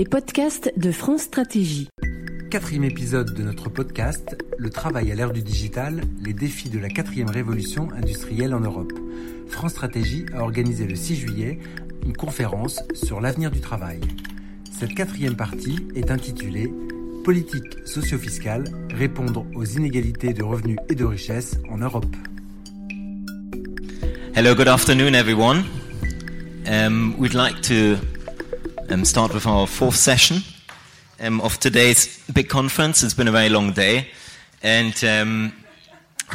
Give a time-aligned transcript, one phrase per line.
[0.00, 1.90] les podcasts de France Stratégie.
[2.50, 6.88] Quatrième épisode de notre podcast, Le travail à l'ère du digital, les défis de la
[6.88, 8.94] quatrième révolution industrielle en Europe.
[9.48, 11.58] France Stratégie a organisé le 6 juillet
[12.06, 14.00] une conférence sur l'avenir du travail.
[14.72, 16.72] Cette quatrième partie est intitulée
[17.22, 18.64] Politique socio-fiscale,
[18.94, 22.16] répondre aux inégalités de revenus et de richesses en Europe.
[24.34, 25.62] Hello, good afternoon, everyone.
[26.66, 27.98] Um, we'd like to
[28.90, 30.38] um, start with our fourth session
[31.20, 33.02] um, of today's big conference.
[33.02, 34.08] It's been a very long day,
[34.62, 35.52] and um,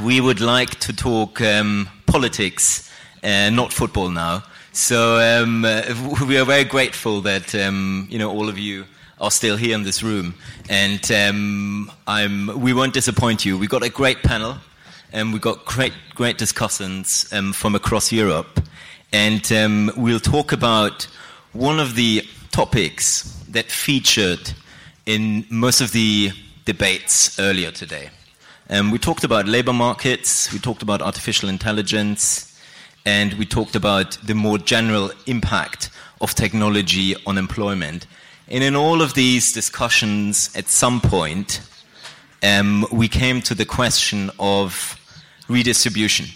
[0.03, 2.89] we would like to talk um, politics,
[3.23, 4.43] uh, not football now.
[4.71, 5.83] So um, uh,
[6.27, 8.85] we are very grateful that you know all of you
[9.19, 10.35] are still here in this room,
[10.69, 11.01] and
[12.55, 13.57] we won't disappoint you.
[13.57, 14.57] We've got a great panel
[15.11, 18.59] and we've got great, great discussants um, from across Europe.
[19.13, 21.07] And um, we'll talk about
[21.53, 24.53] one of the topics that featured
[25.05, 26.31] in most of the
[26.63, 28.09] debates earlier today.
[28.69, 32.57] Um, we talked about labor markets, we talked about artificial intelligence,
[33.05, 35.89] and we talked about the more general impact
[36.21, 38.07] of technology on employment.
[38.47, 41.59] And in all of these discussions, at some point,
[42.41, 44.97] um, we came to the question of
[45.49, 46.27] redistribution.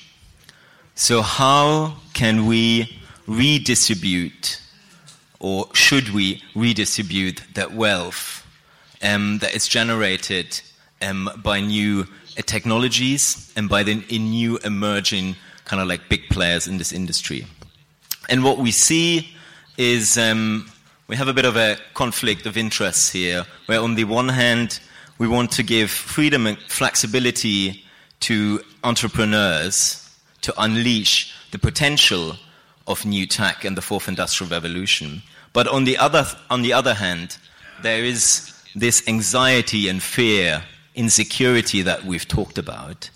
[0.95, 4.59] So, how can we redistribute,
[5.39, 8.45] or should we redistribute that wealth
[9.01, 10.61] um, that is generated
[11.01, 12.05] um, by new
[12.37, 16.91] uh, technologies and by the in new emerging kind of like big players in this
[16.91, 17.45] industry?
[18.27, 19.29] And what we see
[19.77, 20.69] is um,
[21.07, 24.79] we have a bit of a conflict of interests here, where on the one hand,
[25.17, 27.83] we want to give freedom and flexibility
[28.21, 30.05] to entrepreneurs
[30.41, 32.35] to unleash the potential
[32.89, 35.21] of new tech and the fourth industrial revolution.
[35.53, 37.37] But on the other, on the other hand,
[37.81, 40.64] there is this anxiety and fear,
[40.95, 43.09] insecurity that we've talked about,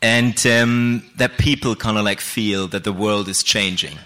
[0.00, 3.98] and um, that people kind of like feel that the world is changing.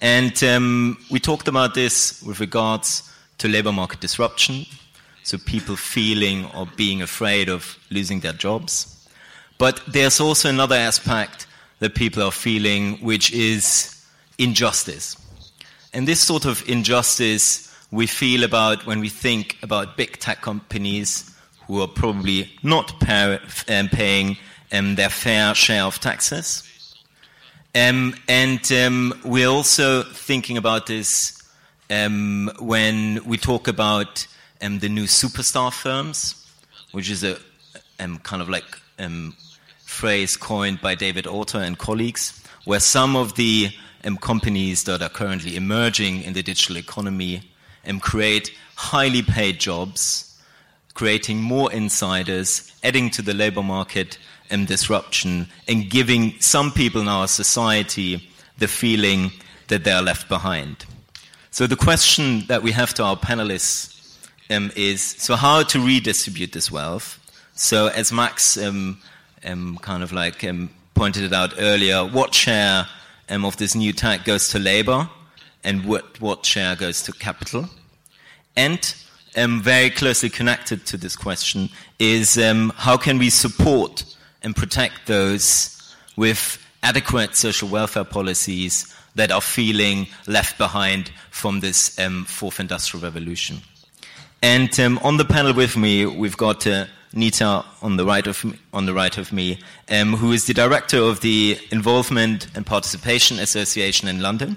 [0.00, 3.02] And um, we talked about this with regards
[3.38, 4.66] to labor market disruption,
[5.22, 9.08] so people feeling or being afraid of losing their jobs.
[9.58, 11.46] But there's also another aspect
[11.78, 13.95] that people are feeling, which is
[14.38, 15.16] injustice.
[15.92, 21.32] And this sort of injustice we feel about when we think about big tech companies
[21.66, 22.92] who are probably not
[23.68, 24.36] um, paying
[24.72, 26.62] um, their fair share of taxes.
[27.74, 31.42] Um, and um, we're also thinking about this
[31.90, 34.26] um, when we talk about
[34.62, 36.46] um, the new superstar firms,
[36.92, 37.38] which is a
[37.98, 38.64] kind of like
[39.84, 43.70] phrase coined by David Autor and colleagues, where some of the
[44.06, 47.42] um, companies that are currently emerging in the digital economy
[47.86, 50.40] um, create highly paid jobs,
[50.94, 54.18] creating more insiders, adding to the labor market
[54.48, 58.28] and disruption, and giving some people in our society
[58.58, 59.32] the feeling
[59.68, 60.86] that they are left behind.
[61.50, 64.18] So the question that we have to our panelists
[64.50, 67.18] um, is: so how to redistribute this wealth?
[67.54, 68.98] So as Max um,
[69.44, 72.86] um, kind of like um, pointed it out earlier, what share
[73.28, 75.08] um, of this new tech goes to labor
[75.64, 77.68] and what, what share goes to capital?
[78.56, 78.94] And
[79.36, 84.04] um, very closely connected to this question is um, how can we support
[84.42, 91.98] and protect those with adequate social welfare policies that are feeling left behind from this
[91.98, 93.58] um, fourth industrial revolution?
[94.42, 98.58] And on the panel with me, we've got uh, Nita on the right of me,
[98.72, 99.58] on the right of me,
[99.90, 104.56] um, who is the director of the Involvement and Participation Association in London.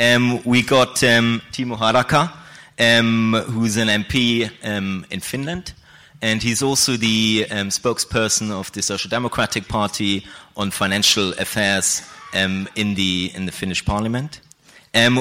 [0.00, 2.32] Um, we got um, Timo Harakka,
[2.78, 5.74] um, who's an MP um, in Finland,
[6.22, 10.24] and he's also the um, spokesperson of the Social Democratic Party
[10.56, 14.40] on financial affairs in the in the Finnish Parliament.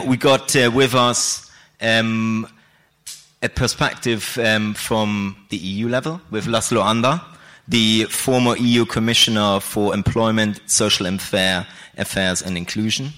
[0.08, 1.52] we got uh, with us
[3.44, 7.22] a perspective um, from the EU level with Laszlo Andor,
[7.68, 11.68] the former EU Commissioner for Employment, Social and Fair
[11.98, 13.10] Affairs and Inclusion.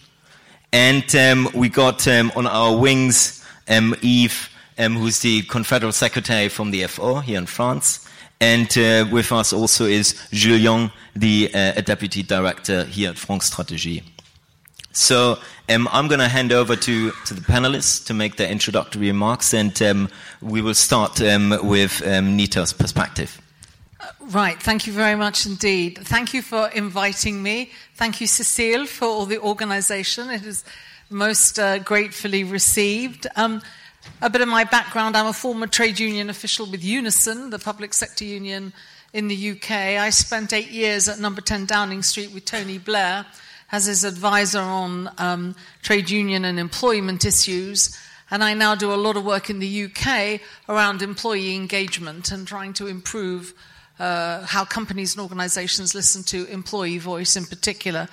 [0.73, 4.49] And um, we got um, on our wings um, Yves,
[4.79, 8.05] um, who's the Confederal Secretary from the FO here in France.
[8.41, 14.03] And uh, with us also is Young, the uh, Deputy Director here at France Stratégie.
[14.95, 19.07] So um, I'm going to hand over to, to the panelists to make their introductory
[19.07, 20.09] remarks, and um,
[20.41, 23.41] we will start um, with um, Nita's perspective.
[23.99, 25.97] Uh, right, thank you very much indeed.
[25.97, 27.71] Thank you for inviting me.
[27.95, 30.29] Thank you, Cecile, for all the organisation.
[30.29, 30.63] It is
[31.09, 33.27] most uh, gratefully received.
[33.35, 33.61] Um,
[34.21, 37.93] a bit of my background I'm a former trade union official with Unison, the public
[37.93, 38.71] sector union
[39.13, 39.71] in the UK.
[39.71, 43.25] I spent eight years at number 10 Downing Street with Tony Blair
[43.71, 47.97] as his advisor on um, trade union and employment issues.
[48.31, 52.47] And I now do a lot of work in the UK around employee engagement and
[52.47, 53.53] trying to improve
[53.99, 58.07] uh, how companies and organizations listen to employee voice in particular.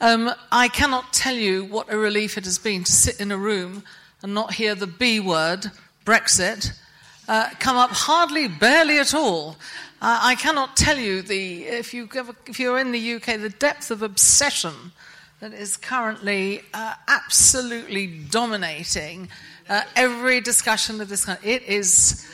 [0.00, 3.36] Um, I cannot tell you what a relief it has been to sit in a
[3.36, 3.84] room
[4.22, 5.70] and not hear the B word,
[6.04, 6.72] Brexit,
[7.28, 9.56] uh, come up hardly, barely at all.
[10.02, 12.08] Uh, I cannot tell you the if you
[12.46, 14.90] if you're in the UK the depth of obsession
[15.38, 19.28] that is currently uh, absolutely dominating
[19.68, 21.38] uh, every discussion of this kind.
[21.44, 22.28] It is,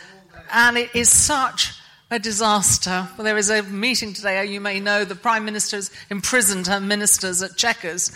[0.50, 1.74] and it is such
[2.10, 3.06] a disaster.
[3.18, 6.80] Well, there is a meeting today, you may know, the Prime Minister has imprisoned her
[6.80, 8.12] ministers at Chequers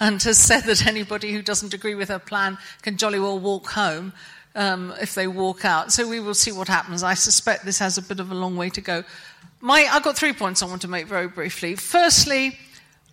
[0.00, 3.68] and has said that anybody who doesn't agree with her plan can jolly well walk
[3.68, 4.12] home
[4.56, 5.92] um, if they walk out.
[5.92, 7.04] So we will see what happens.
[7.04, 9.04] I suspect this has a bit of a long way to go.
[9.60, 11.76] My, I've got three points I want to make very briefly.
[11.76, 12.58] Firstly,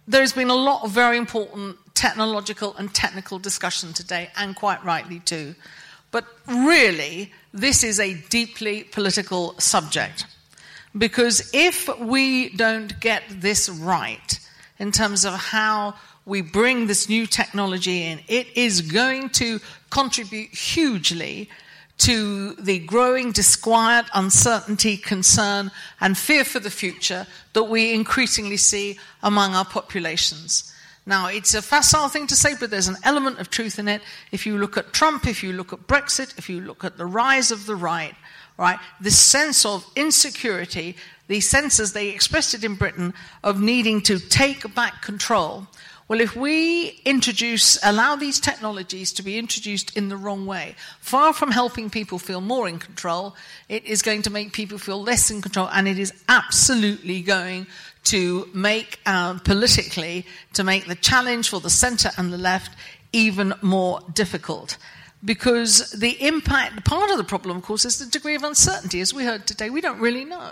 [0.07, 5.19] there's been a lot of very important technological and technical discussion today, and quite rightly
[5.19, 5.55] too.
[6.11, 10.25] But really, this is a deeply political subject.
[10.97, 14.39] Because if we don't get this right
[14.79, 15.95] in terms of how
[16.25, 19.59] we bring this new technology in, it is going to
[19.93, 21.47] contribute hugely
[21.99, 25.69] to the growing disquiet, uncertainty, concern,
[26.01, 30.73] and fear for the future that we increasingly see among our populations.
[31.05, 34.01] Now, it's a facile thing to say, but there's an element of truth in it.
[34.31, 37.05] If you look at Trump, if you look at Brexit, if you look at the
[37.05, 38.15] rise of the right,
[38.57, 40.95] right, this sense of insecurity,
[41.27, 43.13] the sense as they expressed it in Britain
[43.43, 45.67] of needing to take back control
[46.13, 51.33] well, if we introduce, allow these technologies to be introduced in the wrong way, far
[51.33, 53.35] from helping people feel more in control,
[53.67, 57.65] it is going to make people feel less in control, and it is absolutely going
[58.03, 60.23] to make uh, politically
[60.53, 62.77] to make the challenge for the centre and the left
[63.11, 64.77] even more difficult.
[65.25, 69.01] Because the impact, part of the problem, of course, is the degree of uncertainty.
[69.01, 70.51] As we heard today, we don't really know.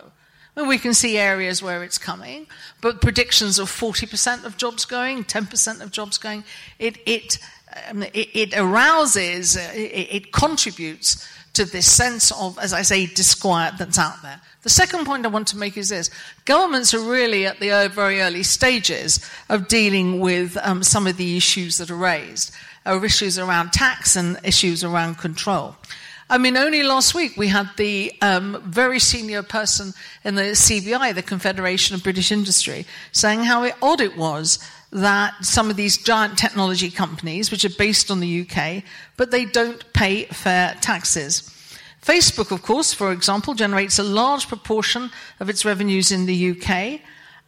[0.56, 2.48] Well, we can see areas where it's coming,
[2.82, 6.44] but predictions of 40% of jobs going, 10% of jobs going,
[6.78, 7.38] it, it,
[7.90, 13.06] um, it, it, arouses, uh, it, it contributes to this sense of, as I say,
[13.06, 14.42] disquiet that's out there.
[14.64, 16.10] The second point I want to make is this
[16.46, 21.38] governments are really at the very early stages of dealing with um, some of the
[21.38, 22.54] issues that are raised,
[22.86, 25.76] or issues around tax and issues around control.
[26.32, 29.94] I mean, only last week we had the um, very senior person
[30.24, 34.58] in the CBI, the Confederation of British Industry, saying how odd it was
[34.94, 38.82] that some of these giant technology companies, which are based on the UK,
[39.18, 41.42] but they don't pay fair taxes.
[42.02, 45.12] Facebook, of course, for example, generates a large proportion
[45.42, 47.02] of its revenues in the UK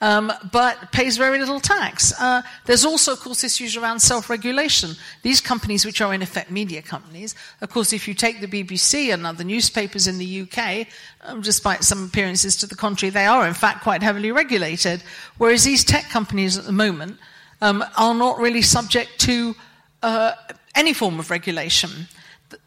[0.04, 2.12] um, but pays very little tax.
[2.20, 4.98] Uh, there's also, of course, issues around self regulation.
[5.22, 9.14] These companies, which are in effect media companies, of course, if you take the BBC
[9.14, 10.88] and other newspapers in the UK,
[11.22, 15.02] um, despite some appearances to the contrary, they are in fact quite heavily regulated.
[15.38, 17.18] Whereas these tech companies at the moment
[17.62, 19.56] um, are not really subject to
[20.02, 20.34] uh,
[20.76, 22.10] any form of regulation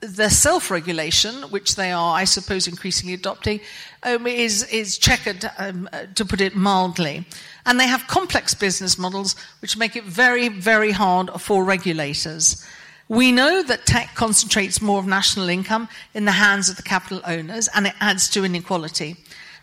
[0.00, 3.60] the self regulation, which they are, I suppose, increasingly adopting,
[4.02, 7.26] um, is, is checkered, um, uh, to put it mildly.
[7.64, 12.64] And they have complex business models which make it very, very hard for regulators.
[13.08, 17.20] We know that tech concentrates more of national income in the hands of the capital
[17.24, 19.16] owners and it adds to inequality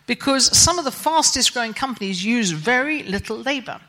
[0.06, 3.80] because some of the fastest growing companies use very little labor.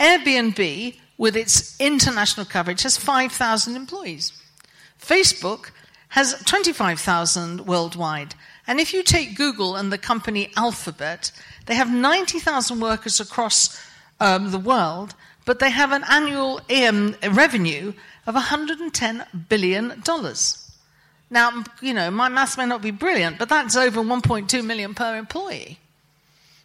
[0.00, 4.32] Airbnb, with its international coverage, has 5,000 employees.
[5.06, 5.70] Facebook
[6.08, 8.34] has 25,000 worldwide.
[8.66, 11.30] And if you take Google and the company Alphabet,
[11.66, 13.80] they have 90,000 workers across
[14.18, 17.92] um, the world, but they have an annual um, revenue
[18.26, 20.02] of $110 billion.
[21.30, 25.16] Now, you know, my maths may not be brilliant, but that's over 1.2 million per
[25.16, 25.78] employee.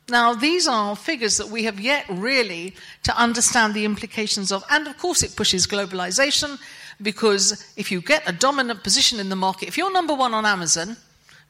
[0.09, 4.87] Now, these are figures that we have yet really to understand the implications of, and
[4.87, 6.59] of course, it pushes globalization
[7.01, 10.45] because if you get a dominant position in the market, if you're number one on
[10.45, 10.97] Amazon,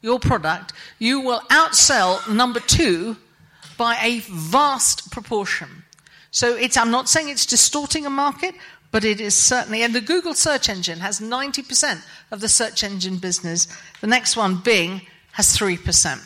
[0.00, 3.16] your product, you will outsell number two
[3.78, 5.68] by a vast proportion.
[6.30, 8.54] So I'm not saying it's distorting a market,
[8.90, 13.16] but it is certainly, and the Google search engine has 90% of the search engine
[13.16, 13.68] business.
[14.00, 16.20] The next one, Bing, has 3%.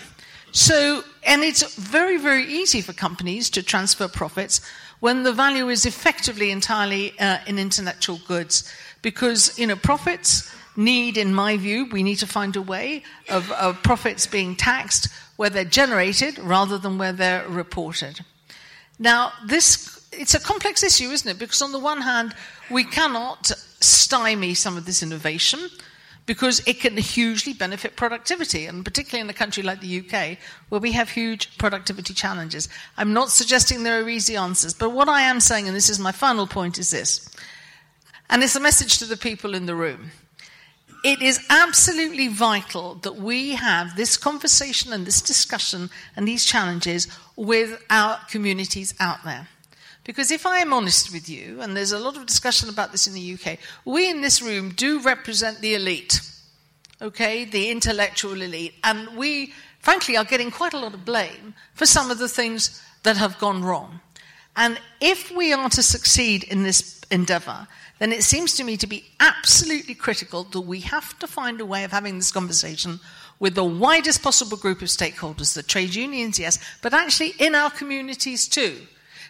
[0.52, 4.61] So, and it's very, very easy for companies to transfer profits
[5.00, 11.16] when the value is effectively entirely uh, in intellectual goods because you know profits need,
[11.16, 15.50] in my view, we need to find a way of, of profits being taxed where
[15.50, 18.20] they're generated rather than where they're reported.
[18.98, 21.38] Now, this it's a complex issue, isn't it?
[21.38, 22.34] Because on the one hand,
[22.70, 25.68] we cannot stymie some of this innovation
[26.24, 30.38] because it can hugely benefit productivity, and particularly in a country like the UK,
[30.68, 32.68] where we have huge productivity challenges.
[32.96, 36.00] I'm not suggesting there are easy answers, but what I am saying, and this is
[36.00, 37.28] my final point, is this,
[38.28, 40.11] and it's a message to the people in the room.
[41.04, 47.06] It is absolutely vital that we have this conversation and this discussion and these challenges
[47.37, 49.49] with our communities out there.
[50.02, 53.06] Because if I am honest with you, and there's a lot of discussion about this
[53.06, 56.21] in the UK, we in this room do represent the elite,
[57.02, 61.87] okay, the intellectual elite, and we, frankly, are getting quite a lot of blame for
[61.87, 64.00] some of the things that have gone wrong.
[64.56, 67.66] And if we are to succeed in this endeavor,
[67.98, 71.66] then it seems to me to be absolutely critical that we have to find a
[71.66, 73.00] way of having this conversation
[73.38, 77.70] with the widest possible group of stakeholders, the trade unions, yes, but actually in our
[77.70, 78.76] communities too.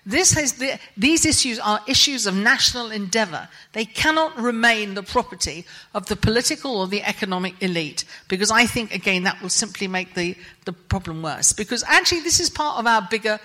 [0.08, 3.48] This has the, these issues are issues of national endeavour.
[3.72, 8.94] They cannot remain the property of the political or the economic elite, because I think,
[8.94, 11.52] again, that will simply make the, the problem worse.
[11.52, 13.40] Because actually, this is part of our bigger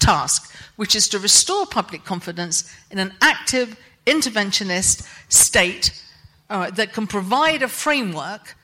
[0.00, 6.02] task, which is to restore public confidence in an active, interventionist state
[6.50, 8.56] uh, that can provide a framework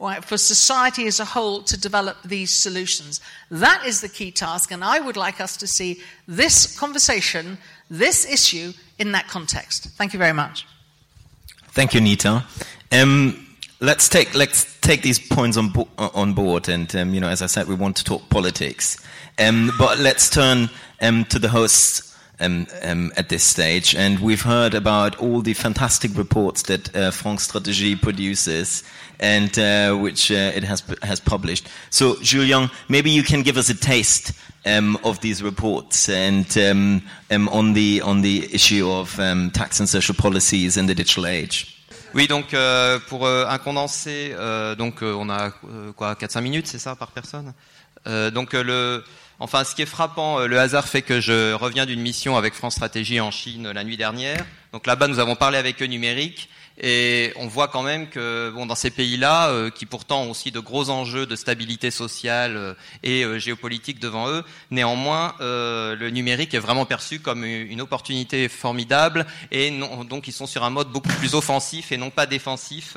[0.00, 3.20] right, for society as a whole to develop these solutions.
[3.50, 7.58] That is the key task, and I would like us to see this conversation,
[7.90, 9.88] this issue, in that context.
[9.96, 10.66] Thank you very much.
[11.68, 12.44] Thank you, Nita.
[12.90, 13.46] Um,
[13.80, 17.42] let's take let's take these points on bo- on board, and um, you know, as
[17.42, 18.96] I said, we want to talk politics,
[19.38, 22.07] um, but let's turn um, to the hosts.
[22.40, 27.10] Um, um, at this stage, and we've heard about all the fantastic reports that uh,
[27.10, 28.84] France Stratégie produces,
[29.18, 31.66] and uh, which uh, it has has published.
[31.90, 34.34] So, Julien, maybe you can give us a taste
[34.66, 39.80] um, of these reports and um, um, on the on the issue of um, tax
[39.80, 41.74] and social policies in the digital age.
[42.14, 46.40] Oui, donc euh, pour euh, un condensé, euh, donc euh, on a euh, quoi 4-5
[46.40, 47.52] minutes, c'est ça par personne.
[48.06, 49.04] Euh, donc le
[49.40, 52.74] Enfin, ce qui est frappant, le hasard fait que je reviens d'une mission avec France
[52.74, 54.44] Stratégie en Chine la nuit dernière.
[54.72, 56.48] Donc là-bas, nous avons parlé avec eux numérique
[56.80, 60.52] et on voit quand même que bon, dans ces pays-là, euh, qui pourtant ont aussi
[60.52, 66.54] de gros enjeux de stabilité sociale euh, et euh, géopolitique devant eux, néanmoins, le numérique
[66.54, 69.70] est vraiment perçu comme une opportunité formidable et
[70.08, 72.96] donc ils sont sur un mode beaucoup plus offensif et non pas défensif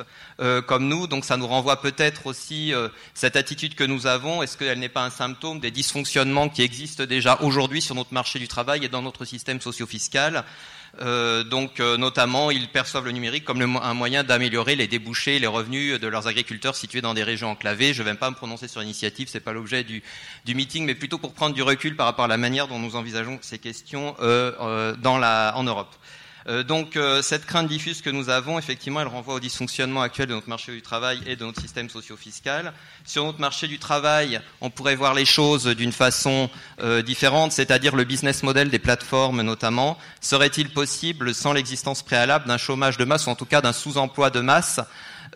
[0.67, 1.07] comme nous.
[1.07, 2.73] Donc ça nous renvoie peut-être aussi
[3.13, 4.43] cette attitude que nous avons.
[4.43, 8.39] Est-ce qu'elle n'est pas un symptôme des dysfonctionnements qui existent déjà aujourd'hui sur notre marché
[8.39, 10.43] du travail et dans notre système socio-fiscal?
[10.99, 15.47] Euh, donc, euh, notamment, ils perçoivent le numérique comme un moyen d'améliorer les débouchés, les
[15.47, 17.93] revenus de leurs agriculteurs situés dans des régions enclavées.
[17.93, 20.03] Je ne vais pas me prononcer sur l'initiative, c'est pas l'objet du,
[20.45, 22.95] du, meeting, mais plutôt pour prendre du recul par rapport à la manière dont nous
[22.95, 25.95] envisageons ces questions euh, en Europe.
[26.47, 30.27] Euh, donc euh, cette crainte diffuse que nous avons, effectivement, elle renvoie au dysfonctionnement actuel
[30.27, 32.73] de notre marché du travail et de notre système socio-fiscal.
[33.05, 36.49] Sur notre marché du travail, on pourrait voir les choses d'une façon
[36.81, 39.97] euh, différente, c'est-à-dire le business model des plateformes notamment.
[40.19, 44.29] Serait-il possible, sans l'existence préalable d'un chômage de masse, ou en tout cas d'un sous-emploi
[44.29, 44.79] de masse,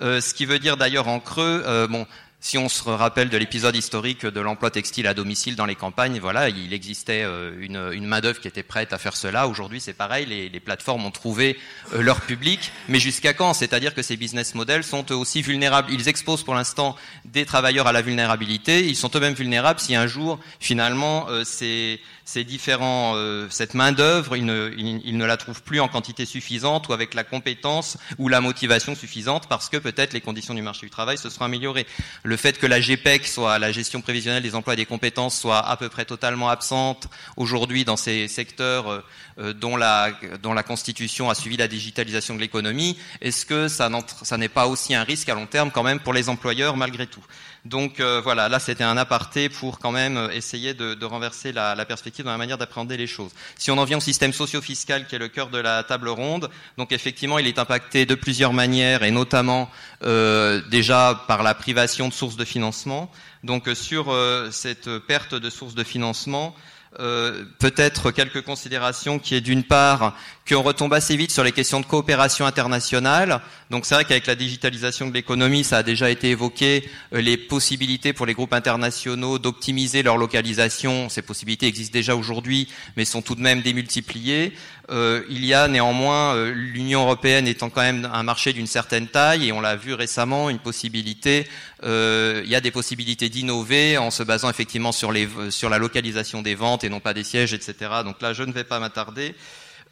[0.02, 2.06] ce qui veut dire d'ailleurs en creux, bon,
[2.40, 6.20] si on se rappelle de l'épisode historique de l'emploi textile à domicile dans les campagnes,
[6.20, 9.48] voilà, il existait euh, une, main-d'œuvre qui était prête à faire cela.
[9.48, 11.58] Aujourd'hui, c'est pareil, les, plateformes ont trouvé
[11.94, 13.54] euh, leur public, mais jusqu'à quand?
[13.54, 15.92] C'est-à-dire que ces business models sont aussi vulnérables.
[15.92, 18.86] Ils exposent pour l'instant des travailleurs à la vulnérabilité.
[18.86, 23.92] Ils sont eux-mêmes vulnérables si un jour, finalement, euh, c'est ces différents, euh, cette main
[23.92, 27.98] d'œuvre, ils ne, il, ne la trouvent plus en quantité suffisante ou avec la compétence
[28.18, 31.46] ou la motivation suffisante parce que peut-être les conditions du marché du travail se seront
[31.46, 31.86] améliorées.
[32.24, 35.60] Le fait que la GPEC soit la gestion prévisionnelle des emplois et des compétences soit
[35.60, 39.02] à peu près totalement absente aujourd'hui dans ces secteurs euh,
[39.38, 44.38] euh, dont, la, dont la constitution a suivi la digitalisation de l'économie, est-ce que ça
[44.38, 47.24] n'est pas aussi un risque à long terme quand même pour les employeurs malgré tout?
[47.66, 51.76] Donc euh, voilà, là c'était un aparté pour quand même euh, essayer de, renverser la,
[51.86, 53.32] perspective dans la manière d'appréhender les choses.
[53.58, 56.50] Si on en vient au système socio-fiscal qui est le cœur de la table ronde,
[56.78, 59.70] donc effectivement il est impacté de plusieurs manières et notamment
[60.04, 63.12] euh, déjà par la privation de sources de financement.
[63.44, 64.16] Donc sur
[64.52, 66.56] cette perte de sources de financement,
[66.98, 70.16] peut-être quelques considérations qui est d'une part
[70.48, 73.42] qu'on retombe assez vite sur les questions de coopération internationale.
[73.72, 77.36] Donc c'est vrai qu'avec la digitalisation de l'économie, ça a déjà été évoqué, euh, les
[77.36, 81.10] possibilités pour les groupes internationaux d'optimiser leur localisation.
[81.10, 84.54] Ces possibilités existent déjà aujourd'hui, mais sont tout de même démultipliées.
[84.92, 89.08] Euh, il y a néanmoins euh, l'Union européenne étant quand même un marché d'une certaine
[89.08, 91.48] taille, et on l'a vu récemment, une possibilité.
[91.84, 96.44] il y a des possibilités d'innover en se basant effectivement sur, les, sur la localisation
[96.44, 97.76] des ventes et non pas des sièges, etc.
[98.04, 99.34] Donc là, je ne vais pas m'attarder.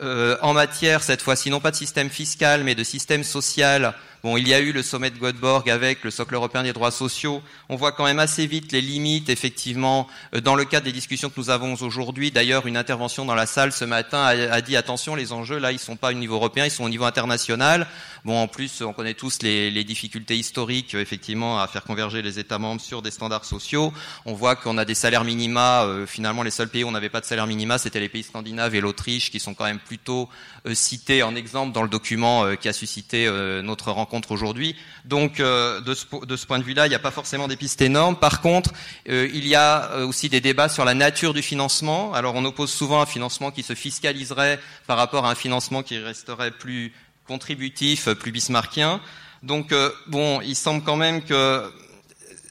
[0.03, 4.37] Euh, en matière, cette fois-ci, non pas de système fiscal, mais de système social, Bon,
[4.37, 7.41] il y a eu le sommet de Göteborg avec le socle européen des droits sociaux.
[7.67, 11.29] On voit quand même assez vite les limites, effectivement, euh, dans le cadre des discussions
[11.29, 12.31] que nous avons aujourd'hui.
[12.31, 15.79] D'ailleurs, une intervention dans la salle ce matin a, dit attention, les enjeux là, ils
[15.79, 17.85] sont pas au niveau européen, ils sont au niveau international.
[18.23, 22.39] Bon, en plus, on connaît tous les, les difficultés historiques, effectivement, à faire converger les
[22.39, 23.91] États membres sur des standards sociaux.
[24.23, 25.83] On voit qu'on a des salaires minima.
[25.83, 28.23] Euh, finalement, les seuls pays où on n'avait pas de salaire minima, c'était les pays
[28.23, 30.29] scandinaves et l'Autriche, qui sont quand même plutôt
[30.65, 33.29] euh, cités en exemple dans le document qui a suscité
[33.63, 34.75] notre rencontre aujourd'hui.
[35.05, 38.15] Donc, euh, de, ce, point de vue-là, il n'y a pas forcément des pistes énormes.
[38.15, 38.72] Par contre,
[39.10, 42.13] euh, il y a euh, aussi des débats sur la nature du financement.
[42.13, 45.98] Alors, on oppose souvent un financement qui se fiscaliserait par rapport à un financement qui
[45.98, 46.93] resterait plus
[47.27, 49.01] contributif, plus bismarckien.
[49.41, 49.74] Donc,
[50.08, 51.70] bon, il semble quand même que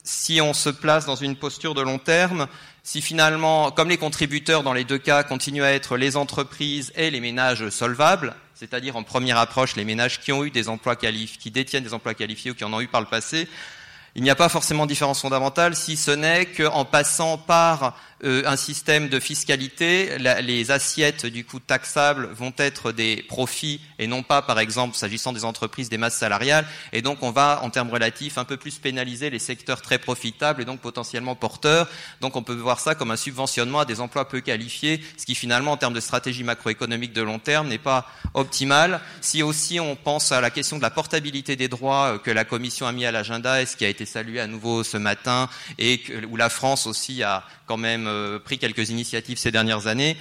[0.03, 2.47] si on se place dans une posture de long terme,
[2.83, 7.09] si finalement, comme les contributeurs dans les deux cas continuent à être les entreprises et
[7.09, 11.37] les ménages solvables, c'est-à-dire en première approche les ménages qui ont eu des emplois qualifiés,
[11.39, 13.47] qui détiennent des emplois qualifiés ou qui en ont eu par le passé,
[14.15, 18.55] il n'y a pas forcément de différence fondamentale, si ce n'est qu'en passant par un
[18.55, 24.41] système de fiscalité, les assiettes du coup taxables vont être des profits et non pas,
[24.41, 26.65] par exemple, s'agissant des entreprises, des masses salariales.
[26.91, 30.61] Et donc, on va, en termes relatifs, un peu plus pénaliser les secteurs très profitables
[30.61, 31.87] et donc potentiellement porteurs.
[32.21, 35.35] Donc, on peut voir ça comme un subventionnement à des emplois peu qualifiés, ce qui
[35.35, 38.99] finalement, en termes de stratégie macroéconomique de long terme, n'est pas optimal.
[39.21, 42.45] Si aussi on pense à la question de la portabilité des droits euh, que la
[42.45, 45.49] Commission a mis à l'agenda et ce qui a été salué à nouveau ce matin
[45.77, 50.15] et où la France aussi a quand même euh, pris quelques initiatives ces dernières années,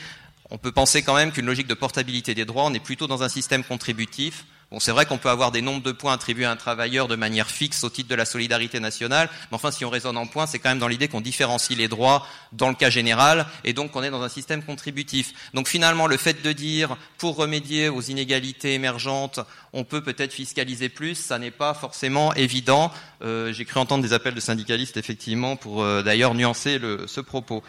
[0.51, 3.23] on peut penser quand même qu'une logique de portabilité des droits, on est plutôt dans
[3.23, 6.51] un système contributif Bon, c'est vrai qu'on peut avoir des nombres de points attribués à
[6.51, 9.91] un travailleur de manière fixe au titre de la solidarité nationale, mais enfin, si on
[9.91, 12.89] raisonne en points, c'est quand même dans l'idée qu'on différencie les droits dans le cas
[12.89, 15.35] général, et donc on est dans un système contributif.
[15.53, 19.41] Donc finalement, le fait de dire, pour remédier aux inégalités émergentes,
[19.75, 22.91] on peut peut-être fiscaliser plus, ça n'est pas forcément évident.
[23.23, 27.21] Euh, J'ai cru entendre des appels de syndicalistes, effectivement, pour euh, d'ailleurs nuancer le, ce
[27.21, 27.63] propos.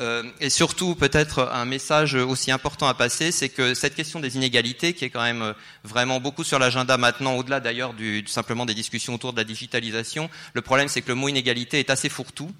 [0.00, 4.36] Euh, et surtout, peut-être un message aussi important à passer, c'est que cette question des
[4.36, 8.74] inégalités, qui est quand même vraiment beaucoup sur l'agenda maintenant, au-delà d'ailleurs du, simplement des
[8.74, 10.30] discussions autour de la digitalisation.
[10.54, 12.50] Le problème, c'est que le mot inégalité est assez fourre-tout.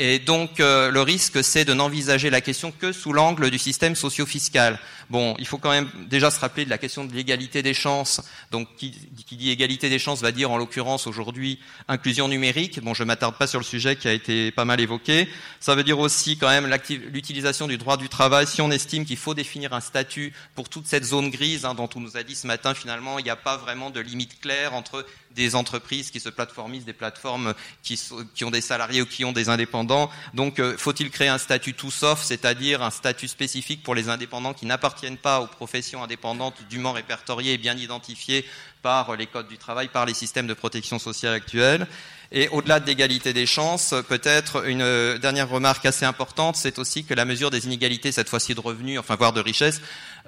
[0.00, 3.96] Et donc euh, le risque, c'est de n'envisager la question que sous l'angle du système
[3.96, 4.78] socio-fiscal.
[5.10, 8.20] Bon, il faut quand même déjà se rappeler de la question de l'égalité des chances.
[8.52, 8.94] Donc qui,
[9.32, 11.58] dit égalité des chances va dire en l'occurrence aujourd'hui
[11.88, 12.80] inclusion numérique.
[12.80, 15.28] Bon, je m'attarde pas sur le sujet qui a été pas mal évoqué.
[15.58, 16.72] Ça veut dire aussi quand même
[17.12, 18.46] l'utilisation du droit du travail.
[18.46, 21.88] Si on estime qu'il faut définir un statut pour toute cette zone grise hein, dont
[21.96, 24.74] on nous a dit ce matin, finalement, il n'y a pas vraiment de limite claire
[24.74, 25.04] entre
[25.38, 27.98] des entreprises qui se plateformisent, des plateformes qui,
[28.42, 30.10] ont des salariés ou qui ont des indépendants.
[30.34, 34.52] Donc, euh, faut-il créer un statut tout sauf, c'est-à-dire un statut spécifique pour les indépendants
[34.52, 38.44] qui n'appartiennent pas aux professions indépendantes dûment répertoriées et bien identifiées
[38.82, 41.86] par les codes du travail, par les systèmes de protection sociale actuels?
[42.30, 47.04] Et au-delà de l'égalité des chances, peut-être une euh, dernière remarque assez importante, c'est aussi
[47.04, 49.80] que la mesure des inégalités, cette fois-ci de revenus, enfin voire de richesse,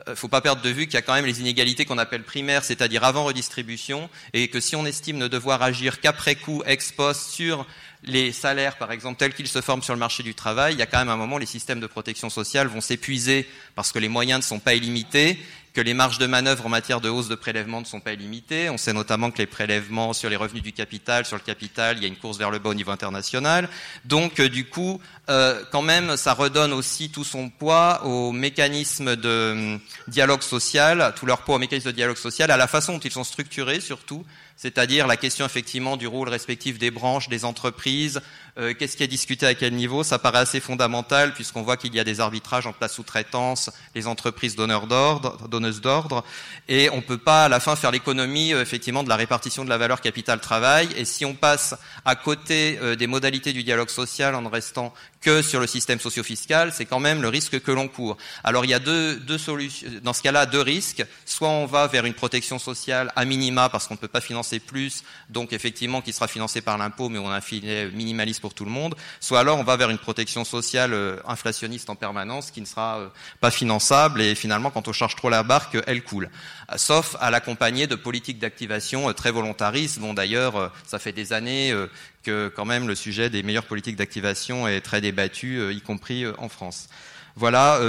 [0.08, 2.22] euh, faut pas perdre de vue qu'il y a quand même les inégalités qu'on appelle
[2.22, 6.90] primaires, c'est-à-dire avant redistribution, et que si on estime ne devoir agir qu'après coup, ex
[6.90, 7.66] post, sur
[8.04, 10.82] les salaires, par exemple, tels qu'ils se forment sur le marché du travail, il y
[10.82, 14.08] a quand même un moment les systèmes de protection sociale vont s'épuiser parce que les
[14.08, 15.38] moyens ne sont pas illimités
[15.72, 18.70] que les marges de manœuvre en matière de hausse de prélèvement ne sont pas illimitées.
[18.70, 22.02] On sait notamment que les prélèvements sur les revenus du capital, sur le capital, il
[22.02, 23.68] y a une course vers le bas au niveau international.
[24.04, 29.14] Donc, euh, du coup, euh, quand même, ça redonne aussi tout son poids au mécanisme
[29.16, 32.94] de hum, dialogue social, tout leur poids au mécanisme de dialogue social, à la façon
[32.94, 34.24] dont ils sont structurés surtout,
[34.60, 38.20] c'est-à-dire la question effectivement du rôle respectif des branches, des entreprises,
[38.58, 41.94] euh, qu'est-ce qui est discuté à quel niveau, ça paraît assez fondamental puisqu'on voit qu'il
[41.94, 46.24] y a des arbitrages entre la sous-traitance, les entreprises donneurs d'ordre, donneuses d'ordre,
[46.68, 49.64] et on ne peut pas à la fin faire l'économie euh, effectivement de la répartition
[49.64, 53.88] de la valeur capital-travail, et si on passe à côté euh, des modalités du dialogue
[53.88, 54.92] social en ne restant
[55.22, 58.16] que sur le système socio-fiscal, c'est quand même le risque que l'on court.
[58.44, 61.04] Alors il y a deux, deux solutions, dans ce cas-là, deux risques.
[61.26, 64.49] Soit on va vers une protection sociale à minima parce qu'on ne peut pas financer
[64.58, 68.54] plus, donc effectivement qui sera financé par l'impôt, mais on a un filet minimaliste pour
[68.54, 72.50] tout le monde, soit alors on va vers une protection sociale euh, inflationniste en permanence
[72.50, 73.08] qui ne sera euh,
[73.40, 76.30] pas finançable et finalement quand on charge trop la barque, elle coule.
[76.76, 81.74] Sauf à l'accompagner de politiques d'activation très volontaristes, dont d'ailleurs ça fait des années
[82.22, 86.48] que quand même le sujet des meilleures politiques d'activation est très débattu, y compris en
[86.48, 86.88] France.
[87.34, 87.80] Voilà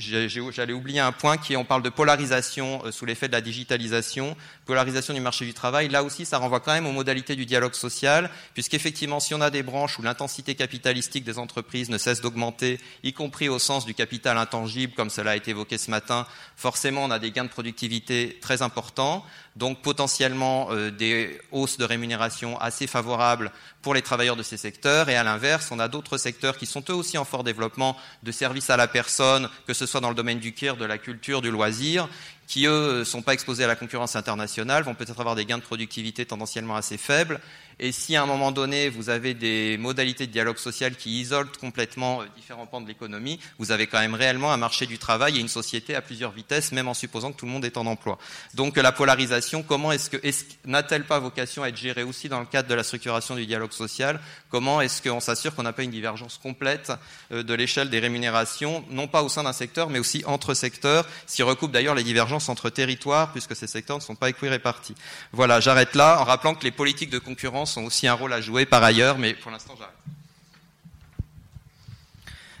[0.00, 3.40] j'allais oublier un point qui est, on parle de polarisation euh, sous l'effet de la
[3.40, 4.36] digitalisation,
[4.70, 5.88] polarisation du marché du travail.
[5.88, 9.50] Là aussi, ça renvoie quand même aux modalités du dialogue social, puisqu'effectivement, si on a
[9.50, 13.94] des branches où l'intensité capitalistique des entreprises ne cesse d'augmenter, y compris au sens du
[13.94, 17.48] capital intangible, comme cela a été évoqué ce matin, forcément, on a des gains de
[17.48, 19.24] productivité très importants,
[19.56, 23.50] donc potentiellement euh, des hausses de rémunération assez favorables
[23.82, 25.08] pour les travailleurs de ces secteurs.
[25.08, 28.30] Et à l'inverse, on a d'autres secteurs qui sont eux aussi en fort développement de
[28.30, 31.42] services à la personne, que ce soit dans le domaine du care, de la culture,
[31.42, 32.08] du loisir,
[32.50, 35.58] qui eux ne sont pas exposés à la concurrence internationale, vont peut-être avoir des gains
[35.58, 37.38] de productivité tendanciellement assez faibles
[37.82, 41.48] et si à un moment donné, vous avez des modalités de dialogue social qui isolent
[41.58, 45.38] complètement euh, différents pans de l'économie, vous avez quand même réellement un marché du travail
[45.38, 47.86] et une société à plusieurs vitesses, même en supposant que tout le monde est en
[47.86, 48.18] emploi.
[48.52, 50.18] Donc la polarisation, comment est-ce que
[50.66, 53.72] n'a-t-elle pas vocation à être gérée aussi dans le cadre de la structuration du dialogue
[53.72, 54.20] social?
[54.50, 56.92] Comment est-ce qu'on s'assure qu'on n'a pas une divergence complète
[57.32, 61.06] euh, de l'échelle des rémunérations, non pas au sein d'un secteur, mais aussi entre secteurs,
[61.26, 64.94] s'y recoupent d'ailleurs les divergences entre territoires, puisque ces secteurs ne sont pas équirépartis?
[65.32, 68.40] Voilà, j'arrête là en rappelant que les politiques de concurrence ont aussi un rôle à
[68.40, 69.94] jouer par ailleurs, mais pour l'instant, j'arrête.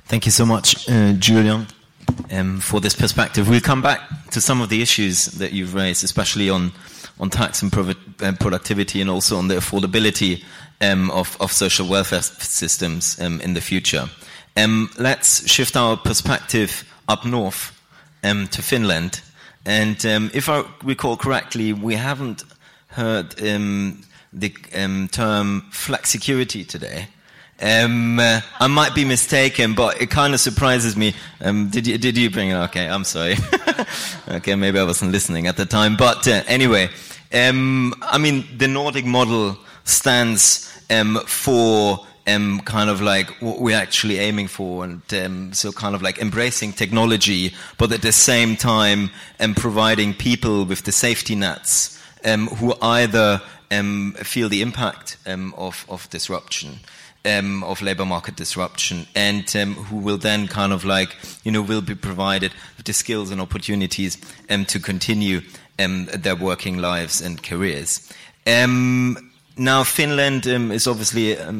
[0.08, 1.66] Thank you so much, uh, Julian,
[2.32, 3.48] um, for this perspective.
[3.48, 4.00] We'll come back
[4.32, 6.72] to some of the issues that you've raised, especially on,
[7.20, 10.42] on tax and uh, productivity and also on the affordability
[10.80, 14.08] um, of, of social welfare systems um, in the future.
[14.56, 17.72] Um, let's shift our perspective up north
[18.24, 19.20] um, to Finland.
[19.64, 22.42] And um, if I recall correctly, we haven't
[22.88, 27.08] heard um, the um, term flexicurity today.
[27.62, 31.14] Um, uh, I might be mistaken, but it kind of surprises me.
[31.42, 32.54] Um, did you did you bring it?
[32.54, 33.36] Okay, I'm sorry.
[34.28, 35.96] okay, maybe I wasn't listening at the time.
[35.96, 36.88] But uh, anyway,
[37.34, 43.76] um, I mean, the Nordic model stands um, for um, kind of like what we're
[43.76, 48.56] actually aiming for, and um, so kind of like embracing technology, but at the same
[48.56, 49.10] time,
[49.56, 56.08] providing people with the safety nets who either um, feel the impact um, of, of
[56.10, 56.80] disruption.
[57.22, 61.60] Um, of labor market disruption, and um, who will then kind of like, you know,
[61.60, 64.16] will be provided with the skills and opportunities
[64.48, 65.42] um, to continue
[65.78, 68.10] um, their working lives and careers.
[68.46, 71.52] now, Finland is obviously a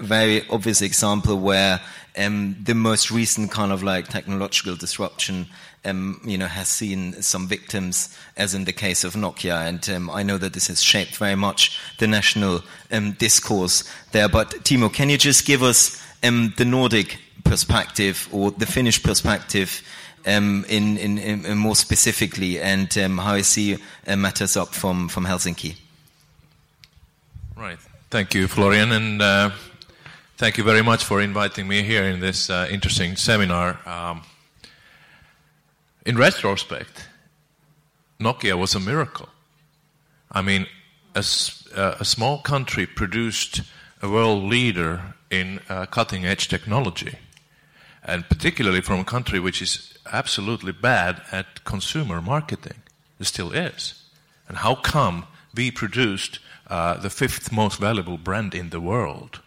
[0.00, 1.80] very obvious example where
[2.16, 5.46] the most recent kind of like technological disruption
[5.84, 9.66] um, you know, has seen some victims, as in the case of Nokia.
[9.68, 14.28] And um, I know that this has shaped very much the national um, discourse there.
[14.28, 19.82] But Timo, can you just give us um, the Nordic perspective or the Finnish perspective
[20.26, 25.08] um, in, in, in, more specifically, and um, how I see uh, matters up from,
[25.08, 25.76] from Helsinki?
[27.56, 27.78] Right.
[28.10, 29.50] Thank you, Florian, and uh,
[30.38, 33.78] thank you very much for inviting me here in this uh, interesting seminar.
[36.04, 37.08] In retrospect,
[38.20, 39.30] Nokia was a miracle.
[40.30, 40.66] I mean,
[41.14, 41.24] a,
[41.74, 43.62] uh, a small country produced
[44.02, 47.16] a world leader in uh, cutting edge technology,
[48.04, 52.82] and particularly from a country which is absolutely bad at consumer marketing.
[53.18, 54.02] It still is.
[54.46, 59.40] And how come we produced uh, the fifth most valuable brand in the world?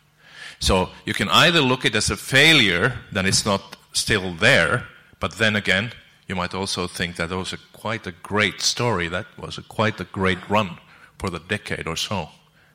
[0.59, 4.87] So you can either look at it as a failure, then it's not still there,
[5.19, 5.91] but then again,
[6.27, 9.07] you might also think that was a, quite a great story.
[9.07, 10.77] That was a, quite a great run
[11.17, 12.29] for the decade or so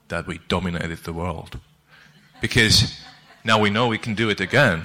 [0.08, 1.58] that we dominated the world.
[2.40, 2.98] Because
[3.44, 4.84] now we know we can do it again.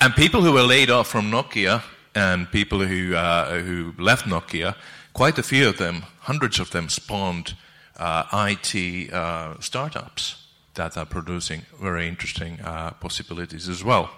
[0.00, 1.82] And people who were laid off from Nokia
[2.14, 4.74] and people who, uh, who left Nokia,
[5.12, 7.54] quite a few of them, hundreds of them, spawned
[7.98, 14.10] uh, IT uh, startups that are producing very interesting uh, possibilities as well.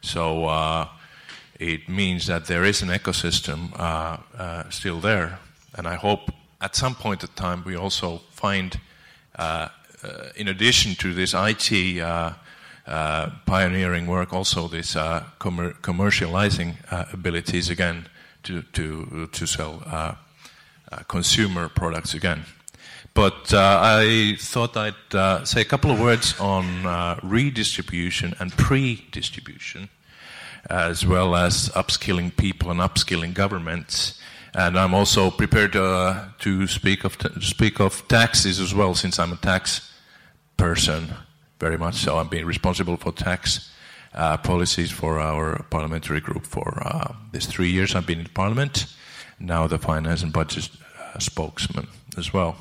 [0.00, 0.88] So uh,
[1.58, 5.38] it means that there is an ecosystem uh, uh, still there.
[5.74, 8.78] And I hope at some point in time we also find,
[9.38, 9.68] uh,
[10.02, 12.32] uh in addition to this IT uh,
[12.86, 16.76] uh, pioneering work, also this commer- commercializing
[17.12, 18.08] abilities again
[18.42, 20.18] to, to, to sell
[21.08, 22.44] consumer products again.
[23.12, 29.88] But I thought I'd say a couple of words on redistribution and pre distribution
[30.68, 34.20] as well as upskilling people and upskilling governments.
[34.54, 39.32] And I'm also prepared uh, to speak of speak of taxes as well, since I'm
[39.32, 39.92] a tax
[40.56, 41.08] person
[41.60, 41.96] very much.
[41.96, 43.70] So I'm being responsible for tax
[44.14, 48.86] uh, policies for our parliamentary group for uh, these three years I've been in Parliament.
[49.38, 52.56] Now the finance and budget uh, spokesman as well.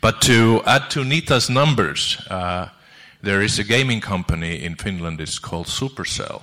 [0.00, 2.68] But to add to Nita's numbers, uh,
[3.20, 5.20] there is a gaming company in Finland.
[5.20, 6.42] It's called Supercell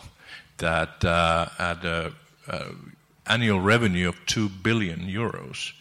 [0.60, 2.13] that uh, had an
[3.28, 5.74] annual revenue of two billion euros,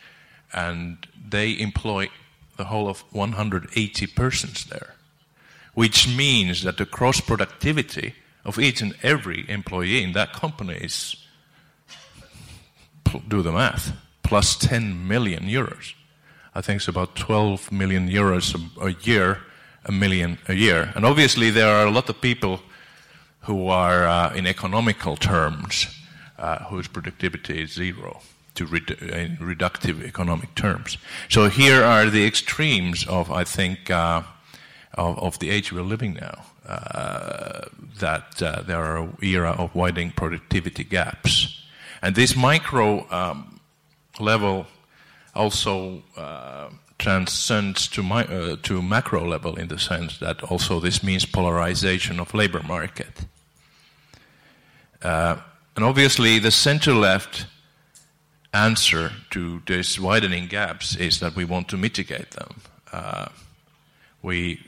[0.53, 2.09] and they employ
[2.57, 4.95] the whole of 180 persons there,
[5.75, 8.14] which means that the cross productivity
[8.45, 11.17] of each and every employee in that company is,
[13.29, 15.95] do the math, plus 10 million euros.
[16.55, 19.38] I think it's about 12 million euros a year,
[19.85, 20.93] a million a year.
[20.97, 22.61] And obviously, there are a lot of people
[23.42, 25.87] who are, uh, in economical terms,
[26.38, 28.20] uh, whose productivity is zero
[28.55, 30.98] to redu- in reductive economic terms.
[31.29, 34.22] So here are the extremes of, I think, uh,
[34.94, 36.44] of, of, the age we're living now.
[36.66, 37.66] Uh,
[37.98, 41.64] that uh, there are an era of widening productivity gaps.
[42.03, 43.61] And this micro um,
[44.20, 44.66] level
[45.35, 46.68] also uh,
[46.99, 52.19] transcends to, my, uh, to macro level in the sense that also this means polarization
[52.19, 53.25] of labor market.
[55.03, 55.37] Uh,
[55.77, 57.47] and obviously the center left
[58.53, 62.61] answer to these widening gaps is that we want to mitigate them.
[62.93, 63.29] Uh,
[64.23, 64.61] we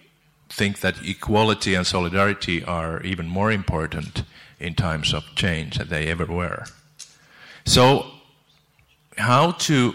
[0.49, 4.23] think that equality and solidarity are even more important
[4.59, 6.65] in times of change than they ever were.
[7.65, 8.07] So,
[9.17, 9.95] how to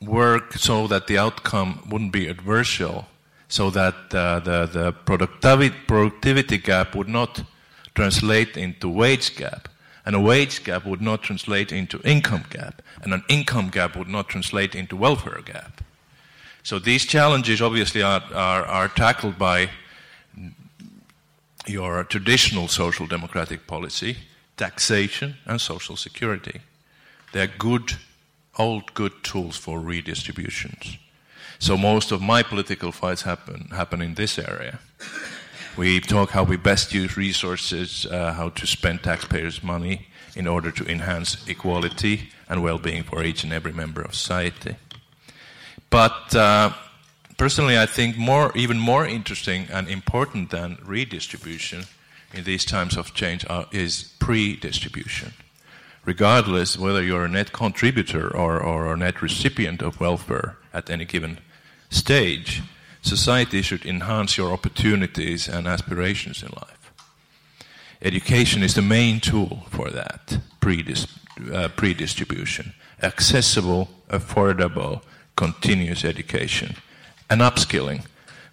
[0.00, 3.04] work so that the outcome wouldn't be adversarial,
[3.48, 7.42] so that uh, the, the productivity, productivity gap would not
[7.94, 9.68] translate into wage gap,
[10.06, 14.08] and a wage gap would not translate into income gap, and an income gap would
[14.08, 15.82] not translate into welfare gap.
[16.62, 19.70] So these challenges obviously are, are, are tackled by
[21.66, 24.16] your traditional social democratic policy,
[24.56, 26.60] taxation, and social security.
[27.32, 27.96] They're good,
[28.58, 30.98] old good tools for redistributions.
[31.58, 34.78] So most of my political fights happen, happen in this area.
[35.76, 40.70] We talk how we best use resources, uh, how to spend taxpayers' money in order
[40.70, 44.76] to enhance equality and well-being for each and every member of society.
[45.90, 46.72] But uh,
[47.36, 51.84] personally, I think more, even more interesting and important than redistribution
[52.32, 55.32] in these times of change are, is pre-distribution.
[56.04, 61.04] Regardless whether you're a net contributor or, or a net recipient of welfare at any
[61.04, 61.38] given
[61.90, 62.62] stage,
[63.02, 66.92] society should enhance your opportunities and aspirations in life.
[68.02, 71.06] Education is the main tool for that pre-dis-
[71.52, 72.72] uh, pre-distribution.
[73.02, 75.02] Accessible, affordable,
[75.36, 76.76] continuous education
[77.28, 78.04] and upskilling,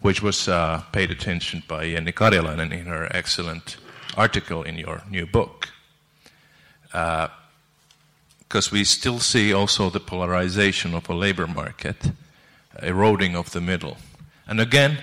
[0.02, 3.78] which was uh, paid attention by Jenni Karjalainen in her excellent
[4.16, 5.70] article in your new book.
[6.92, 12.12] Because uh, we still see also the polarization of a labor market,
[12.82, 13.98] eroding of the middle.
[14.48, 15.00] And again,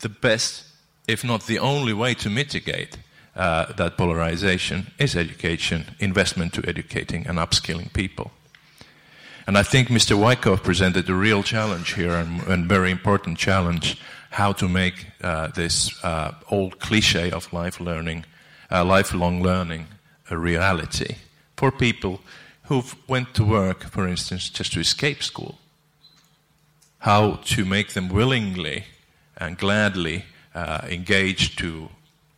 [0.00, 0.64] the best,
[1.08, 2.98] if not the only way to mitigate
[3.36, 8.30] uh, that polarization is education, investment to educating and upskilling people.
[9.46, 10.18] And I think Mr.
[10.18, 15.48] Wyckoff presented a real challenge here, and, and very important challenge, how to make uh,
[15.48, 18.24] this uh, old cliche of life learning,
[18.70, 19.86] uh, lifelong learning,
[20.34, 21.16] a reality
[21.56, 22.20] for people
[22.64, 25.58] who went to work, for instance, just to escape school.
[26.98, 28.84] How to make them willingly
[29.36, 31.88] and gladly uh, engage to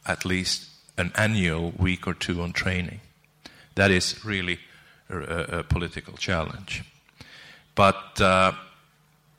[0.04, 3.00] at least an annual week or two on training.
[3.74, 4.58] That is really
[5.08, 6.84] a, a political challenge.
[7.74, 8.52] But uh,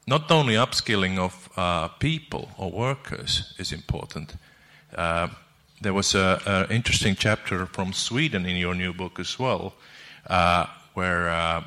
[0.05, 4.35] not only upskilling of uh, people or workers is important.
[5.79, 9.73] There was an interesting chapter from Sweden in your new book as well,
[10.25, 11.63] uh, where uh,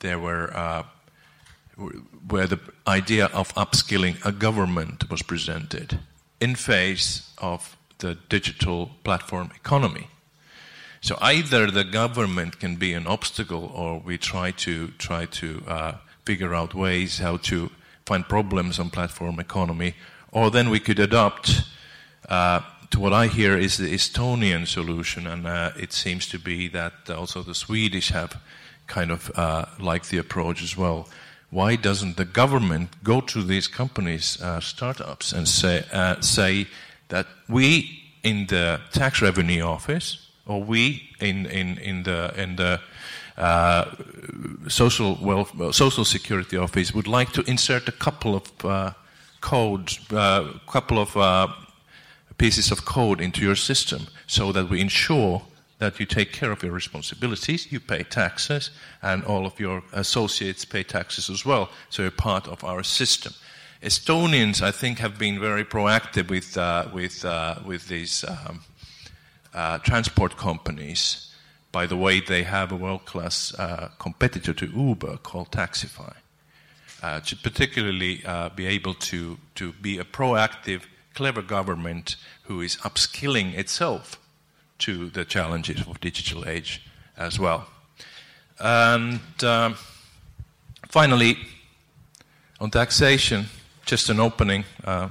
[0.00, 0.82] there were uh,
[2.28, 5.98] where the idea of upskilling a government was presented
[6.40, 10.08] in face of the digital platform economy.
[11.00, 15.92] So either the government can be an obstacle, or we try to try to uh,
[16.26, 17.70] figure out ways how to
[18.04, 19.94] find problems on platform economy,
[20.32, 21.62] or then we could adopt
[22.28, 22.60] uh,
[22.92, 27.10] to what I hear is the Estonian solution, and uh, it seems to be that
[27.10, 28.40] also the Swedish have
[28.86, 31.08] kind of uh, like the approach as well.
[31.50, 36.66] Why doesn't the government go to these companies, uh, startups, and say uh, say
[37.08, 42.80] that we in the tax revenue office or we in, in, in the, in the
[43.36, 43.84] uh,
[44.68, 48.92] social wealth, uh, social security office would like to insert a couple of uh,
[49.40, 51.16] codes, a couple of
[52.42, 55.42] pieces of code into your system so that we ensure
[55.78, 60.64] that you take care of your responsibilities, you pay taxes, and all of your associates
[60.64, 61.68] pay taxes as well.
[61.88, 63.32] So you're part of our system.
[63.80, 68.60] Estonians, I think, have been very proactive with uh, with uh, with these um,
[69.54, 71.32] uh, transport companies.
[71.70, 76.14] By the way, they have a world-class uh, competitor to Uber called Taxify,
[77.02, 80.82] uh, to particularly uh, be able to to be a proactive,
[81.14, 84.18] clever government who is upskilling itself
[84.78, 86.82] to the challenges of digital age
[87.16, 87.68] as well.
[88.58, 89.76] And um,
[90.88, 91.36] finally,
[92.60, 93.46] on taxation,
[93.84, 95.08] just an opening uh,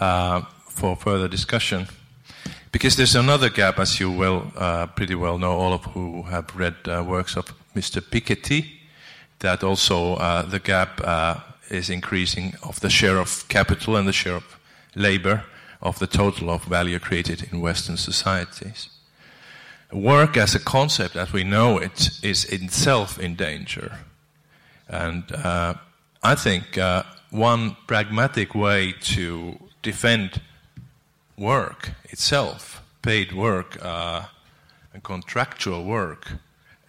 [0.00, 1.86] uh, for further discussion.
[2.72, 6.54] Because there's another gap, as you well, uh, pretty well know, all of who have
[6.56, 8.00] read uh, works of Mr.
[8.00, 8.66] Piketty,
[9.38, 11.36] that also uh, the gap uh,
[11.70, 14.58] is increasing of the share of capital and the share of
[14.94, 15.44] labor
[15.80, 18.88] of the total of value created in Western societies.
[19.92, 23.98] Work as a concept, as we know it, is itself in danger.
[24.88, 25.74] And uh,
[26.22, 30.40] I think uh, one pragmatic way to defend
[31.36, 34.22] work itself, paid work uh,
[34.92, 36.32] and contractual work,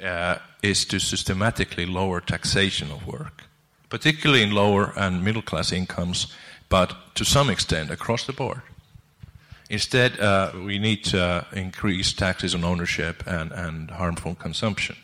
[0.03, 3.43] uh, is to systematically lower taxation of work,
[3.89, 6.27] particularly in lower and middle class incomes,
[6.69, 8.61] but to some extent across the board.
[9.69, 14.95] Instead, uh, we need to increase taxes on ownership and, and harmful consumption.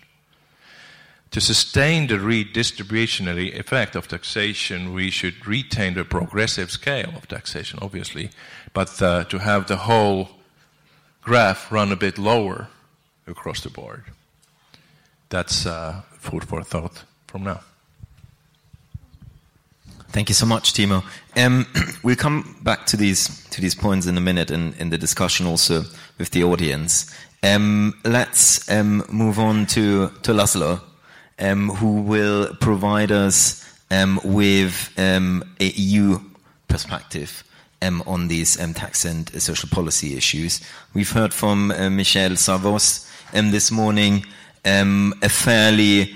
[1.31, 7.79] To sustain the redistributionary effect of taxation, we should retain the progressive scale of taxation,
[7.81, 8.29] obviously,
[8.73, 10.29] but uh, to have the whole
[11.21, 12.67] graph run a bit lower
[13.27, 14.03] across the board.
[15.29, 17.61] That's uh, food for thought from now.
[20.11, 21.05] Thank you so much, Timo.
[21.37, 21.65] Um,
[22.03, 25.45] we'll come back to these to these points in a minute in, in the discussion
[25.45, 25.83] also
[26.17, 27.09] with the audience.
[27.43, 30.81] Um, let's um, move on to to Laszlo,
[31.39, 36.19] um, who will provide us um, with um, a EU
[36.67, 37.45] perspective
[37.81, 40.59] on these tax and social policy issues.
[40.93, 44.25] We've heard from uh, Michel Servoz this morning
[44.65, 46.15] a fairly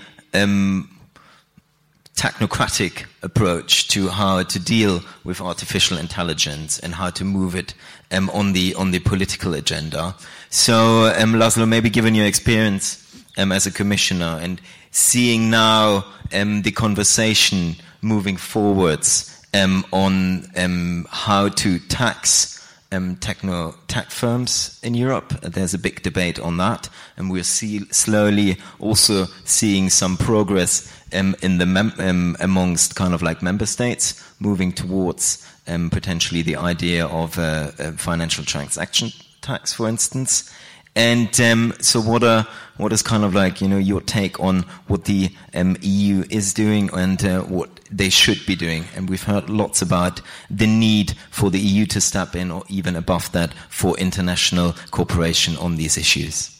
[2.15, 7.73] technocratic approach to how to deal with artificial intelligence and how to move it
[8.11, 10.15] um, on the on the political agenda.
[10.49, 13.03] So, um, Laszlo, maybe given your experience
[13.37, 21.07] um, as a commissioner and seeing now um, the conversation moving forwards um, on um,
[21.09, 22.54] how to tax
[22.95, 25.29] um, techno tech firms in Europe.
[25.41, 31.35] There's a big debate on that, and we're see, slowly also seeing some progress um,
[31.41, 36.55] in the mem- um, amongst kind of like member states moving towards um, potentially the
[36.55, 39.09] idea of a, a, financial transaction
[39.41, 40.51] tax, for instance.
[40.95, 44.61] And um, so, what are what is kind of like you know your take on
[44.87, 48.85] what the um, EU is doing and uh, what they should be doing?
[48.95, 52.95] And we've heard lots about the need for the EU to step in, or even
[52.95, 56.51] above that, for international cooperation on these issues.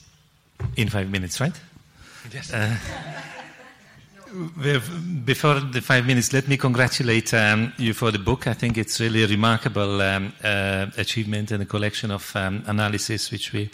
[0.75, 1.59] In five minutes, right?
[2.31, 2.53] Yes.
[2.53, 2.75] Uh,
[5.23, 8.47] before the five minutes, let me congratulate um, you for the book.
[8.47, 13.31] I think it's really a remarkable um, uh, achievement and a collection of um, analysis
[13.31, 13.69] which we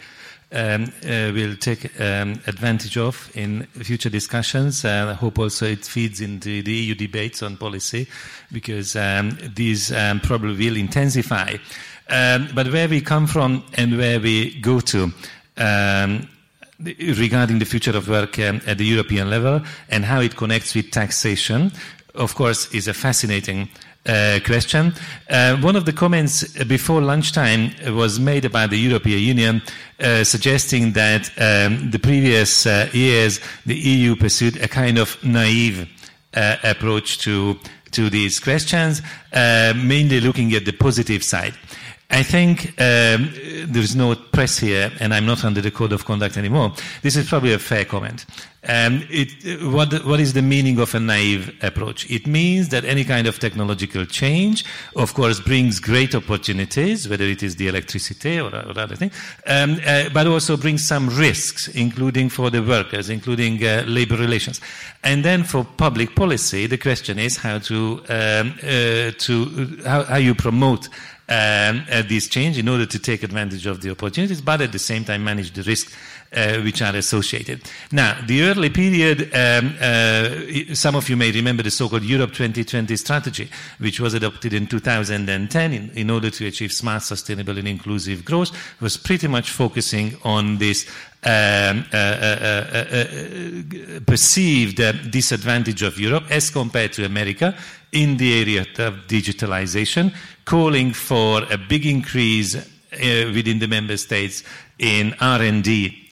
[0.52, 4.84] um, uh, will take um, advantage of in future discussions.
[4.84, 8.06] Uh, I hope also it feeds into the EU debates on policy
[8.50, 9.90] because um, these
[10.22, 11.56] probably will intensify.
[12.08, 15.12] but where we come from and where we go to,
[17.16, 20.90] regarding the future of work um, at the European level and how it connects with
[20.90, 21.72] taxation,
[22.14, 23.68] of course, is a fascinating
[24.06, 24.92] uh, question.
[25.28, 29.62] Uh, one of the comments before lunchtime was made about the European Union,
[30.00, 35.88] uh, suggesting that um, the previous uh, years the EU pursued a kind of naive
[36.34, 37.58] uh, approach to
[37.92, 39.02] to these questions,
[39.34, 41.54] uh, mainly looking at the positive side.
[42.10, 43.30] I think um,
[43.66, 46.72] there is no press here, and I'm not under the code of conduct anymore.
[47.02, 48.26] This is probably a fair comment.
[48.68, 52.08] Um, it, what, what is the meaning of a naive approach?
[52.08, 57.42] It means that any kind of technological change, of course, brings great opportunities, whether it
[57.42, 59.14] is the electricity or, or other things,
[59.48, 64.60] um, uh, but also brings some risks, including for the workers, including uh, labor relations.
[65.02, 70.18] And then for public policy, the question is how to, um, uh, to how, how
[70.18, 70.88] you promote
[71.28, 74.78] um, uh, this change in order to take advantage of the opportunities, but at the
[74.78, 75.92] same time manage the risk
[76.34, 77.62] uh, which are associated.
[77.90, 82.96] Now, the early period, um, uh, some of you may remember the so-called Europe 2020
[82.96, 88.24] strategy, which was adopted in 2010 in, in order to achieve smart, sustainable, and inclusive
[88.24, 90.86] growth, was pretty much focusing on this
[91.24, 94.76] um, uh, uh, uh, perceived
[95.10, 97.54] disadvantage of Europe as compared to America
[97.92, 100.12] in the area of digitalization,
[100.44, 102.56] calling for a big increase
[102.90, 104.42] within the member states
[104.78, 106.02] in R&D uh,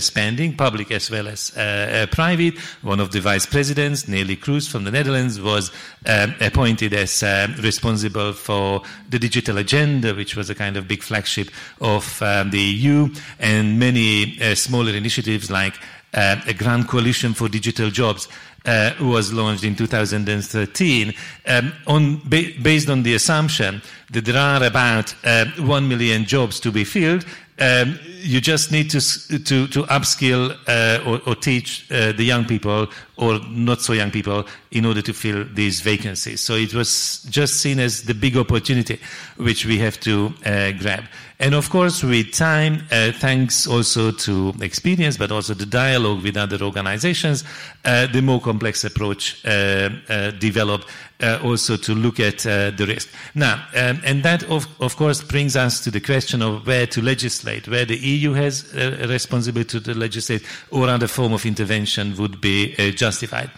[0.00, 2.58] spending, public as well as uh, private.
[2.82, 5.70] One of the vice presidents, Neelie Kroes from the Netherlands, was
[6.06, 7.22] um, appointed as
[7.62, 12.60] responsible for the digital agenda, which was a kind of big flagship of um, the
[12.60, 15.74] EU, and many smaller initiatives like
[16.12, 18.28] a grand coalition for digital jobs.
[18.66, 21.14] Uh, was launched in 2013
[21.46, 23.80] um, on, ba- based on the assumption
[24.10, 27.24] that there are about uh, 1 million jobs to be filled
[27.60, 32.44] um, you just need to to, to upskill uh, or, or, teach uh, the young
[32.44, 36.42] people or not so young people in order to fill these vacancies.
[36.42, 38.98] So it was just seen as the big opportunity
[39.36, 41.04] which we have to uh, grab.
[41.40, 46.36] And of course, with time, uh, thanks also to experience, but also the dialogue with
[46.36, 47.44] other organizations,
[47.86, 49.88] uh, the more complex approach uh,
[50.32, 50.86] developed
[51.22, 53.08] uh, also to look at uh, the risk.
[53.34, 57.00] Now, um, and that of, of course brings us to the question of where to
[57.00, 62.42] legislate, where the EU has a responsibility to legislate or other form of intervention would
[62.42, 63.50] be uh, justified.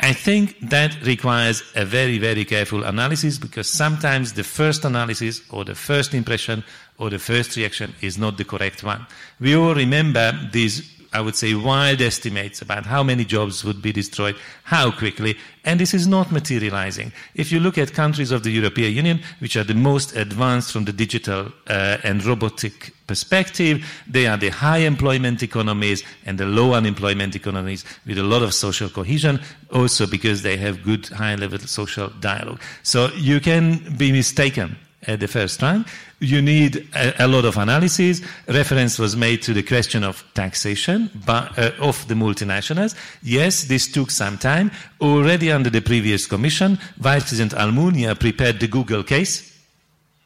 [0.00, 5.64] I think that requires a very, very careful analysis because sometimes the first analysis or
[5.64, 6.62] the first impression
[6.98, 9.06] or the first reaction is not the correct one.
[9.40, 13.92] We all remember these I would say, wild estimates about how many jobs would be
[13.92, 17.12] destroyed, how quickly, and this is not materializing.
[17.34, 20.84] If you look at countries of the European Union, which are the most advanced from
[20.84, 26.74] the digital uh, and robotic perspective, they are the high employment economies and the low
[26.74, 29.40] unemployment economies with a lot of social cohesion,
[29.72, 32.60] also because they have good high level social dialogue.
[32.82, 34.76] So you can be mistaken
[35.06, 35.84] at the first time.
[36.20, 38.20] You need a, a, lot of analysis.
[38.48, 42.94] Reference was made to the question of taxation uh, of the multinationals.
[43.22, 44.70] Yes, this took some time.
[45.00, 49.54] Already under the previous commission, Vice President Almunia prepared the Google case.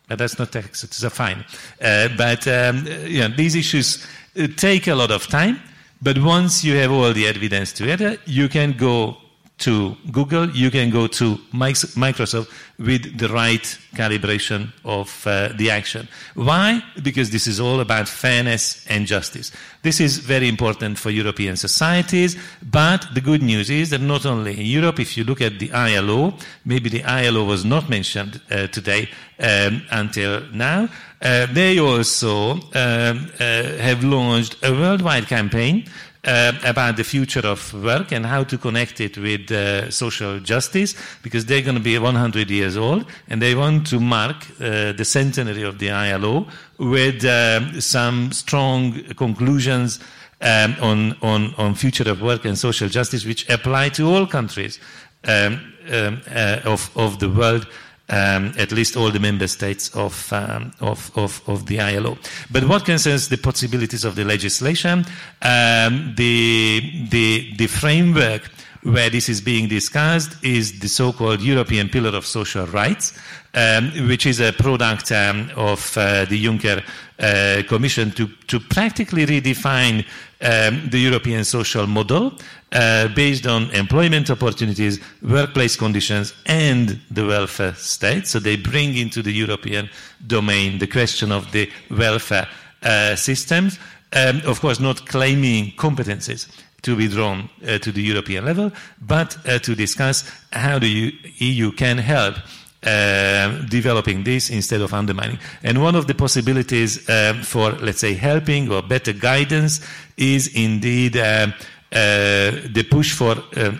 [0.09, 1.45] That's not tax, it's a fine.
[1.81, 4.07] Uh, but um, yeah, these issues
[4.39, 5.61] uh, take a lot of time.
[6.01, 9.17] But once you have all the evidence together, you can go
[9.63, 12.49] to Google, you can go to Microsoft
[12.79, 13.63] with the right
[13.95, 16.09] calibration of uh, the action.
[16.35, 16.83] Why?
[17.03, 19.53] Because this is all about fairness and justice.
[19.83, 24.59] This is very important for European societies, but the good news is that not only
[24.59, 26.35] in Europe, if you look at the ILO,
[26.65, 29.09] maybe the ILO was not mentioned uh, today
[29.39, 30.89] um, until now,
[31.23, 35.85] uh, they also um, uh, have launched a worldwide campaign
[36.25, 40.95] uh, about the future of work and how to connect it with uh, social justice
[41.23, 45.05] because they're going to be 100 years old and they want to mark uh, the
[45.05, 46.47] centenary of the ILO
[46.79, 49.99] with um, some strong conclusions
[50.41, 54.79] um, on, on, on future of work and social justice which apply to all countries
[55.25, 55.61] um,
[55.91, 57.67] um uh, of, of the world
[58.13, 62.19] um, at least all the member states of, um, of, of, of, the ILO.
[62.51, 65.07] But what concerns the possibilities of the legislation,
[65.41, 68.51] um, the, the, the framework
[68.83, 73.19] where this is being discussed is the so-called European Pillar of Social Rights,
[73.55, 76.83] um, which is a product um, of uh, the Juncker
[77.19, 80.05] uh, Commission to, to practically redefine
[80.43, 82.33] um, the European social model
[82.73, 88.27] uh, based on employment opportunities, workplace conditions, and the welfare state.
[88.27, 89.89] So they bring into the European
[90.27, 92.49] domain the question of the welfare
[92.83, 93.79] uh, systems.
[94.15, 96.49] Um, of course, not claiming competences
[96.83, 101.73] to be drawn uh, to the European level, but uh, to discuss how the EU
[101.73, 102.37] can help
[102.85, 105.39] uh, developing this instead of undermining.
[105.63, 109.81] And one of the possibilities uh, for, let's say, helping or better guidance
[110.17, 111.49] is indeed uh,
[111.93, 113.73] the push for uh,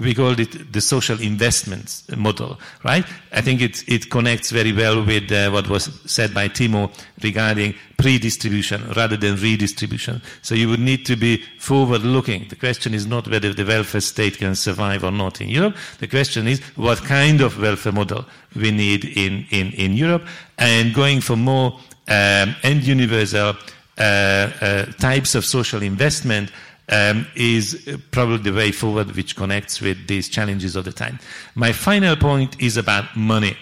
[0.00, 3.04] we call it the social investment model, right?
[3.32, 6.90] I think it it connects very well with uh, what was said by Timo
[7.22, 10.22] regarding pre-distribution rather than redistribution.
[10.42, 12.48] So you would need to be forward-looking.
[12.48, 15.76] The question is not whether the welfare state can survive or not in Europe.
[15.98, 20.26] The question is what kind of welfare model we need in in in Europe,
[20.58, 21.72] and going for more
[22.08, 23.56] um, and universal
[23.98, 24.02] uh,
[24.60, 26.50] uh, types of social investment
[26.88, 31.18] um, is probably the way forward which connects with these challenges of the time.
[31.54, 33.56] My final point is about money.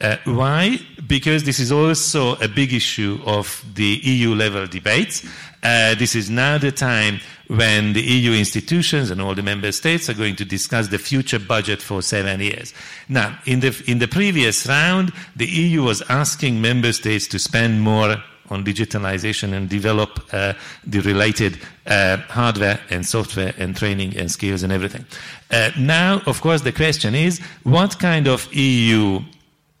[0.00, 0.78] Uh, why?
[1.06, 5.24] Because this is also a big issue of the EU level debates.
[5.62, 10.08] Uh, this is now the time when the EU institutions and all the member states
[10.08, 12.74] are going to discuss the future budget for seven years.
[13.08, 17.80] Now, in the, in the previous round, the EU was asking member states to spend
[17.80, 18.16] more
[18.50, 20.52] on digitalization and develop uh,
[20.86, 25.04] the related uh, hardware and software and training and skills and everything.
[25.50, 29.20] Uh, now, of course, the question is what kind of EU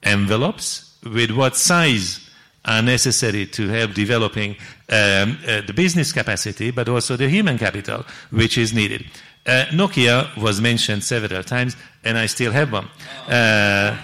[0.02, 2.20] envelopes with what size
[2.64, 4.52] are necessary to help developing
[4.88, 9.04] um, uh, the business capacity, but also the human capital which is needed.
[9.46, 12.88] Uh, Nokia was mentioned several times, and I still have one.
[13.28, 13.96] Uh,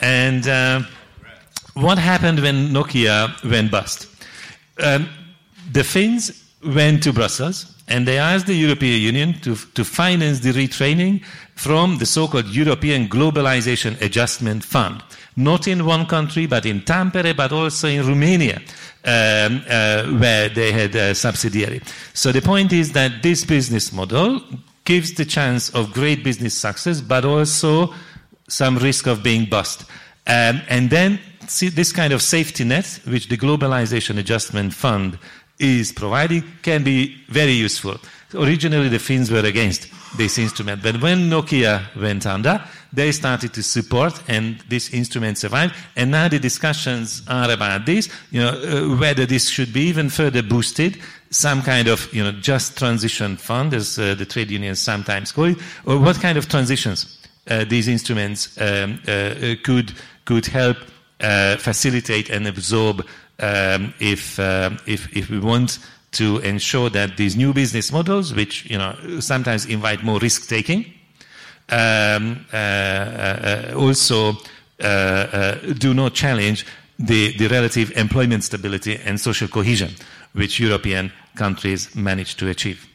[0.00, 0.80] and uh,
[1.74, 4.08] what happened when Nokia went bust?
[4.82, 5.08] Um,
[5.72, 10.52] the Finns went to Brussels and they asked the European Union to, to finance the
[10.52, 11.22] retraining
[11.54, 15.02] from the so-called European Globalization Adjustment Fund.
[15.36, 18.60] Not in one country, but in Tampere, but also in Romania,
[19.04, 21.82] um, uh, where they had a subsidiary.
[22.14, 24.40] So the point is that this business model
[24.84, 27.92] gives the chance of great business success, but also
[28.48, 29.84] some risk of being bust.
[30.26, 35.18] Um, and then this kind of safety net, which the Globalization Adjustment Fund
[35.58, 37.96] is providing can be very useful.
[38.34, 43.62] Originally, the Finns were against this instrument, but when Nokia went under, they started to
[43.62, 45.74] support, and this instrument survived.
[45.96, 50.10] And now the discussions are about this, you know, uh, whether this should be even
[50.10, 50.98] further boosted,
[51.30, 55.46] some kind of, you know, just transition fund, as uh, the trade unions sometimes call
[55.46, 57.18] it, or what kind of transitions
[57.48, 59.92] uh, these instruments um, uh, uh, could
[60.24, 60.76] could help
[61.20, 63.06] facilitate and absorb
[63.40, 65.78] um, if, uh, if, if we want
[66.12, 70.84] to ensure that these new business models, which you know sometimes invite more risk taking,
[71.70, 74.34] um, uh, uh, also
[74.80, 76.66] uh, uh, do not challenge
[76.98, 79.90] the, the relative employment stability and social cohesion
[80.34, 82.86] which European countries manage to achieve.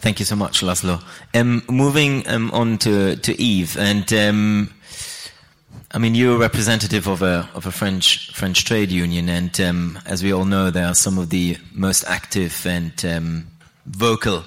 [0.00, 1.02] Thank you so much, Laszlo.
[1.34, 4.74] Um, moving um, on to, to Eve, and um,
[5.94, 9.98] I mean, you're a representative of a of a French French trade union, and um,
[10.06, 13.46] as we all know, they are some of the most active and um,
[13.84, 14.44] vocal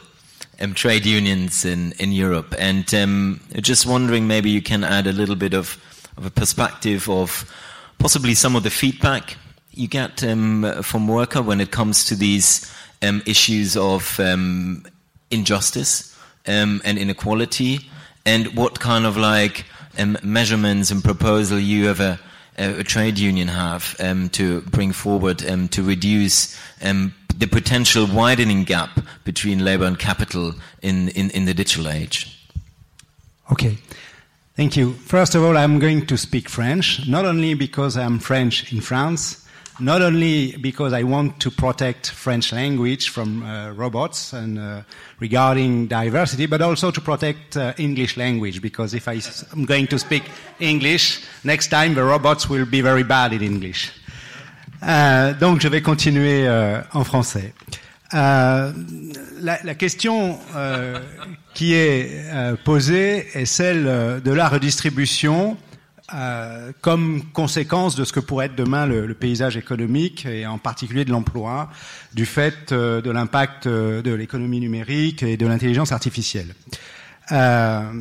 [0.59, 2.55] um, trade unions in in Europe.
[2.57, 5.77] And um, just wondering, maybe you can add a little bit of
[6.17, 7.45] of a perspective of
[7.99, 9.37] possibly some of the feedback
[9.71, 12.73] you get um, from worker when it comes to these
[13.03, 14.19] um, issues of
[15.29, 16.17] injustice
[16.47, 17.81] and inequality,
[18.25, 19.63] and what kind of like
[19.97, 22.19] um, measurements and proposal you have a,
[22.57, 28.63] a, trade union have um, to bring forward um, to reduce um, the potential widening
[28.63, 32.31] gap between labor and capital in, in, in the digital age?
[33.51, 33.77] Okay.
[34.55, 34.93] Thank you.
[34.93, 39.44] First of all, I'm going to speak French, not only because I'm French in France,
[39.80, 44.82] not only because I want to protect French language from uh, robots and uh,
[45.19, 49.21] regarding diversity, but also to protect uh, English language, because if I,
[49.53, 50.23] am going to speak
[50.59, 53.91] English, next time the robots will be very bad in English.
[54.84, 57.53] Euh, donc je vais continuer euh, en français.
[58.13, 58.71] Euh,
[59.41, 60.99] la, question euh,
[61.53, 62.23] qui est
[62.63, 65.57] posée est celle de la redistribution
[66.14, 70.60] euh, comme conséquence de ce que pourrait être demain le, le, paysage économique et en
[70.60, 71.70] particulier de l'emploi,
[72.14, 76.53] du fait euh, de l'impact euh, de l'économie numérique et de l'intelligence artificielle.
[77.32, 77.91] Euh,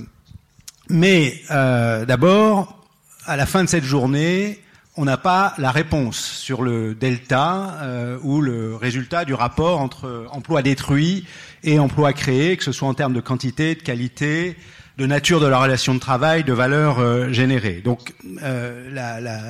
[0.91, 2.79] mais euh, d'abord,
[3.25, 4.61] à la fin de cette journée,
[4.99, 10.63] on n'a pas la réponse sur le delta ou le résultat du rapport entre emploi
[10.63, 11.25] détruit
[11.65, 14.57] et emploi créé, que ce soit en termes de quantité, de qualité,
[14.97, 17.81] de nature de la relation de travail, de valeur euh, générée.
[17.85, 18.91] Donc euh,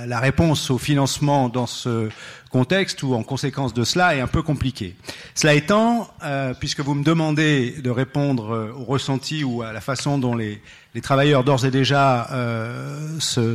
[0.06, 2.08] la, réponse au financement dans ce
[2.50, 4.94] contexte ou en conséquence de cela est un peu compliquée.
[5.34, 9.82] Cela étant, euh, puisque vous me demandez de répondre euh, au ressenti ou à la
[9.82, 10.62] façon dont les,
[10.94, 12.28] les travailleurs d'ores et déjà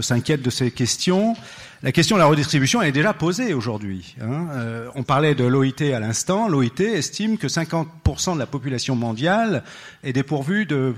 [0.02, 1.36] s'inquiètent de ces questions,
[1.82, 4.16] la question de la redistribution est déjà posée aujourd'hui.
[4.22, 4.48] Hein.
[4.52, 6.50] Euh, on parlait de l'OIT à l'instant.
[6.50, 9.64] L'OIT estime que 50% de la population mondiale
[10.04, 10.94] est dépourvue de,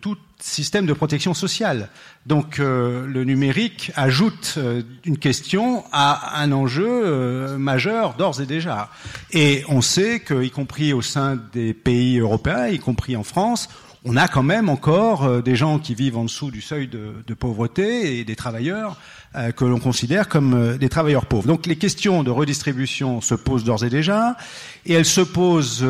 [0.00, 1.90] tout système de protection sociale.
[2.24, 8.90] Donc euh, le numérique ajoute euh, une question à un enjeu majeur d'ores et déjà.
[9.30, 13.68] Et on sait que, y compris au sein des pays européens, y compris en France,
[14.06, 17.34] on a quand même encore euh, des gens qui vivent en dessous du seuil de,
[17.34, 18.98] pauvreté et des travailleurs
[19.34, 21.46] euh, que l'on considère comme euh, des travailleurs pauvres.
[21.46, 24.36] Donc les questions de redistribution se posent d'ores et déjà,
[24.84, 25.86] et elles se posent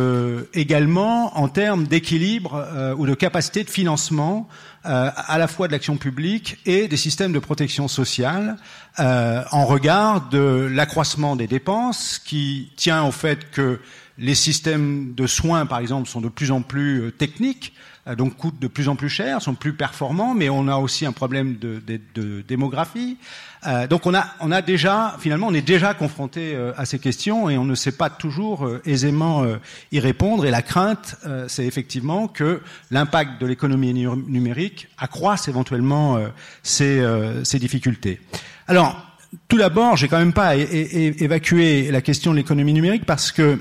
[0.54, 4.48] également en termes d'équilibre ou de capacité de financement
[4.84, 8.56] à la fois de l'action publique et des systèmes de protection sociale
[8.98, 13.80] en regard de l'accroissement des dépenses qui tient au fait que
[14.16, 17.72] les systèmes de soins, par exemple, sont de plus en plus techniques,
[18.16, 21.12] donc coûtent de plus en plus cher, sont plus performants, mais on a aussi un
[21.12, 23.16] problème de, de, de démographie.
[23.66, 26.98] Euh, donc on a, on a déjà, finalement, on est déjà confronté euh, à ces
[26.98, 29.56] questions et on ne sait pas toujours euh, aisément euh,
[29.90, 30.44] y répondre.
[30.44, 31.16] Et la crainte,
[31.48, 36.18] c'est effectivement que l'impact de l'économie numérique accroisse éventuellement
[36.62, 37.02] ces,
[37.44, 38.20] ces difficultés.
[38.66, 39.00] Alors,
[39.48, 43.58] tout d'abord, j'ai quand même pas évacué la question de l'économie numérique parce que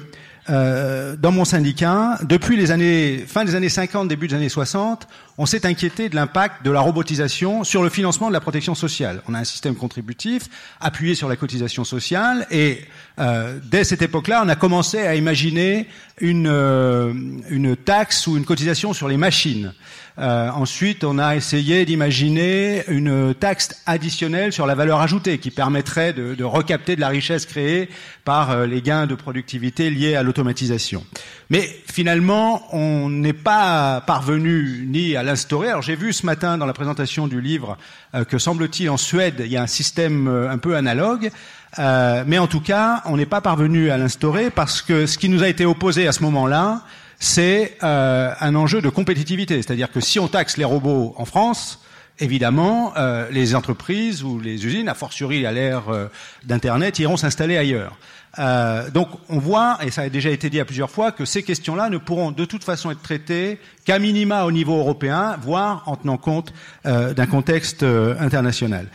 [0.50, 5.08] euh, dans mon syndicat, depuis les années fin des années 50, début des années 60,
[5.38, 9.22] on s'est inquiété de l'impact de la robotisation sur le financement de la protection sociale.
[9.28, 10.50] On a un système contributif
[10.82, 12.82] appuyé sur la cotisation sociale et
[13.20, 15.88] euh, dès cette époque-là, on a commencé à imaginer
[16.20, 17.14] une, euh,
[17.50, 19.74] une taxe ou une cotisation sur les machines.
[20.20, 26.14] Euh, ensuite, on a essayé d'imaginer une taxe additionnelle sur la valeur ajoutée qui permettrait
[26.14, 27.89] de, de recapter de la richesse créée
[28.24, 31.03] par euh, les gains de productivité liés à l'automatisation.
[31.49, 35.70] Mais finalement, on n'est pas parvenu ni à l'instaurer.
[35.70, 37.78] Alors j'ai vu ce matin dans la présentation du livre
[38.14, 41.32] euh, que semble-t-il en Suède, il y a un système un peu analogue.
[41.78, 45.41] Mais en tout cas, on n'est pas parvenu à l'instaurer parce que ce qui nous
[45.41, 46.84] a été opposé à ce moment-là,
[47.24, 49.61] c'est euh, un enjeu de compétitivité.
[49.61, 51.80] C'est-à-dire que si on taxe les robots en France,
[52.19, 56.07] évidemment, euh, les entreprises ou les usines, a fortiori à l'ère euh,
[56.43, 57.97] d'Internet, iront s'installer ailleurs.
[58.39, 61.43] Euh, donc on voit, et ça a déjà été dit à plusieurs fois, que ces
[61.43, 65.95] questions-là ne pourront de toute façon être traitées qu'à minima au niveau européen, voire en
[65.95, 66.53] tenant compte
[66.86, 68.88] euh, d'un contexte international.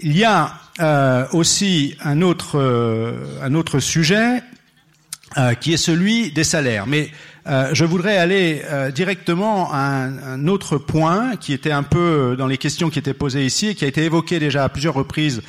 [0.00, 0.54] Il y a
[1.32, 2.60] aussi un autre,
[3.42, 4.42] un autre sujet
[5.60, 6.86] qui est celui des salaires.
[6.86, 7.10] Mais
[7.48, 12.48] euh, je voudrais aller euh, directement à un, autre point qui était un peu dans
[12.48, 15.42] les questions qui étaient posées ici et qui a été évoqué déjà à plusieurs reprises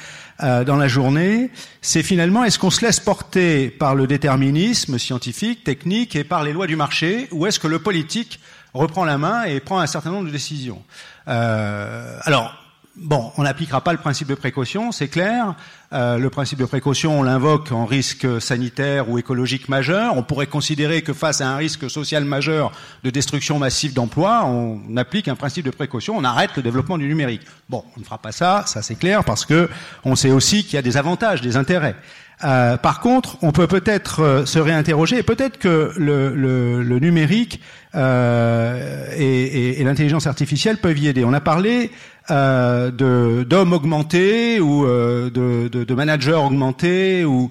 [0.44, 1.50] euh, dans la journée.
[1.82, 6.54] C'est finalement est-ce qu'on se laisse porter par le déterminisme scientifique, technique et par les
[6.54, 8.40] lois du marché, ou est-ce que le politique
[8.76, 10.84] reprend la main et prend un certain nombre de décisions?
[11.26, 12.54] Alors
[12.98, 15.54] Bon, on n'appliquera pas le principe de précaution, c'est clair.
[15.94, 20.18] Euh, le principe de précaution, on l'invoque en risque sanitaire ou écologique majeur.
[20.18, 22.74] On pourrait considérer que face à un risque social majeur
[23.06, 27.08] de destruction massive d'emplois, on applique un principe de précaution, on arrête le développement du
[27.08, 27.44] numérique.
[27.70, 29.70] Bon, on ne fera pas ça, ça c'est clair, parce que
[30.04, 31.96] on sait aussi qu'il y a des avantages, des intérêts.
[32.44, 37.62] Euh, par contre, on peut peut-être euh, se réinterroger et peut-être que le, numérique
[37.96, 41.24] euh, et, et l'intelligence artificielle peuvent y aider.
[41.26, 41.90] On a parlé
[42.30, 47.26] euh, d'hommes augmentés ou euh, de, de, de, managers augmentés.
[47.26, 47.50] Ou...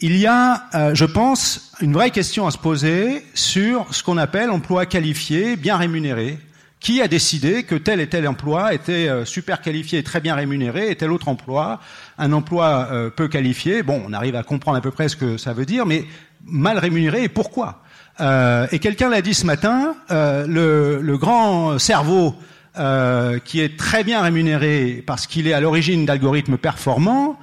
[0.00, 4.18] Il y a, euh, je pense, une vraie question à se poser sur ce qu'on
[4.18, 6.38] appelle emploi qualifié, bien rémunéré.
[6.78, 10.34] Qui a décidé que tel et tel emploi était euh, super qualifié et très bien
[10.34, 11.80] rémunéré, et tel autre emploi,
[12.18, 13.82] un emploi euh, peu qualifié?
[13.82, 16.04] Bon, on arrive à comprendre à peu près ce que ça veut dire, mais
[16.44, 17.82] mal rémunéré et pourquoi?
[18.20, 22.36] Euh, Et quelqu'un l'a dit ce matin, le, le, grand cerveau
[22.78, 27.38] euh, qui est très bien rémunéré parce qu'il est à l'origine d'algorithmes performants,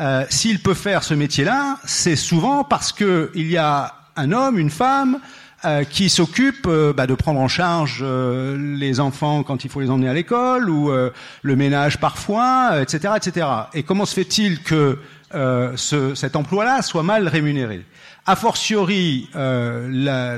[0.00, 4.70] euh, s'il peut faire ce métier-là, c'est souvent parce qu'il y a un homme, une
[4.70, 5.18] femme,
[5.64, 10.08] euh, qui s'occupe bah, de prendre en charge les enfants quand il faut les emmener
[10.08, 13.46] à l'école ou le ménage parfois, etc., etc.
[13.74, 14.98] Et comment se fait-il que
[15.32, 17.84] ce, cet emploi-là soit mal rémunéré?
[18.26, 20.36] A fortiori, euh, la,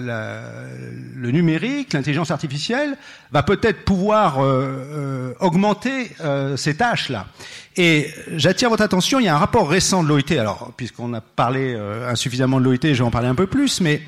[1.16, 2.97] le numérique, l'intelligence artificielle,
[3.32, 7.26] va peut-être pouvoir euh, euh, augmenter euh, ces tâches-là.
[7.76, 11.22] Et j'attire votre attention, il y a un rapport récent de l'OIT, alors puisqu'on a
[11.22, 14.03] parlé euh, insuffisamment de l'OIT, je vais en parler un peu plus, mais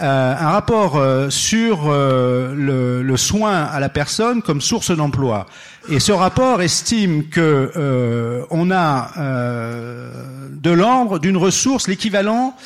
[0.00, 5.46] euh, un rapport sur le, soin à la personne comme source d'emploi.
[5.88, 9.10] Et ce rapport estime que on a
[10.50, 12.56] de l'ordre d'une ressource, l'équivalent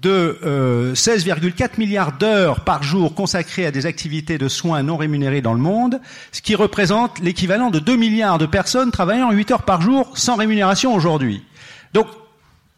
[0.00, 5.42] de euh, 16,4 milliards d'heures par jour consacrées à des activités de soins non rémunérées
[5.42, 6.00] dans le monde,
[6.32, 10.36] ce qui représente l'équivalent de 2 milliards de personnes travaillant 8 heures par jour sans
[10.36, 11.44] rémunération aujourd'hui.
[11.92, 12.06] Donc,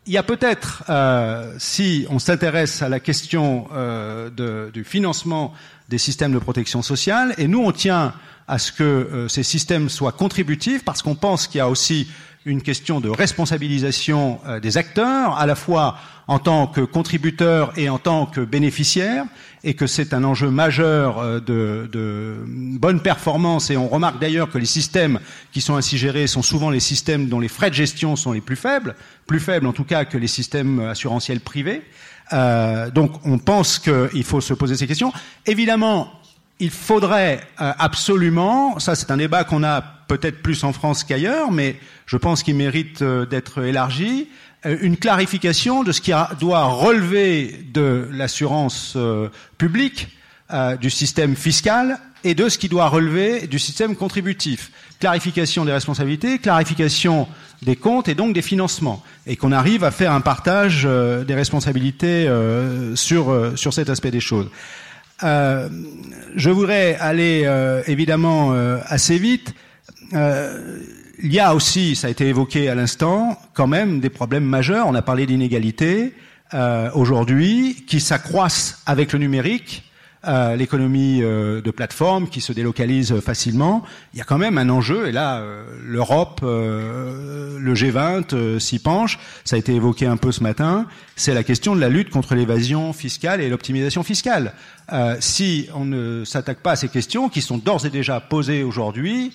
[0.06, 5.54] il y a peut-être, euh, si on s'intéresse à la question euh, de, du financement
[5.88, 8.12] des systèmes de protection sociale, et nous on tient
[8.46, 12.08] à ce que euh, ces systèmes soient contributifs, parce qu'on pense qu'il y a aussi
[12.46, 17.88] une question de responsabilisation euh, des acteurs, à la fois en tant que contributeurs et
[17.88, 19.24] en tant que bénéficiaires,
[19.62, 23.70] et que c'est un enjeu majeur euh, de, de, bonne performance.
[23.70, 25.20] Et on remarque d'ailleurs que les systèmes
[25.52, 28.40] qui sont ainsi gérés sont souvent les systèmes dont les frais de gestion sont les
[28.40, 28.94] plus faibles,
[29.26, 31.82] plus faibles en tout cas que les systèmes assurantiels privés.
[32.32, 35.12] Euh, donc on pense qu'il faut se poser ces questions.
[35.46, 36.10] Évidemment,
[36.60, 41.50] il faudrait euh, absolument, ça c'est un débat qu'on a peut-être plus en France qu'ailleurs,
[41.50, 41.76] mais
[42.06, 44.28] je pense qu'il mérite euh, d'être élargi,
[44.64, 48.96] euh, une clarification de ce qui doit relever de l'assurance
[49.58, 50.08] publique,
[50.80, 54.70] du système fiscal et de ce qui doit relever du système contributif.
[55.00, 57.26] Clarification des responsabilités, clarification
[57.62, 62.30] des comptes et donc des financements, et qu'on arrive à faire un partage des responsabilités
[62.94, 64.48] sur, sur cet aspect des choses.
[65.22, 65.68] Euh,
[66.34, 69.54] je voudrais aller euh, évidemment euh, assez vite.
[70.12, 74.86] il y a aussi, ça a été évoqué à l'instant, quand même des problèmes majeurs.
[74.88, 76.12] On a parlé d'inégalités
[76.94, 79.90] aujourd'hui qui s'accroissent avec le numérique
[80.26, 84.68] euh, l'économie euh, de plateforme qui se délocalise facilement, il y a quand même un
[84.68, 90.32] enjeu, et là, euh, l'Europe, le G20 s'y penche, ça a été évoqué un peu
[90.32, 94.52] ce matin, c'est la question de la lutte contre l'évasion fiscale et l'optimisation fiscale.
[95.20, 99.32] si on ne s'attaque pas à ces questions, qui sont d'ores et déjà posées aujourd'hui,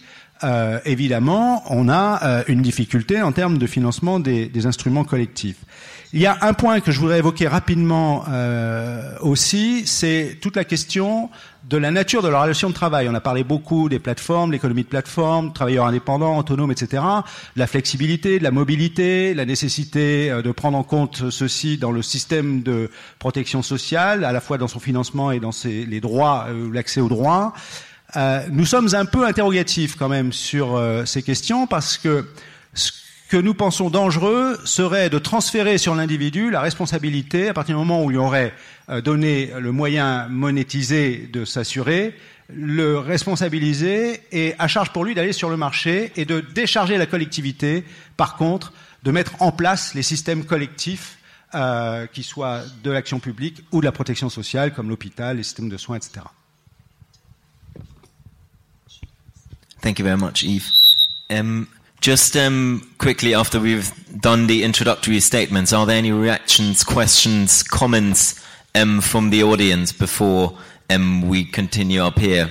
[0.86, 5.58] évidemment, on a une difficulté en termes de financement des, des instruments collectifs.
[6.12, 10.64] Il y a un point que je voudrais évoquer rapidement euh, aussi, c'est toute la
[10.64, 11.30] question
[11.66, 13.08] de la nature de la relation de travail.
[13.08, 17.04] On a parlé beaucoup des plateformes, l'économie de plateforme, travailleurs indépendants, autonomes, etc.
[17.56, 22.02] La flexibilité, de la mobilité, la nécessité euh, de prendre en compte ceci dans le
[22.02, 26.48] système de protection sociale, à la fois dans son financement et dans ses, les droits,
[26.50, 27.54] euh, l'accès aux droits.
[28.16, 32.26] Euh, nous sommes un peu interrogatifs quand même sur euh, ces questions parce que
[33.30, 38.04] que nous pensons dangereux serait de transférer sur l'individu la responsabilité à partir du moment
[38.04, 38.52] où il aurait
[38.90, 42.16] euh, donné le moyen monétisé de s'assurer,
[42.52, 47.06] le responsabiliser et à charge pour lui d'aller sur le marché et de décharger la
[47.06, 47.84] collectivité,
[48.18, 51.20] par contre, de mettre en place les systèmes collectifs
[52.14, 55.78] qui soient de l'action publique ou de la protection sociale, comme l'hôpital, les systèmes de
[55.78, 56.22] soins, etc.
[59.82, 60.70] Thank you very much, Eve.
[61.30, 61.68] Um,
[62.02, 68.42] Just um, quickly, after we've done the introductory statements, are there any reactions, questions, comments
[68.74, 70.58] um, from the audience before
[70.90, 72.50] um, we continue up here?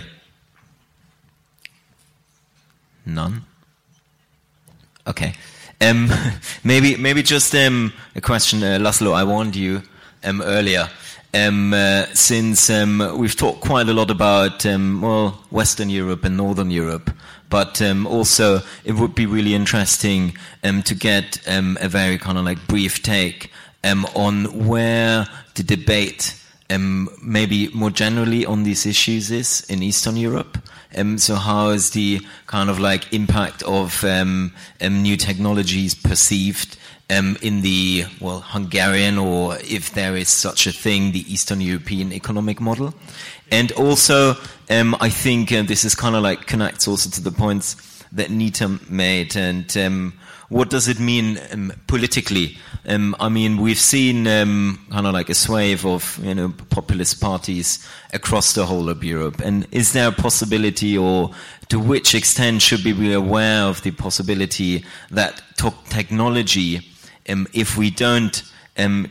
[3.06, 3.42] None.
[5.06, 5.32] Okay.
[5.80, 6.10] Um,
[6.64, 9.14] maybe, maybe just um, a question, uh, Laszlo.
[9.14, 9.82] I warned you
[11.34, 11.74] um.
[11.74, 17.10] Uh, since we've talked quite a lot about well, Western Europe and Northern Europe,
[17.50, 22.38] but um, also it would be really interesting um, to get um, a very kind
[22.38, 23.50] of like brief take
[23.84, 26.34] um, on where the debate
[26.70, 30.58] um, maybe more generally on these issues is in Eastern Europe.
[30.96, 38.04] Um, so how is the kind of like impact of new technologies perceived in the
[38.20, 42.94] well Hungarian or if there is such a thing, the Eastern European economic model?
[43.50, 44.34] And also,
[44.68, 47.76] um, I think uh, this is kind of like connects also to the points
[48.12, 49.36] that Nita made.
[49.36, 50.12] And um,
[50.48, 52.56] what does it mean um, politically?
[52.86, 57.20] Um, I mean, we've seen um, kind of like a swathe of you know populist
[57.20, 59.40] parties across the whole of Europe.
[59.40, 61.30] And is there a possibility, or
[61.68, 65.42] to which extent should we be aware of the possibility that
[65.88, 66.80] technology,
[67.28, 68.42] um, if we don't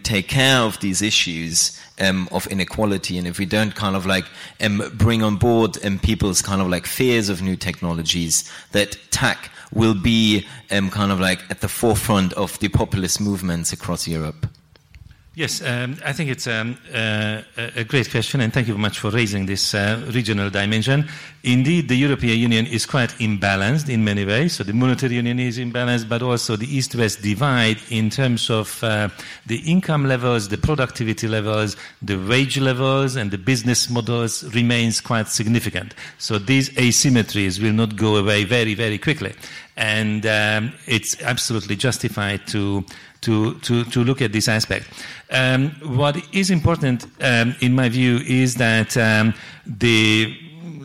[0.03, 4.25] take care of these issues, um, of inequality, and if we don't kind of like
[4.61, 9.51] um, bring on board um, people's kind of like fears of new technologies, that tech
[9.73, 14.47] will be um, kind of like at the forefront of the populist movements across Europe.
[15.37, 17.43] Yes, um, I think it's um, uh,
[17.75, 21.07] a great question, and thank you very much for raising this uh, regional dimension.
[21.43, 24.53] Indeed, the European Union is quite imbalanced in many ways.
[24.53, 29.09] So the monetary union is imbalanced, but also the East-West divide in terms of uh,
[29.45, 35.27] the income levels, the productivity levels, the wage levels, and the business models remains quite
[35.27, 35.93] significant.
[36.17, 39.35] So these asymmetries will not go away very, very quickly,
[39.77, 42.83] and um, it's absolutely justified to
[43.21, 44.87] to, to, to look at this aspect.
[45.31, 49.33] Um, what is important, um, in my view, is that um,
[49.65, 50.37] the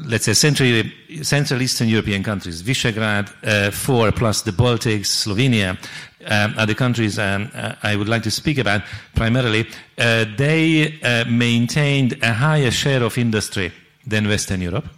[0.06, 0.82] let's say Central,
[1.22, 5.78] Central Eastern European countries, Visegrad, uh, four plus the Baltics, Slovenia,
[6.26, 8.82] um, are the countries um, uh, I would like to speak about
[9.14, 9.68] primarily.
[9.98, 13.72] Uh, they uh, maintained a higher share of industry
[14.06, 14.88] than Western Europe.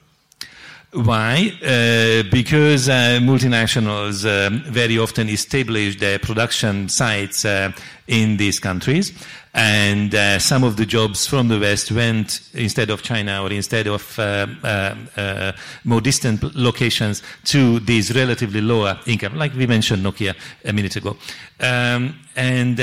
[0.95, 1.53] Why?
[1.61, 7.73] Uh, because uh, multinationals um, very often establish their production sites uh,
[8.07, 9.13] in these countries,
[9.55, 13.89] and uh, some of the jobs from the West went instead of China or instead
[13.89, 20.37] of uh, uh, more distant locations to these relatively lower income, like we mentioned Nokia
[20.65, 21.17] a minute ago.
[21.59, 22.79] Um, and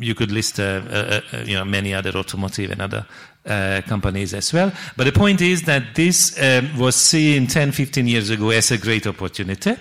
[0.00, 3.04] you could list you know, many other automotive and other
[3.46, 4.72] uh, companies as well.
[4.96, 8.78] But the point is that this um, was seen 10, 15 years ago as a
[8.78, 9.76] great opportunity.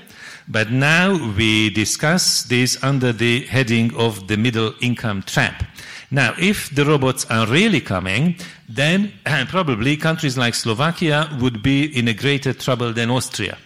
[0.47, 5.63] But now we discuss this under the heading of the middle income trap.
[6.11, 8.37] Now, if the robots are really coming,
[8.69, 9.11] then
[9.49, 13.57] probably countries like Slovakia would be in a greater trouble than Austria.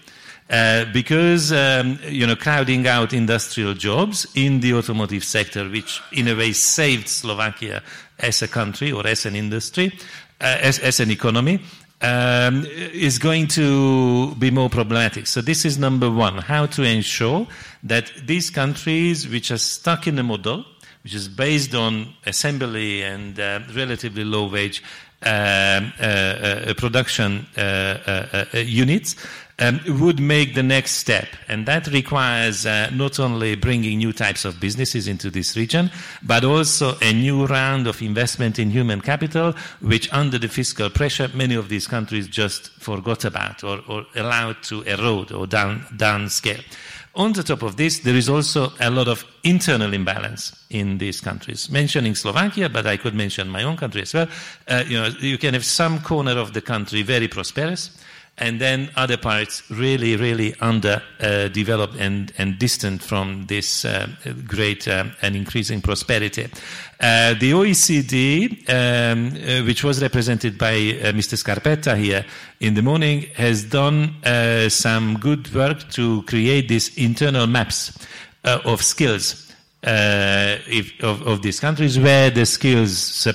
[0.49, 6.27] Uh, because um, you know crowding out industrial jobs in the automotive sector, which in
[6.27, 7.83] a way saved Slovakia
[8.17, 9.93] as a country or as an industry,
[10.41, 11.61] uh, as, as an economy,
[12.01, 15.27] um, is going to be more problematic.
[15.27, 17.45] So this is number one: how to ensure
[17.83, 20.65] that these countries, which are stuck in a model
[21.03, 24.83] which is based on assembly and uh, relatively low wage
[25.21, 27.45] um, uh, uh, production
[28.53, 29.15] units,
[29.59, 31.27] um, would make the next step.
[31.47, 35.91] And that requires uh, not only bringing new types of businesses into this region,
[36.23, 41.29] but also a new round of investment in human capital, which under the fiscal pressure,
[41.33, 46.63] many of these countries just forgot about or, or allowed to erode or down, downscale.
[47.15, 51.19] On the top of this, there is also a lot of internal imbalance in these
[51.19, 51.69] countries.
[51.69, 54.27] Mentioning Slovakia, but I could mention my own country as well.
[54.67, 57.89] Uh, you know, you can have some corner of the country very prosperous,
[58.39, 64.07] and then other parts really, really underdeveloped uh, and, and distant from this uh,
[64.47, 66.47] great uh, and increasing prosperity.
[66.99, 71.37] Uh, the OECD, um, uh, which was represented by uh, Mr.
[71.37, 72.25] Scarpetta here
[72.61, 74.15] in the morning, has done
[74.69, 77.97] some good work to create these internal maps
[78.43, 79.45] of skills.
[79.81, 83.25] If, of, of, these countries where the skills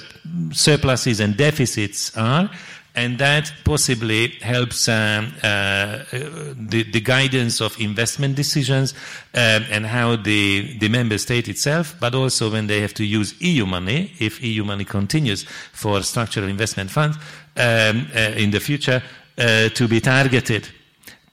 [0.53, 2.51] surpluses and deficits are,
[2.95, 8.95] and that possibly helps um, uh, the, the, guidance of investment decisions
[9.35, 13.41] um, and how the, the member state itself, but also when they have to use
[13.41, 17.17] EU money, if EU money continues for structural investment funds
[17.57, 19.03] um, uh, in the future,
[19.39, 20.69] uh, to be targeted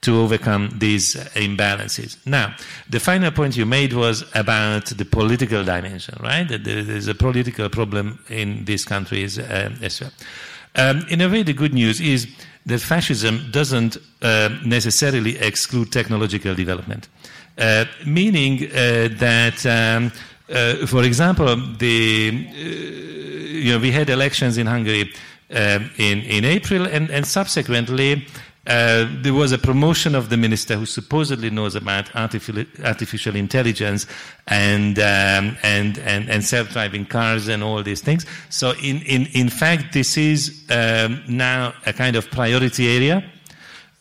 [0.00, 2.16] to overcome these imbalances.
[2.26, 2.56] Now,
[2.90, 6.46] the final point you made was about the political dimension, right?
[6.48, 10.10] That there is a political problem in these countries uh, as well.
[10.74, 12.26] Um, in a way, the good news is
[12.66, 17.08] that fascism doesn't uh, necessarily exclude technological development,
[17.58, 20.12] uh, meaning uh, that, um,
[20.48, 22.58] uh, for example, the uh,
[23.62, 25.12] you know we had elections in Hungary
[25.50, 28.26] um, in in April, and, and subsequently
[28.66, 34.06] uh, there was a promotion of the minister who supposedly knows about artificial, intelligence
[34.46, 38.24] and, um, and, and, and self-driving cars and all these things.
[38.50, 43.24] So in, in, in fact, this is um, now a kind of priority area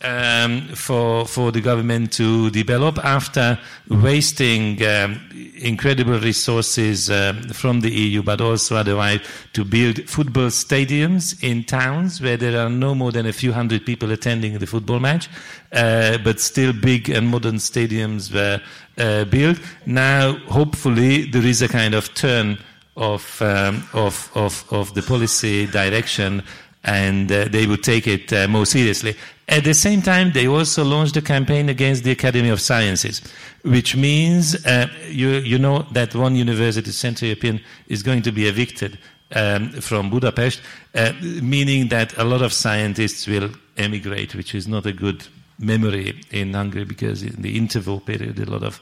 [0.04, 3.58] um, for for the government to develop after
[3.90, 5.20] wasting um,
[5.58, 9.22] incredible resources um, from the EU, but also otherwise
[9.54, 13.86] to build football stadiums in towns where there are no more than a few hundred
[13.86, 15.30] people attending the football match,
[15.74, 18.62] uh, but still big and modern stadiums were
[18.98, 19.60] uh, built.
[19.86, 22.58] Now, hopefully, there is a kind of turn
[22.98, 26.44] of um, of, of of the policy direction
[26.84, 29.16] and uh, they would take it uh, more seriously.
[29.52, 33.22] At the same time, they also launched a campaign against the Academy of Sciences,
[33.64, 38.48] which means uh, you, you know that one university, Central European, is going to be
[38.48, 38.98] evicted
[39.36, 40.62] um, from Budapest,
[40.96, 45.28] uh, meaning that a lot of scientists will emigrate, which is not a good
[45.60, 48.80] memory in Hungary because in the interval period, a lot of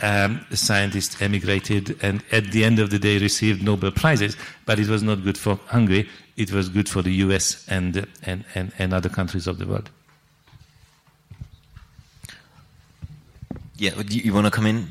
[0.00, 4.88] um, scientists emigrated and at the end of the day received Nobel Prizes, but it
[4.88, 6.08] was not good for Hungary
[6.38, 9.90] it was good for the US and, and, and, and other countries of the world.
[13.80, 14.88] Yeah, you want come in,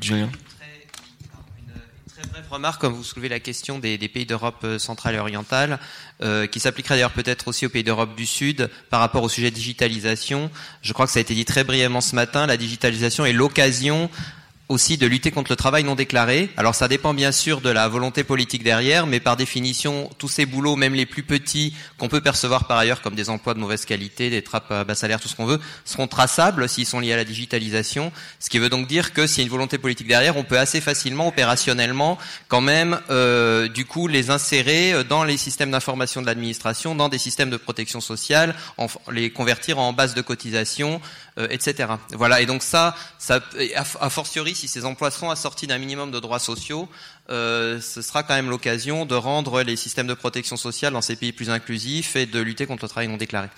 [2.32, 5.80] brève remarque, comme vous soulevez la question des, des pays d'Europe euh, centrale et orientale,
[6.22, 9.52] euh, qui s'appliquerait d'ailleurs peut-être aussi aux pays d'Europe du Sud par rapport au sujet
[9.52, 10.50] de digitalisation.
[10.82, 12.48] Je crois que ça a été dit très brièvement ce matin.
[12.48, 14.10] La digitalisation est l'occasion
[14.70, 16.50] aussi de lutter contre le travail non déclaré.
[16.58, 20.46] Alors ça dépend bien sûr de la volonté politique derrière, mais par définition, tous ces
[20.46, 23.86] boulots, même les plus petits, qu'on peut percevoir par ailleurs comme des emplois de mauvaise
[23.86, 27.14] qualité, des trappes à bas salaire, tout ce qu'on veut, seront traçables s'ils sont liés
[27.14, 28.12] à la digitalisation.
[28.40, 30.60] Ce qui veut donc dire que s'il y a une volonté politique derrière, on peut
[30.60, 32.18] assez facilement, opérationnellement,
[32.50, 37.18] quand même, euh, du coup, les insérer dans les systèmes d'information de l'administration, dans des
[37.18, 38.56] systèmes de protection sociale,
[39.12, 41.94] les convertir en base de cotisation, euh, etc.
[42.12, 42.42] Voilà.
[42.42, 43.40] Et donc ça, ça,
[44.00, 46.90] a fortiori, si ces emplois sont assortis d'un minimum de droits sociaux,
[47.30, 51.16] euh, ce sera quand même l'occasion de rendre les systèmes de protection sociale dans ces
[51.16, 53.50] pays plus inclusifs et de lutter contre le travail non déclaré.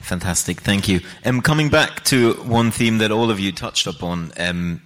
[0.00, 1.00] Fantastic, thank you.
[1.24, 4.80] Um, coming back to one theme that all of you touched upon, um,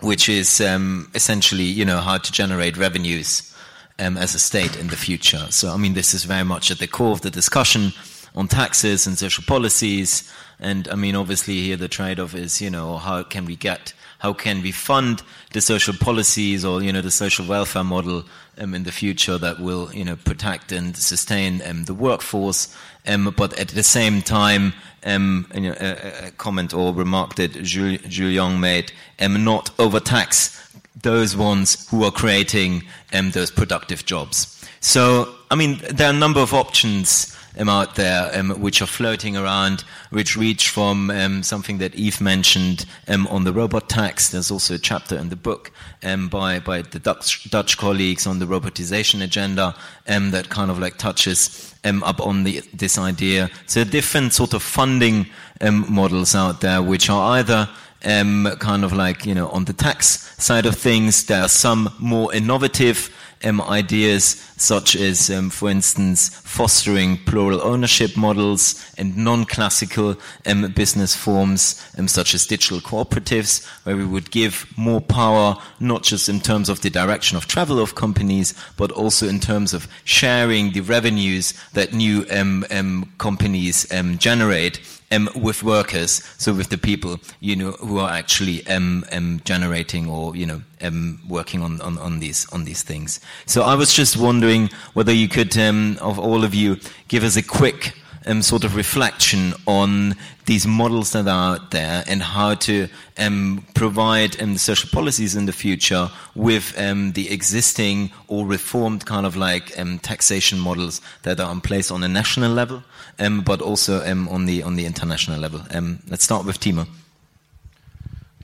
[0.00, 3.53] which is um, essentially, you know, how to generate revenues
[3.98, 5.46] um, as a state in the future.
[5.50, 7.92] So, I mean, this is very much at the core of the discussion
[8.34, 10.30] on taxes and social policies.
[10.58, 13.92] And I mean, obviously, here the trade off is, you know, how can we get,
[14.18, 15.22] how can we fund
[15.52, 18.24] the social policies or, you know, the social welfare model
[18.58, 22.74] um, in the future that will, you know, protect and sustain um, the workforce.
[23.06, 24.72] Um, but at the same time,
[25.04, 30.63] um, you know, a, a, comment or remark that Jules, Young made, um, not overtax
[31.02, 32.82] those ones who are creating
[33.12, 34.50] um, those productive jobs.
[34.80, 38.86] So, I mean, there are a number of options um, out there um, which are
[38.86, 44.30] floating around, which reach from um, something that Eve mentioned um, on the robot tax.
[44.30, 45.70] There's also a chapter in the book
[46.02, 49.74] um, by, by the Dutch, Dutch colleagues on the robotization agenda
[50.08, 53.50] um, that kind of like touches up on the, this idea.
[53.66, 55.26] So different sort of funding
[55.62, 57.68] models out there which are either
[58.04, 61.94] um, kind of like, you know, on the tax side of things, there are some
[61.98, 63.10] more innovative
[63.44, 71.14] um, ideas, such as, um, for instance, fostering plural ownership models and non-classical um, business
[71.14, 76.40] forms, um, such as digital cooperatives, where we would give more power, not just in
[76.40, 80.80] terms of the direction of travel of companies, but also in terms of sharing the
[80.80, 83.86] revenues that new um, um, companies
[84.18, 84.80] generate
[85.14, 90.08] um, with workers, so with the people you know who are actually um, um, generating
[90.08, 93.20] or you know um, working on, on, on, these on these things.
[93.46, 97.36] So I was just wondering whether you could, um, of all of you, give us
[97.36, 97.94] a quick
[98.26, 100.14] um, sort of reflection on
[100.46, 105.46] these models that are out there and how to um, provide um, social policies in
[105.46, 111.40] the future with um, the existing or reformed kind of like um, taxation models that
[111.40, 112.82] are in place on a national level,
[113.18, 115.60] um, but also um, on the on the international level.
[116.08, 116.86] let's start with Timo.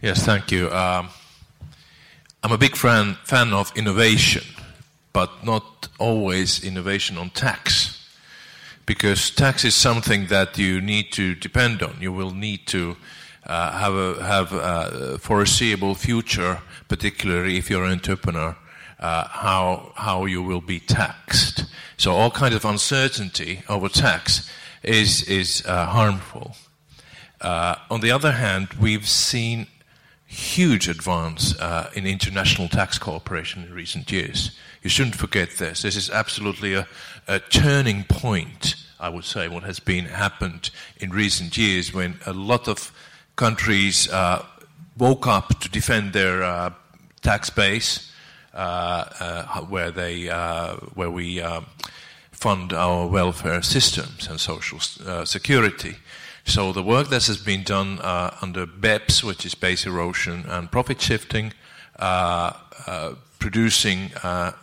[0.02, 0.70] Yes, thank you.
[2.42, 4.44] I'm a big fan fan of innovation,
[5.12, 7.99] but not always innovation on tax
[8.90, 11.96] because tax is something that you need to depend on.
[12.00, 12.96] You will need to
[13.46, 18.56] uh, have a have a foreseeable future, particularly if you're an entrepreneur.
[18.98, 21.66] Uh, how how you will be taxed.
[21.98, 24.50] So all kind of uncertainty over tax
[24.82, 26.56] is is uh, harmful.
[27.40, 29.68] Uh, on the other hand, we've seen
[30.26, 34.50] huge advance uh, in international tax cooperation in recent years.
[34.82, 35.82] You shouldn't forget this.
[35.82, 36.86] This is absolutely a,
[37.28, 42.32] a turning point, I would say, what has been happened in recent years when a
[42.32, 42.92] lot of
[43.36, 44.44] countries uh,
[44.98, 46.70] woke up to defend their uh,
[47.22, 48.12] tax base,
[48.52, 51.62] uh, uh where they, uh, where we uh,
[52.32, 54.78] fund our welfare systems and social
[55.24, 55.96] security.
[56.44, 61.00] So the work that has been done under BEPS, which is base erosion and profit
[61.00, 61.52] shifting,
[63.38, 64.10] producing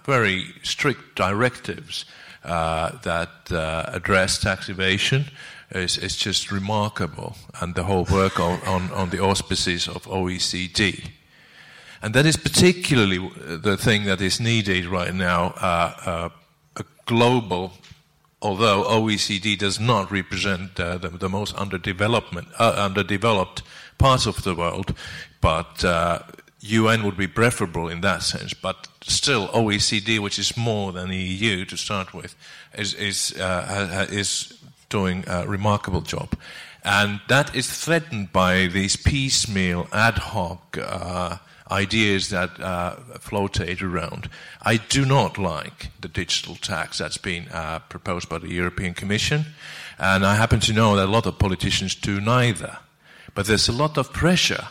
[0.05, 5.25] very strict directives uh, that uh, address tax evasion
[5.71, 11.09] is, is just remarkable, and the whole work on, on, on the auspices of OECD.
[12.01, 16.29] And that is particularly the thing that is needed right now uh, uh,
[16.75, 17.73] a global,
[18.41, 23.63] although OECD does not represent uh, the, the, most uh, underdeveloped
[23.97, 24.93] parts of the world,
[25.41, 25.83] but
[26.67, 31.17] UN would be preferable in that sense, but still OECD, which is more than the
[31.17, 32.35] EU to start with,
[32.77, 34.53] is is uh, is
[34.89, 36.29] doing a remarkable job,
[36.83, 41.37] and that is threatened by these piecemeal, ad hoc uh,
[41.71, 44.29] ideas that uh, floatate around.
[44.61, 49.45] I do not like the digital tax that's been uh, proposed by the European Commission,
[49.99, 52.77] and I happen to know that a lot of politicians do neither.
[53.33, 54.67] But there's a lot of pressure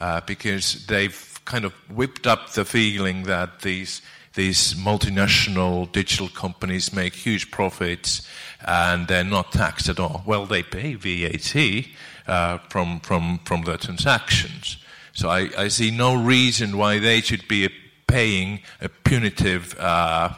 [0.00, 4.02] uh, because they've kind of whipped up the feeling that these
[4.34, 8.26] these multinational digital companies make huge profits
[8.64, 10.22] and they're not taxed at all.
[10.24, 11.86] Well, they pay VAT,
[12.26, 14.76] uh, from, from, from their transactions.
[15.12, 17.68] So I, I see no reason why they should be
[18.06, 20.34] paying a punitive uh,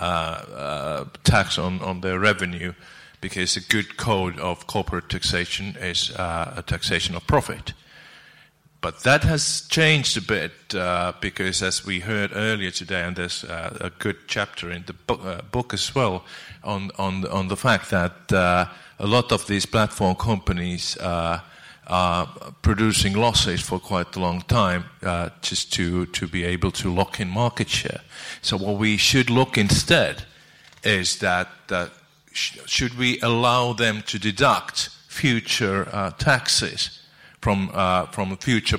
[0.00, 2.72] uh, uh, tax on, on their revenue
[3.20, 7.72] because a good code of corporate taxation is uh, a taxation of profit.
[8.80, 13.42] But that has changed a bit uh, because, as we heard earlier today, and there's
[13.42, 16.24] uh, a good chapter in the book, uh, book as well
[16.62, 18.66] on, on, on the fact that uh,
[19.00, 21.40] a lot of these platform companies uh,
[21.88, 22.26] are
[22.62, 27.18] producing losses for quite a long time uh, just to, to be able to lock
[27.18, 28.02] in market share.
[28.42, 30.24] So, what we should look instead
[30.84, 31.48] is that
[32.32, 36.97] sh- should we allow them to deduct future taxes?
[37.40, 38.78] From, uh, from future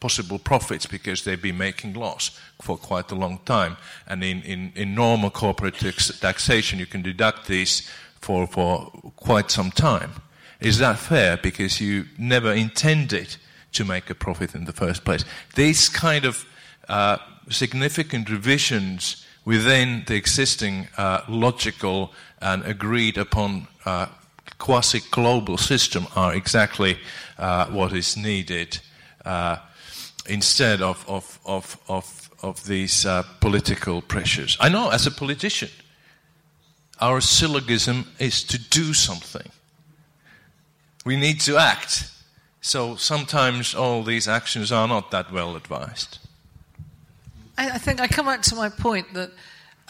[0.00, 3.76] possible profits because they've been making loss for quite a long time.
[4.06, 7.88] And in, in, in normal corporate tax- taxation, you can deduct these
[8.20, 10.12] for, for quite some time.
[10.60, 11.36] Is that fair?
[11.36, 13.36] Because you never intended
[13.72, 15.24] to make a profit in the first place.
[15.54, 16.44] These kind of
[16.88, 24.06] uh, significant revisions within the existing uh, logical and agreed upon uh,
[24.58, 26.98] quasi global system are exactly
[27.40, 28.78] uh, what is needed
[29.24, 29.56] uh,
[30.28, 34.56] instead of, of, of, of, of these uh, political pressures.
[34.60, 35.70] I know, as a politician,
[37.00, 39.50] our syllogism is to do something.
[41.04, 42.10] We need to act.
[42.60, 46.18] So sometimes all these actions are not that well advised.
[47.56, 49.30] I, I think I come back to my point that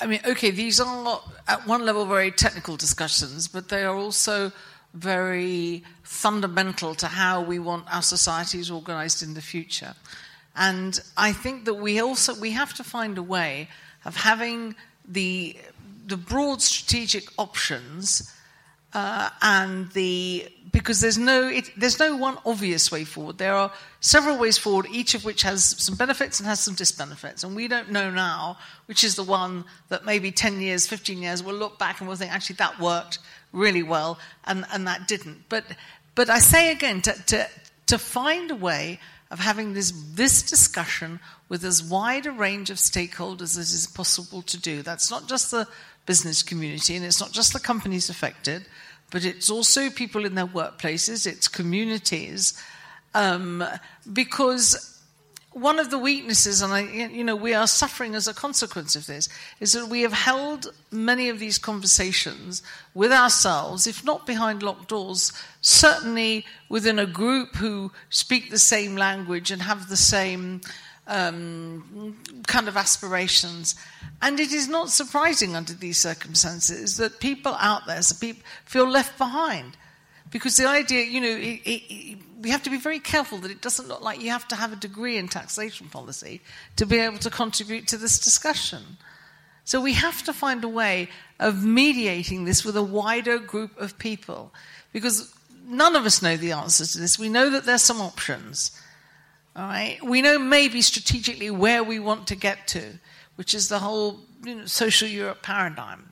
[0.03, 4.51] I mean, okay, these are at one level very technical discussions, but they are also
[4.95, 9.95] very fundamental to how we want our societies organized in the future.
[10.57, 13.69] And I think that we also we have to find a way
[14.05, 14.75] of having
[15.07, 15.57] the
[16.07, 18.35] the broad strategic options
[18.93, 23.39] uh, and the because there's no it, there's no one obvious way forward.
[23.39, 27.45] There are several ways forward, each of which has some benefits and has some disbenefits,
[27.45, 31.43] and we don't know now which is the one that maybe 10 years, 15 years
[31.45, 33.21] we'll look back and we'll think actually that worked
[33.53, 35.49] really well and, and that didn't.
[35.49, 35.65] But
[36.15, 37.49] but I say again to, to
[37.87, 42.77] to find a way of having this this discussion with as wide a range of
[42.77, 44.83] stakeholders as is possible to do.
[44.83, 45.67] That's not just the
[46.07, 48.67] business community and it's not just the companies affected
[49.11, 52.61] but it's also people in their workplaces, it's communities,
[53.15, 53.65] um,
[54.13, 54.90] because
[55.53, 59.07] one of the weaknesses, and I, you know, we are suffering as a consequence of
[59.07, 59.29] this,
[59.59, 62.63] is that we have held many of these conversations
[62.95, 68.95] with ourselves, if not behind locked doors, certainly within a group who speak the same
[68.95, 70.61] language and have the same
[71.09, 73.75] um, kind of aspirations.
[74.23, 78.89] And it is not surprising under these circumstances that people out there so people feel
[78.89, 79.77] left behind.
[80.31, 83.61] Because the idea, you know, it, it, we have to be very careful that it
[83.61, 86.41] doesn't look like you have to have a degree in taxation policy
[86.77, 88.99] to be able to contribute to this discussion.
[89.65, 91.09] So we have to find a way
[91.39, 94.53] of mediating this with a wider group of people.
[94.93, 97.19] Because none of us know the answers to this.
[97.19, 98.81] We know that there's some options.
[99.55, 99.99] All right?
[100.03, 102.99] We know maybe strategically where we want to get to,
[103.37, 106.10] which is the whole you know, social Europe paradigm.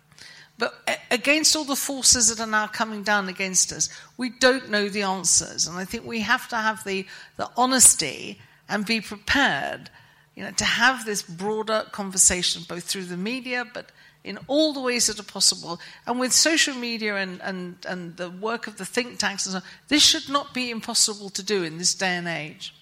[0.58, 0.74] But
[1.10, 5.02] against all the forces that are now coming down against us, we don't know the
[5.02, 5.68] answers.
[5.68, 7.06] And I think we have to have the,
[7.36, 9.90] the honesty and be prepared
[10.34, 13.90] you know, to have this broader conversation, both through the media, but
[14.24, 15.80] in all the ways that are possible.
[16.06, 19.58] And with social media and, and, and the work of the think tanks and so
[19.58, 22.74] on, this should not be impossible to do in this day and age.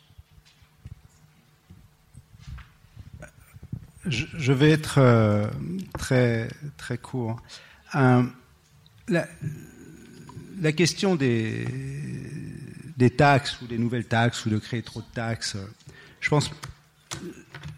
[4.09, 5.47] je, vais être euh,
[5.99, 7.41] très, très court.
[7.93, 9.27] La,
[10.73, 11.67] question des,
[12.97, 15.57] des taxes ou des nouvelles taxes ou de créer trop de taxes,
[16.21, 16.51] je pense,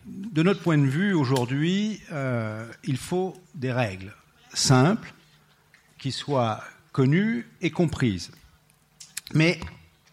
[0.07, 4.15] de notre point de vue, aujourd'hui, euh, il faut des règles
[4.55, 5.13] simples
[5.99, 8.31] qui soient connues et comprises.
[9.35, 9.59] Mais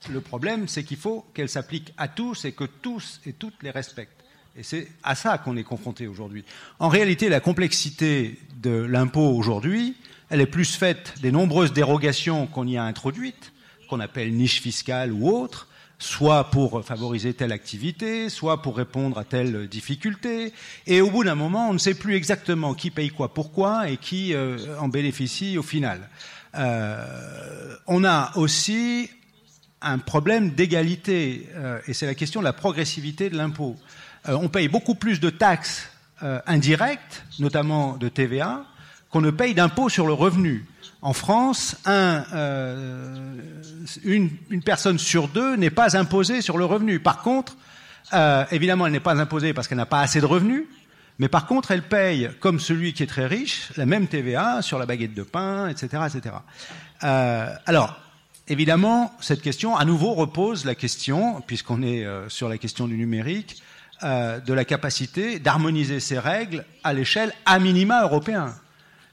[0.10, 3.72] le problème, c'est qu'il faut qu'elles s'appliquent à tous et que tous et toutes les
[3.72, 4.24] respectent.
[4.58, 6.46] Et c'est à ça qu'on est confronté aujourd'hui.
[6.80, 9.96] En réalité, la complexité de l'impôt aujourd'hui,
[10.30, 13.54] elle est plus faite des nombreuses dérogations qu'on y a introduites,
[13.90, 15.68] qu'on appelle niche fiscale ou autres,
[16.00, 20.54] soit pour favoriser telle activité, soit pour répondre à telle difficulté.
[20.88, 23.98] Et au bout d'un moment, on ne sait plus exactement qui paye quoi, pourquoi et
[23.98, 26.10] qui euh, en bénéficie au final.
[26.58, 29.10] Euh, on a aussi
[29.82, 33.76] un problème d'égalité, euh, et c'est la question de la progressivité de l'impôt.
[34.28, 35.90] Euh, on paye beaucoup plus de taxes
[36.24, 38.66] euh, indirectes, notamment de TVA,
[39.10, 40.66] qu'on ne paye d'impôt sur le revenu.
[41.02, 43.38] En France, euh,
[44.04, 44.30] une,
[44.64, 47.00] personne sur deux n'est pas imposée sur le revenu.
[47.00, 47.56] Par contre,
[48.14, 50.66] euh, évidemment, elle n'est pas imposée parce qu'elle n'a pas assez de revenus,
[51.20, 54.80] mais par contre, elle paye, comme celui qui est très riche, la même TVA sur
[54.80, 56.04] la baguette de pain, etc.
[56.08, 56.36] etc.
[57.04, 58.00] Euh, alors,
[58.48, 63.62] évidemment, cette question, à nouveau, repose la question, puisqu'on est sur la question du numérique,
[64.04, 68.54] euh, de la capacité d'harmoniser ces règles à l'échelle à minima européen.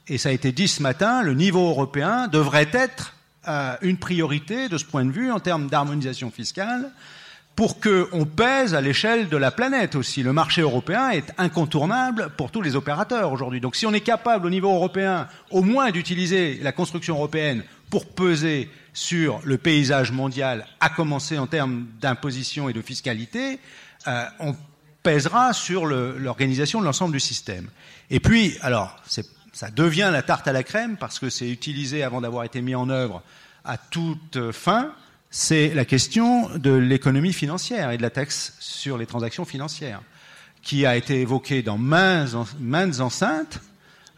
[0.08, 3.14] Et ça a été dit ce matin, le niveau européen devrait être
[3.48, 6.90] euh, une priorité de ce point de vue en termes d'harmonisation fiscale
[7.54, 10.22] pour qu'on pèse à l'échelle de la planète aussi.
[10.22, 13.60] Le marché européen est incontournable pour tous les opérateurs aujourd'hui.
[13.60, 18.06] Donc si on est capable au niveau européen au moins d'utiliser la construction européenne pour
[18.06, 23.58] peser sur le paysage mondial, à commencer en termes d'imposition et de fiscalité,
[24.08, 24.54] euh, on
[25.02, 27.68] pèsera sur l'organisation de l'ensemble du système.
[28.10, 28.96] Et puis, alors,
[29.52, 32.74] ça devient la tarte à la crème parce que c'est utilisé avant d'avoir été mis
[32.74, 33.22] en œuvre
[33.64, 34.92] à toute fin
[35.34, 40.02] c'est la question de l'économie financière et de la taxe sur les transactions financières,
[40.60, 43.60] qui a été évoquée dans maintes, enceintes,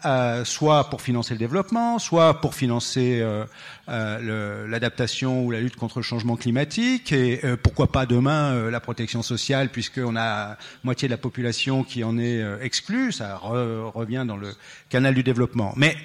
[0.05, 3.45] euh, soit pour financer le développement, soit pour financer euh,
[3.89, 9.23] euh, l'adaptation ou la lutte contre le changement climatique, et pourquoi pas demain la protection
[9.23, 14.55] sociale, puisqu'on a moitié de la population qui en est exclue, ça revient dans le
[14.89, 15.73] canal du développement.
[15.77, 15.97] Mais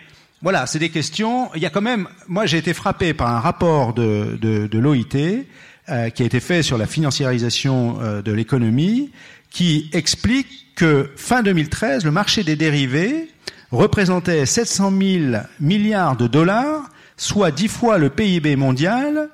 [0.42, 1.50] voilà, c'est des questions.
[1.56, 4.80] Il y a quand même, moi j'ai été frappé par un rapport de, de, de
[4.80, 5.46] l'OIT
[5.90, 9.10] euh, qui a été fait sur la financiarisation euh, de l'économie,
[9.50, 13.28] qui explique que fin 2013, le marché des dérivés
[13.72, 19.30] représentait 700 000 milliards de dollars, soit dix fois le PIB mondial,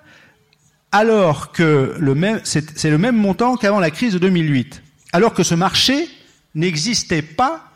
[0.91, 1.97] alors que
[2.43, 4.81] c'est le même montant qu'avant la crise de 2008,
[5.13, 6.09] alors que ce marché
[6.53, 7.69] n'existait pas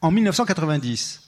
[0.00, 1.26] en 1990.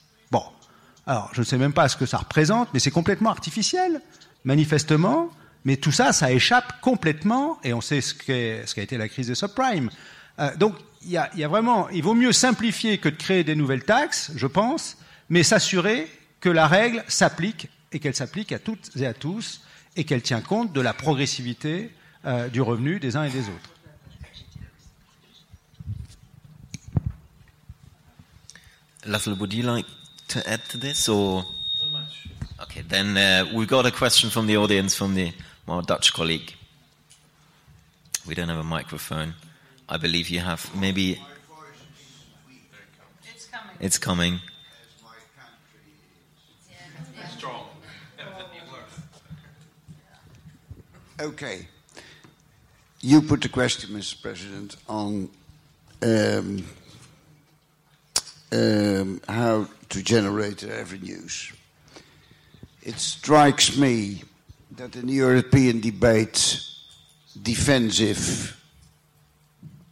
[1.08, 4.02] Alors, je ne sais même pas ce que ça représente, mais c'est complètement artificiel,
[4.44, 5.30] manifestement.
[5.64, 9.28] Mais tout ça, ça échappe complètement, et on sait ce qu'a ce été la crise
[9.28, 9.88] des subprimes.
[10.38, 13.84] Euh, donc, il y, a, vraiment, il vaut mieux simplifier que de créer des nouvelles
[13.84, 14.96] taxes, je pense,
[15.28, 16.10] mais s'assurer
[16.40, 19.60] que la règle s'applique et qu'elle s'applique à toutes et à tous
[19.96, 21.92] et qu'elle tient compte de la progressivité
[22.24, 23.70] euh, du revenu des uns et des autres.
[29.06, 29.86] Laszlo, would you like
[30.28, 32.82] to add to this, okay?
[32.86, 35.32] Then uh, we got a question from the audience from the
[35.66, 36.54] well, Dutch colleague.
[38.26, 39.34] We don't have a microphone.
[39.88, 41.20] I believe you have maybe.
[43.34, 43.76] It's coming.
[43.80, 44.40] It's coming.
[51.20, 51.66] Okay.
[53.00, 54.22] You put the question, Mr.
[54.22, 55.28] President, on
[56.02, 56.64] um,
[58.52, 61.52] um, how to generate revenues.
[62.82, 64.22] It strikes me
[64.76, 66.60] that in the European debate,
[67.42, 68.57] defensive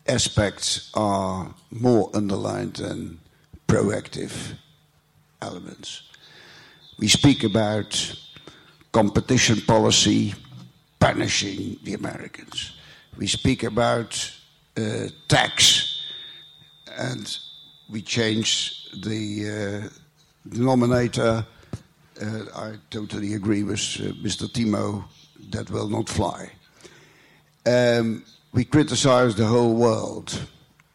[0.08, 3.18] aspects are more underlined than
[3.68, 4.54] proactive
[5.42, 6.02] elements.
[6.98, 8.16] We speak about
[8.92, 10.34] competition policy
[10.98, 12.72] punishing the Americans.
[13.18, 14.30] We speak about
[14.76, 16.02] uh, tax
[16.96, 17.38] and
[17.90, 19.88] we change the uh,
[20.48, 21.44] denominator.
[22.20, 24.48] Uh, I totally agree with uh, Mr.
[24.48, 25.04] Timo,
[25.50, 26.50] that will not fly.
[27.66, 28.24] Um,
[28.56, 30.40] we criticize the whole world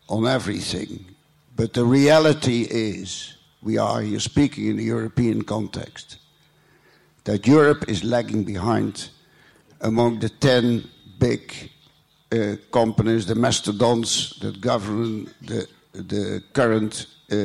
[0.09, 1.05] on everything,
[1.55, 6.17] but the reality is, we are here speaking in the European context,
[7.23, 9.09] that Europe is lagging behind
[9.81, 10.89] among the 10
[11.19, 11.69] big
[12.31, 17.35] uh, companies, the mastodons that govern the the current uh,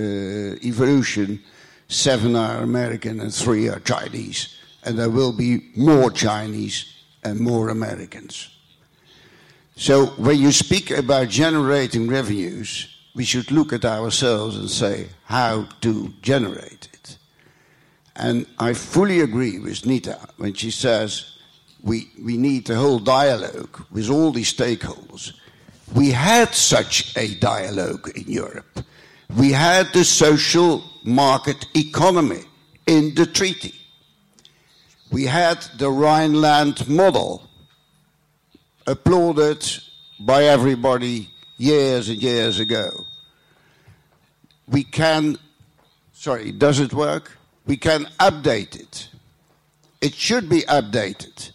[0.65, 1.43] evolution,
[1.89, 4.57] seven are American and three are Chinese.
[4.85, 6.87] And there will be more Chinese
[7.25, 8.56] and more Americans.
[9.77, 15.69] So when you speak about generating revenues, we should look at ourselves and say how
[15.83, 17.19] to generate it.
[18.17, 21.37] And I fully agree with Nita when she says
[21.83, 25.33] we, we need a whole dialogue with all these stakeholders
[25.95, 28.85] we had such a dialogue in Europe.
[29.37, 32.43] We had the social market economy
[32.87, 33.75] in the treaty.
[35.13, 37.46] We had the Rhineland model
[38.87, 39.65] applauded
[40.21, 43.05] by everybody years and years ago.
[44.69, 45.39] We can,
[46.13, 47.37] sorry, does it work?
[47.67, 49.09] We can update it.
[50.01, 51.53] It should be updated.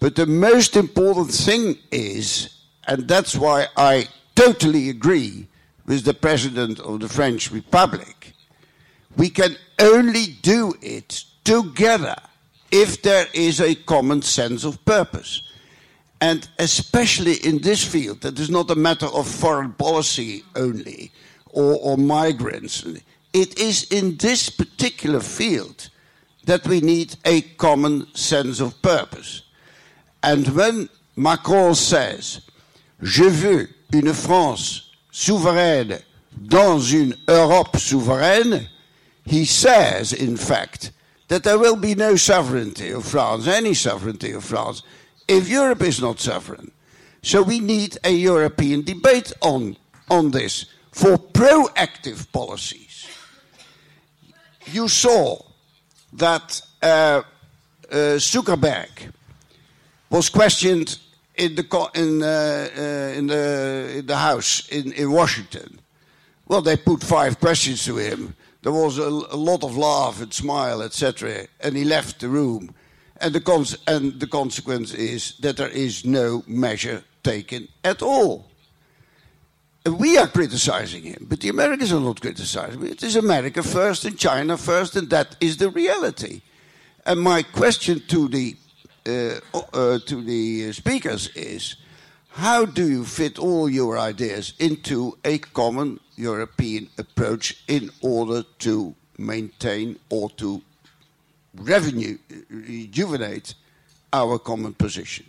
[0.00, 2.60] But the most important thing is
[2.90, 5.46] and that's why I totally agree
[5.86, 8.32] with the President of the French Republic.
[9.16, 12.16] We can only do it together
[12.72, 15.49] if there is a common sense of purpose.
[16.20, 21.12] And especially in this field, that is not a matter of foreign policy only
[21.46, 22.84] or, or migrants.
[23.32, 25.88] It is in this particular field
[26.44, 29.42] that we need a common sense of purpose.
[30.22, 32.42] And when Macron says,
[33.02, 36.00] Je veux une France souveraine
[36.32, 38.68] dans une Europe souveraine,
[39.24, 40.92] he says, in fact,
[41.28, 44.82] that there will be no sovereignty of France, any sovereignty of France,
[45.30, 46.72] if Europe is not sovereign.
[47.22, 49.76] So we need a European debate on,
[50.08, 53.06] on this for proactive policies.
[54.66, 55.38] You saw
[56.14, 59.12] that uh, uh, Zuckerberg
[60.10, 60.98] was questioned
[61.36, 65.78] in the, in, uh, uh, in the, in the House in, in Washington.
[66.48, 68.34] Well, they put five questions to him.
[68.62, 72.74] There was a, a lot of laugh and smile, etc., and he left the room.
[73.20, 78.46] And the, cons- and the consequence is that there is no measure taken at all.
[79.84, 82.86] And we are criticizing him, but the Americans are not criticizing him.
[82.86, 86.42] It is America first and China first, and that is the reality.
[87.06, 88.56] And my question to the
[89.06, 89.40] uh,
[89.72, 91.76] uh, to the speakers is:
[92.28, 98.94] How do you fit all your ideas into a common European approach in order to
[99.16, 100.60] maintain or to
[101.54, 102.18] revenue,
[102.50, 103.54] rejuvenate
[104.12, 105.26] our common position?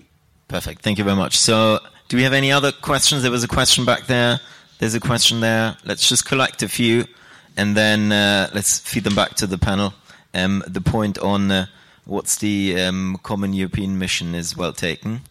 [0.47, 0.81] Perfect.
[0.81, 1.37] Thank you very much.
[1.37, 1.79] So,
[2.09, 3.21] do we have any other questions?
[3.21, 4.39] There was a question back there.
[4.79, 5.77] There's a question there.
[5.85, 7.05] Let's just collect a few,
[7.55, 9.93] and then uh, let's feed them back to the panel.
[10.33, 11.65] Um, the point on uh,
[12.05, 15.21] what's the um, common European mission is well taken.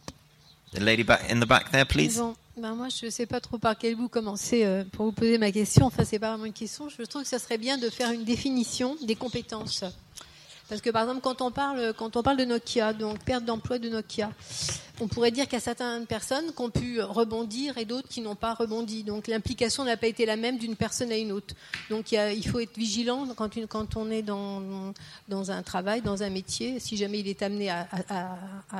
[0.73, 2.17] The lady back in the back there, please.
[2.17, 5.12] Bon, ben moi, je ne sais pas trop par quel bout commencer euh, pour vous
[5.12, 5.87] poser ma question.
[5.87, 6.89] Enfin, c'est pas vraiment une question.
[6.89, 9.85] Je trouve que ça serait bien de faire une définition des compétences.
[10.71, 13.81] Parce que par exemple, quand on parle, quand on parle de Nokia, donc perte d'emploi
[13.81, 14.31] de Nokia,
[15.01, 18.21] on pourrait dire qu'il y a certaines personnes qui ont pu rebondir et d'autres qui
[18.21, 19.03] n'ont pas rebondi.
[19.03, 21.55] Donc l'implication n'a pas été la même d'une personne à une autre.
[21.89, 24.93] Donc il, faut être vigilant quand, on est dans,
[25.51, 27.87] un travail, dans un métier, si jamais il est amené à,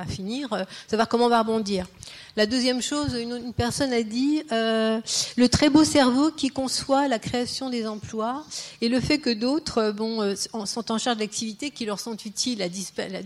[0.07, 1.87] finir, euh, savoir comment on va rebondir.
[2.35, 4.99] La deuxième chose, une, personne a dit euh,
[5.37, 8.45] le très beau cerveau qui conçoit la création des emplois
[8.81, 10.35] et le fait que d'autres euh,
[10.65, 12.65] sont en charge d'activités qui leur sont utiles.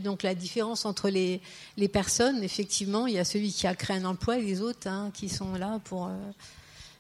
[0.04, 1.42] Donc la différence entre les
[1.88, 5.12] personnes, effectivement, il y a celui qui a créé un emploi et les autres hein,
[5.14, 6.08] qui sont là pour...
[6.08, 6.12] euh,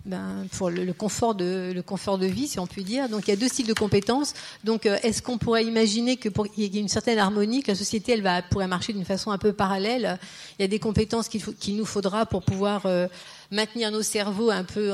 [0.05, 3.09] ben, le, confort de vie, si on peut dire.
[3.09, 4.35] Donc il y a deux styles de compétences.
[4.63, 7.75] Donc euh, est-ce qu'on pourrait imaginer que qu'il y ait une certaine harmonie, que la
[7.75, 10.19] société elle va pourrait marcher d'une façon un peu parallèle?
[10.59, 13.07] Il y a des compétences qu'il nous faudra pour pouvoir euh,
[13.49, 14.91] maintenir nos cerveaux un peu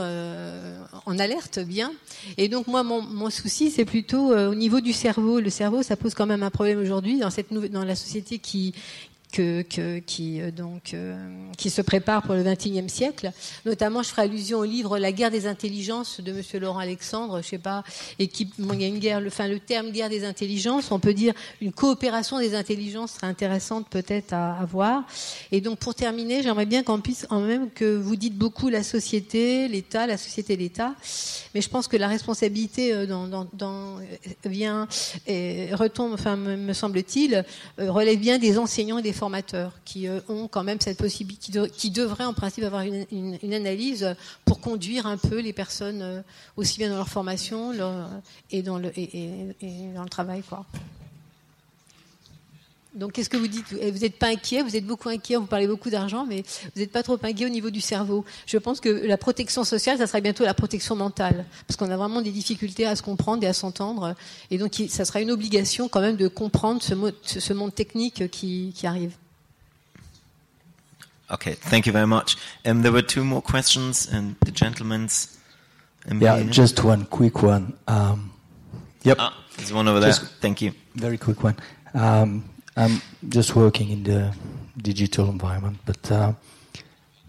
[1.05, 1.91] en alerte, bien.
[2.37, 5.41] Et donc moi mon, souci c'est plutôt au niveau du cerveau.
[5.41, 8.39] Le cerveau ça pose quand même un problème aujourd'hui dans cette nouvelle dans la société
[8.39, 8.73] qui
[9.31, 11.15] que, que- qui, euh, donc, euh,
[11.57, 13.31] qui se prépare pour le XXIe siècle.
[13.65, 17.47] Notamment, je ferai allusion au livre La guerre des intelligences de Monsieur Laurent Alexandre, je
[17.47, 17.83] sais pas,
[18.19, 20.99] et qui, il y a une guerre, le, enfin, le terme guerre des intelligences, on
[20.99, 25.03] peut dire une coopération des intelligences serait intéressante peut-être à, à voir.
[25.51, 28.83] Et donc, pour terminer, j'aimerais bien qu'on puisse, en même que vous dites beaucoup la
[28.83, 30.93] société, l'État, la société, l'État,
[31.55, 33.97] mais je pense que la responsabilité euh, dans, dans, dans,
[34.45, 34.87] vient
[35.27, 37.45] et retombe, enfin me, semble-t-il,
[37.77, 41.51] relève bien des enseignants et des formateurs qui euh, ont quand même cette possibilité, qui,
[41.51, 44.15] de- qui devraient en principe avoir une, analyse
[44.45, 46.21] pour conduire un peu les personnes euh,
[46.57, 47.71] aussi bien dans leur formation
[48.49, 49.53] et, dans le, et
[49.93, 50.65] dans le travail, quoi.
[52.93, 53.99] Donc, qu'est-ce que vous dites Vous?
[53.99, 56.43] N'êtes pas inquiet, vous êtes beaucoup inquiet, vous parlez beaucoup d'argent, mais
[56.75, 58.25] vous n'êtes pas trop inquiet au niveau du cerveau.
[58.45, 61.95] Je pense que la protection sociale, ça sera bientôt la protection mentale, parce qu'on a
[61.95, 64.13] vraiment des difficultés à se comprendre et à s'entendre.
[64.49, 67.73] Et donc, ça sera une obligation quand même de comprendre ce, mo- ce- ce monde
[67.73, 69.13] technique qui, qui arrive.
[71.31, 72.35] Okay, thank you very much.
[72.65, 75.29] Um, there were two more questions, and the gentleman's.
[76.09, 77.73] Um, Yeah, just one quick one.
[77.87, 78.31] Um,
[79.05, 79.15] yep.
[79.19, 80.09] Ah, there's one over there.
[80.11, 80.73] Just- Thank you.
[80.95, 81.55] Very quick one.
[81.93, 82.43] Um,
[82.81, 82.99] I'm
[83.29, 84.33] just working in the
[84.75, 86.33] digital environment, but uh,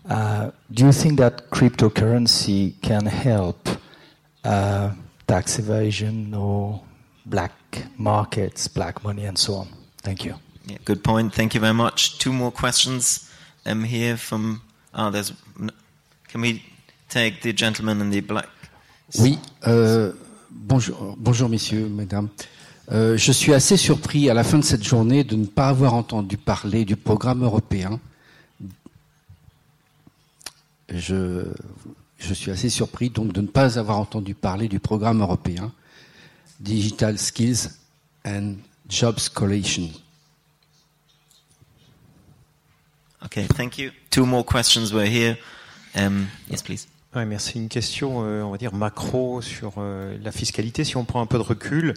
[0.08, 3.68] uh, do you think that cryptocurrency can help
[4.44, 4.94] uh,
[5.26, 6.80] tax evasion or
[7.26, 7.52] black
[7.98, 9.68] markets, black money, and so on?
[10.00, 10.36] Thank you.
[10.66, 11.34] Yeah, good point.
[11.34, 12.18] Thank you very much.
[12.18, 13.30] Two more questions
[13.66, 14.62] um, here from.
[14.94, 15.34] Ah, there's.
[16.28, 16.62] Can we
[17.10, 18.48] take the gentleman in the black?
[19.18, 20.12] Oui, euh,
[20.50, 22.30] bonjour, bonjour messieurs, mesdames.
[22.90, 25.94] Euh, je suis assez surpris à la fin de cette journée de ne pas avoir
[25.94, 28.00] entendu parler du programme européen.
[30.88, 31.46] Je,
[32.18, 35.72] je suis assez surpris donc de ne pas avoir entendu parler du programme européen
[36.60, 37.70] digital skills
[38.24, 38.56] and
[38.88, 39.90] jobs collation.
[43.24, 43.90] Okay, thank you.
[44.10, 45.38] Two more questions were here.
[45.94, 46.86] Um, yes, please.
[47.14, 47.58] Ouais, merci.
[47.58, 50.82] Une question, euh, on va dire macro sur euh, la fiscalité.
[50.82, 51.92] Si on prend un peu de recul,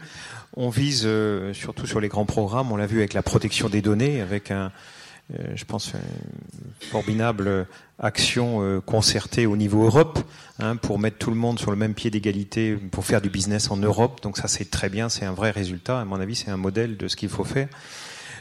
[0.57, 2.71] on vise euh, surtout sur les grands programmes.
[2.73, 4.73] On l'a vu avec la protection des données, avec un,
[5.33, 7.65] euh, je pense, une formidable
[7.97, 10.19] action euh, concertée au niveau Europe
[10.59, 13.71] hein, pour mettre tout le monde sur le même pied d'égalité pour faire du business
[13.71, 14.21] en Europe.
[14.21, 15.07] Donc ça, c'est très bien.
[15.07, 16.01] C'est un vrai résultat.
[16.01, 17.69] À mon avis, c'est un modèle de ce qu'il faut faire.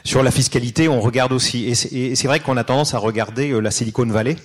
[0.03, 3.59] Sur la fiscalité, on regarde aussi, et c'est vrai qu'on a tendance à regarder euh,
[3.59, 4.35] la Silicon Valley,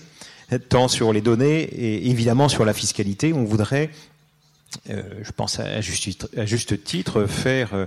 [0.58, 3.32] tant sur les données et évidemment sur la fiscalité.
[3.32, 3.90] On voudrait,
[4.88, 7.86] euh, je pense à juste, titre- faire euh,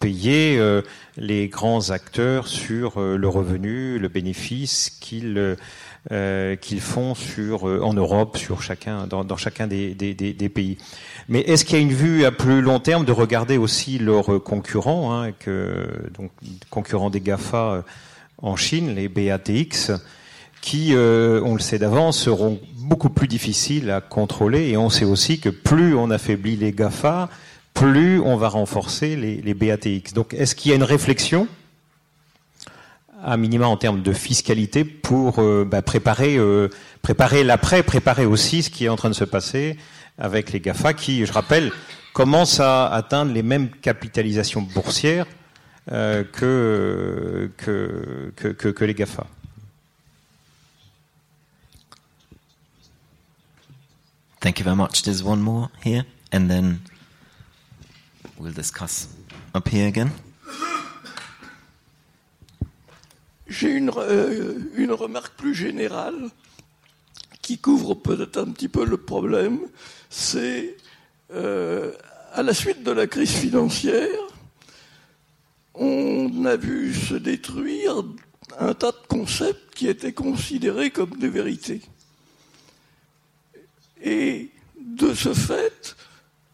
[0.00, 0.82] payer euh,
[1.16, 5.56] les grands acteurs sur le revenu, le bénéfice qu'ils
[6.62, 10.78] qu'ils font sur, en Europe, sur chacun, dans, chacun des, des, pays.
[11.28, 14.42] Mais est-ce qu'il y a une vue à plus long terme de regarder aussi leurs
[14.42, 16.30] concurrents, hein, que, donc
[16.70, 17.84] concurrents des GAFA
[18.40, 19.90] en Chine, les BATX,
[20.60, 24.68] qui, euh, on le sait d'avance, seront beaucoup plus difficiles à contrôler.
[24.68, 27.28] Et on sait aussi que plus on affaiblit les GAFA,
[27.74, 30.12] plus on va renforcer les, les BATX.
[30.14, 31.46] Donc, est-ce qu'il y a une réflexion
[33.24, 36.68] à minima en termes de fiscalité pour euh, bah, préparer, euh,
[37.02, 39.76] préparer l'après, préparer aussi ce qui est en train de se passer
[40.18, 41.72] avec les GAFA qui, je rappelle,
[42.12, 45.26] commencent à atteindre les mêmes capitalisations boursières
[45.92, 49.26] euh, que, que, que, que, que les GAFA?
[54.40, 55.02] Thank you very much.
[55.02, 56.80] There's one more here, and then
[58.38, 59.08] we'll discuss
[59.52, 60.12] up here again.
[63.48, 66.30] J'ai une, euh, une remarque plus générale
[67.42, 69.58] qui couvre peut-être un petit peu le problème.
[70.08, 70.76] C'est
[71.32, 71.92] euh,
[72.32, 74.20] à la suite de la crise financière,
[75.74, 78.04] on a vu se détruire
[78.60, 81.82] un tas de concepts qui étaient considérés comme des vérités.
[84.02, 84.50] Et
[84.80, 85.96] de ce fait,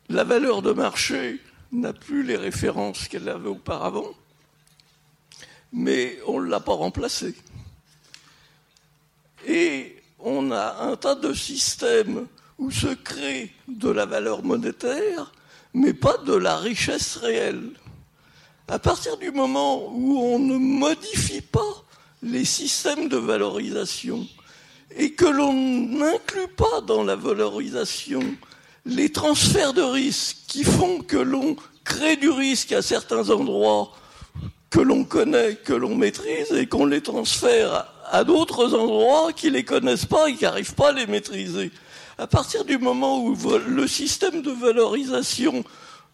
[0.08, 1.40] la valeur de marché
[1.72, 4.14] n'a plus les références qu'elle avait auparavant
[5.74, 7.34] mais on ne l'a pas remplacé.
[9.46, 12.26] Et on a un tas de systèmes
[12.58, 15.32] où se crée de la valeur monétaire,
[15.74, 17.72] mais pas de la richesse réelle.
[18.68, 21.84] À partir du moment où on ne modifie pas
[22.22, 24.26] les systèmes de valorisation
[24.96, 28.20] et que l'on n'inclut pas dans la valorisation
[28.86, 33.92] les transferts de risque qui font que l'on crée du risque à certains endroits
[34.70, 39.64] que l'on connaît, que l'on maîtrise, et qu'on les transfère à d'autres endroits qui les
[39.64, 41.70] connaissent pas et qui n'arrivent pas à les maîtriser.
[42.18, 43.36] À partir du moment où
[43.68, 45.64] le système de valorisation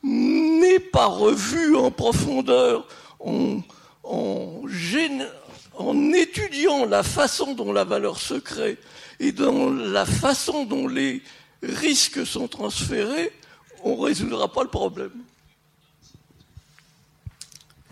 [0.02, 2.86] n'est pas revu en profondeur,
[3.18, 3.60] en,
[4.04, 5.26] en, gén-
[5.80, 8.78] en étudiant la façon dont la valeur se crée
[9.18, 11.22] et dans la façon dont les
[11.62, 13.32] risques sont transférés,
[13.84, 15.12] on ne résoudra pas le problème.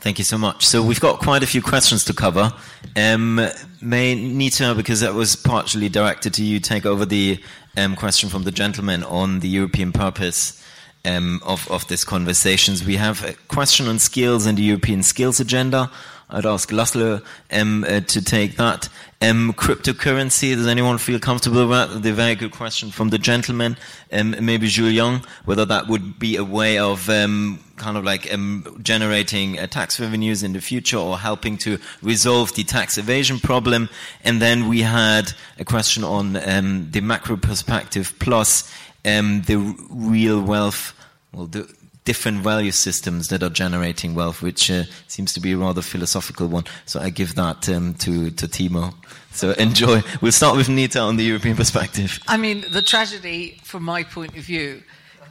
[0.01, 0.65] Thank you so much.
[0.65, 2.53] So we've got quite a few questions to cover.
[2.97, 3.41] Um,
[3.83, 7.43] may Nita, because that was partially directed to you, take over the
[7.77, 10.63] um, question from the gentleman on the European purpose
[11.05, 12.85] um, of, of this conversations.
[12.85, 15.91] We have a question on skills and the European skills agenda.
[16.31, 18.89] I'd ask Laszlo uh, to take that.
[19.21, 22.03] Um, cryptocurrency, does anyone feel comfortable with that?
[22.03, 23.77] The very good question from the gentleman.
[24.13, 28.79] Um, maybe Jules whether that would be a way of um, kind of like um,
[28.83, 33.89] generating uh, tax revenues in the future or helping to resolve the tax evasion problem.
[34.23, 38.73] And then we had a question on um, the macro perspective plus
[39.05, 39.57] um, the
[39.91, 40.93] real wealth,
[41.33, 41.73] well, the
[42.09, 46.47] different value systems that are generating wealth, which uh, seems to be a rather philosophical
[46.47, 46.65] one.
[46.87, 48.95] So I give that um, to, to Timo.
[49.33, 50.01] So enjoy.
[50.23, 52.19] We'll start with Nita on the European perspective.
[52.27, 54.83] I mean, the tragedy, from my point of view,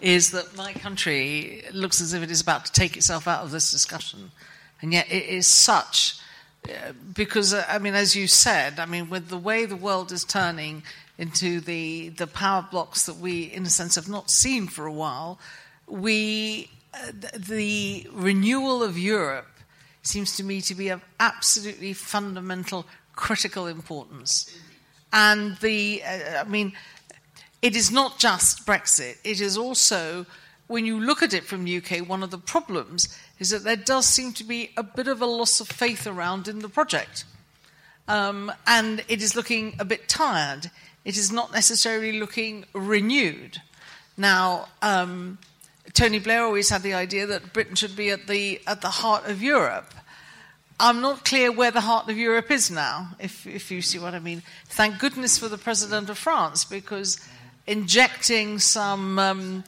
[0.01, 3.49] is that my country looks as if it is about to take itself out of
[3.49, 4.29] this discussion.
[4.79, 6.19] And yet it is such,
[6.69, 10.11] uh, because, uh, I mean, as you said, I mean, with the way the world
[10.11, 10.83] is turning
[11.17, 14.93] into the, the power blocks that we, in a sense, have not seen for a
[14.93, 15.39] while,
[15.87, 19.47] we, uh, the renewal of Europe
[20.01, 22.85] seems to me to be of absolutely fundamental,
[23.15, 24.57] critical importance.
[25.11, 26.73] And the, uh, I mean,
[27.61, 30.25] it is not just Brexit, it is also,
[30.67, 33.75] when you look at it from the UK, one of the problems is that there
[33.75, 37.25] does seem to be a bit of a loss of faith around in the project.
[38.07, 40.71] Um, and it is looking a bit tired.
[41.03, 43.61] It is not necessarily looking renewed.
[44.15, 45.37] Now, um,
[45.97, 49.25] Tony Blair always had the idea that Britain should be at the at the heart
[49.25, 49.95] of Europe.
[50.79, 54.13] I'm not clear where the heart of Europe is now, if, if you see what
[54.13, 54.43] I mean.
[54.67, 57.19] Thank goodness for the President of France, because
[57.65, 59.63] injecting some um,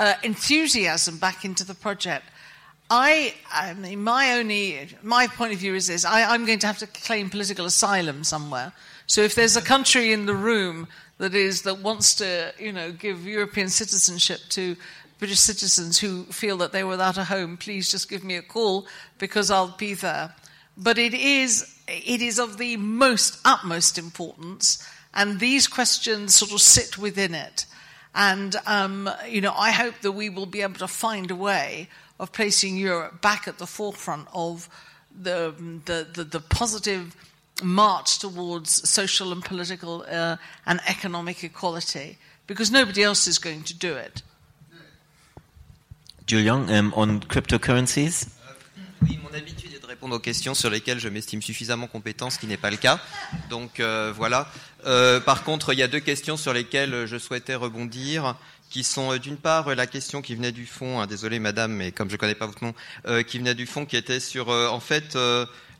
[0.00, 2.24] uh, enthusiasm back into the project.
[2.88, 6.66] I, I mean, my only, my point of view is this: I, I'm going to
[6.66, 8.72] have to claim political asylum somewhere.
[9.06, 10.88] So if there's a country in the room
[11.18, 14.76] that is that wants to, you know, give European citizenship to
[15.18, 18.86] British citizens who feel that they're without a home, please just give me a call
[19.18, 20.34] because I'll be there.
[20.76, 26.60] But it is, it is of the most utmost importance, and these questions sort of
[26.60, 27.66] sit within it.
[28.14, 31.88] And um, you know, I hope that we will be able to find a way
[32.18, 34.68] of placing Europe back at the forefront of
[35.10, 35.54] the
[35.84, 37.14] the, the, the positive
[37.62, 40.36] march towards social and political uh,
[40.66, 44.22] and economic equality, because nobody else is going to do it.
[46.26, 48.28] Julian, um, on cryptocurrencies?
[49.02, 52.38] Oui, mon habitude est de répondre aux questions sur lesquelles je m'estime suffisamment compétent, ce
[52.38, 52.98] qui n'est pas le cas.
[53.50, 54.48] Donc euh, voilà.
[54.86, 58.36] Euh, par contre, il y a deux questions sur lesquelles je souhaitais rebondir,
[58.70, 61.92] qui sont euh, d'une part la question qui venait du fond, hein, désolé madame, mais
[61.92, 62.74] comme je ne connais pas votre nom,
[63.24, 65.18] qui venait du fond, qui était sur en fait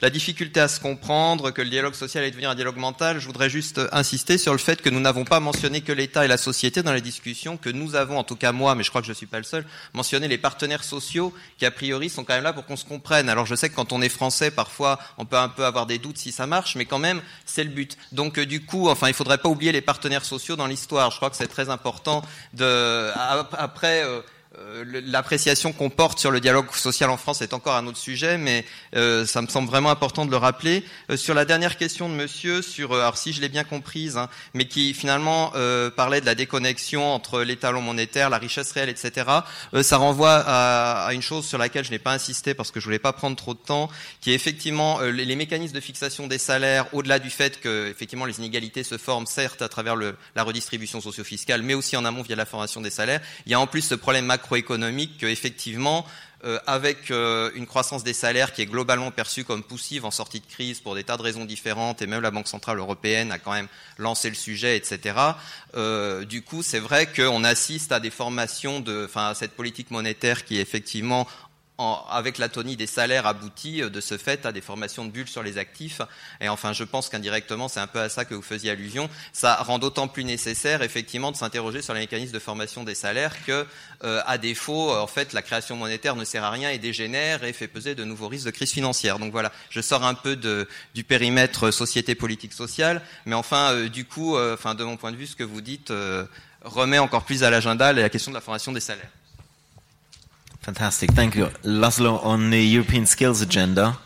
[0.01, 3.21] la difficulté à se comprendre, que le dialogue social allait devenir un dialogue mental.
[3.21, 6.29] Je voudrais juste insister sur le fait que nous n'avons pas mentionné que l'État et
[6.29, 9.01] la société dans les discussions, que nous avons, en tout cas moi, mais je crois
[9.01, 12.25] que je ne suis pas le seul, mentionné les partenaires sociaux qui, a priori, sont
[12.25, 13.29] quand même là pour qu'on se comprenne.
[13.29, 15.99] Alors je sais que quand on est français, parfois, on peut un peu avoir des
[15.99, 17.97] doutes si ça marche, mais quand même, c'est le but.
[18.13, 21.11] Donc du coup, enfin, il faudrait pas oublier les partenaires sociaux dans l'histoire.
[21.11, 22.23] Je crois que c'est très important
[22.55, 23.11] de,
[23.53, 24.23] après, euh, euh,
[25.07, 28.65] l'appréciation qu'on porte sur le dialogue social en France est encore un autre sujet, mais
[28.95, 30.85] euh, ça me semble vraiment important de le rappeler.
[31.11, 34.17] Euh, sur la dernière question de Monsieur, sur euh, alors si je l'ai bien comprise,
[34.17, 38.89] hein, mais qui finalement euh, parlait de la déconnexion entre l'étalon monétaire, la richesse réelle,
[38.89, 39.27] etc.
[39.83, 42.85] ça renvoie à, à, une chose sur laquelle je n'ai pas insisté parce que je
[42.85, 43.91] voulais pas prendre trop de temps,
[44.21, 48.25] qui est effectivement les, les, mécanismes de fixation des salaires, au-delà du fait que effectivement
[48.25, 52.23] les inégalités se forment certes à travers le, la redistribution socio-fiscale, mais aussi en amont
[52.23, 53.21] via la formation des salaires.
[53.47, 56.05] Il y a en plus ce problème macro macroéconomique qu'effectivement,
[56.45, 60.41] euh, avec euh, une croissance des salaires qui est globalement perçue comme poussive en sortie
[60.41, 63.39] de crise pour des tas de raisons différentes, et même la Banque centrale européenne a
[63.39, 65.17] quand même lancé le sujet, etc.
[65.75, 69.91] Euh, du coup, c'est vrai qu'on assiste à des formations de, enfin, à cette politique
[69.91, 71.27] monétaire qui est effectivement
[71.79, 75.29] en, avec l'atonie des salaires aboutis euh, de ce fait à des formations de bulles
[75.29, 76.01] sur les actifs.
[76.41, 79.09] Et enfin, je pense qu'indirectement, c'est un peu à ça que vous faisiez allusion.
[79.33, 83.35] Ça rend d'autant plus nécessaire, effectivement, de s'interroger sur les mécanismes de formation des salaires
[83.45, 83.67] que,
[84.05, 87.53] euh, à défaut, en fait, la création monétaire ne sert à rien et dégénère et
[87.53, 89.19] fait peser de nouveaux risques de crise financière.
[89.19, 93.89] Donc voilà, je sors un peu de, du périmètre société politique sociale, mais enfin, euh,
[93.89, 96.25] du coup, euh, enfin, de mon point de vue, ce que vous dites euh,
[96.63, 99.11] remet encore plus à l'agenda la question de la formation des salaires.
[100.65, 101.49] Fantastic, thank you.
[101.63, 103.99] Laszlo, on the European Skills Agenda.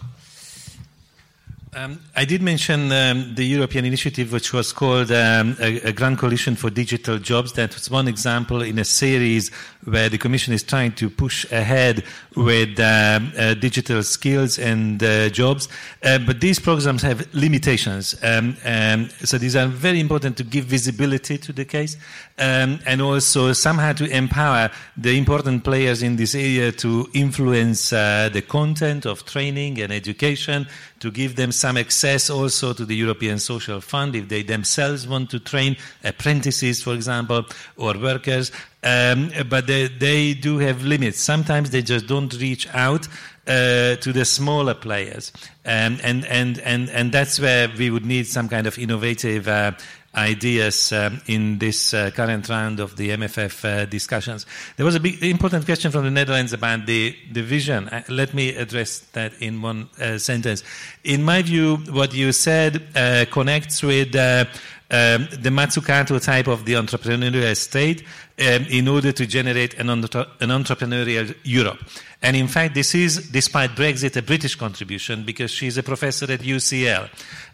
[1.78, 6.18] Um, I did mention um, the European initiative, which was called um, a, a, Grand
[6.18, 7.52] Coalition for Digital Jobs.
[7.52, 9.52] That was one example in a series
[9.84, 12.02] where the Commission is trying to push ahead
[12.34, 15.68] with uh, uh, digital skills and uh, jobs.
[16.02, 18.16] Uh, but these programs have limitations.
[18.24, 21.96] Um, um, so these are very important to give visibility to the case
[22.38, 28.30] um, and also somehow to empower the important players in this area to influence uh,
[28.32, 30.66] the content of training and education,
[31.01, 35.31] to give them some access also to the European Social Fund if they themselves want
[35.31, 37.45] to train apprentices, for example,
[37.77, 38.51] or workers.
[38.83, 41.20] Um, but they, they, do have limits.
[41.20, 43.09] Sometimes they just don't reach out
[43.49, 45.33] uh, to the smaller players.
[45.65, 49.73] Um, and, and, and, and that's where we would need some kind of innovative uh,
[50.14, 54.47] ideas um, in this uh, current round of the MFF uh, discussions.
[54.76, 57.89] There was a big, important question from the Netherlands about the, the vision.
[57.89, 60.62] Uh, let me address that in one uh, sentence.
[61.05, 64.47] In my view, what you said uh, connects with uh,
[64.90, 68.02] um, the Mazzucato type of the entrepreneurial state
[68.39, 71.78] um, in order to generate an, entre- an entrepreneurial Europe.
[72.23, 76.40] And in fact, this is, despite Brexit, a British contribution because she's a professor at
[76.40, 77.10] UCL.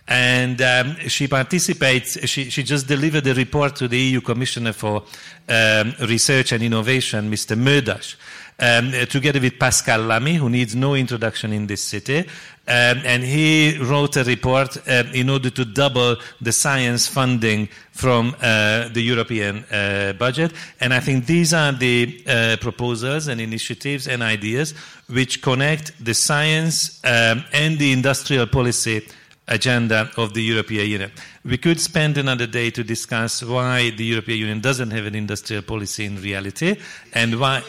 [0.06, 5.02] And um, she participates, she, she just delivered a report to the EU Commissioner for
[5.48, 7.58] um, Research and Innovation, Mr.
[7.58, 8.16] Moedas,
[8.58, 12.26] um, together with Pascal Lamy, who needs no introduction in this city.
[12.66, 18.34] Um, and he wrote a report uh, in order to double the science funding from
[18.40, 20.52] uh, the European uh, budget.
[20.80, 24.72] And I think these are the uh, proposals and initiatives and ideas
[25.08, 29.06] which connect the science um, and the industrial policy
[29.46, 31.12] agenda of the European Union.
[31.44, 35.62] We could spend another day to discuss why the European Union doesn't have an industrial
[35.62, 36.76] policy in reality
[37.12, 37.62] and why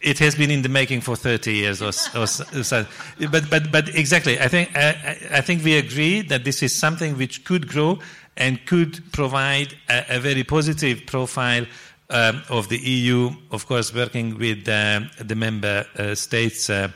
[0.00, 2.86] it has been in the making for 30 years or, or so.
[3.30, 7.16] But, but, but exactly, I think, I- I think we agree that this is something
[7.16, 7.98] which could grow
[8.36, 11.64] and could provide a, a very positive profile
[12.10, 16.70] um, of the EU, of course, working with um, the member uh, states.
[16.70, 16.88] Uh,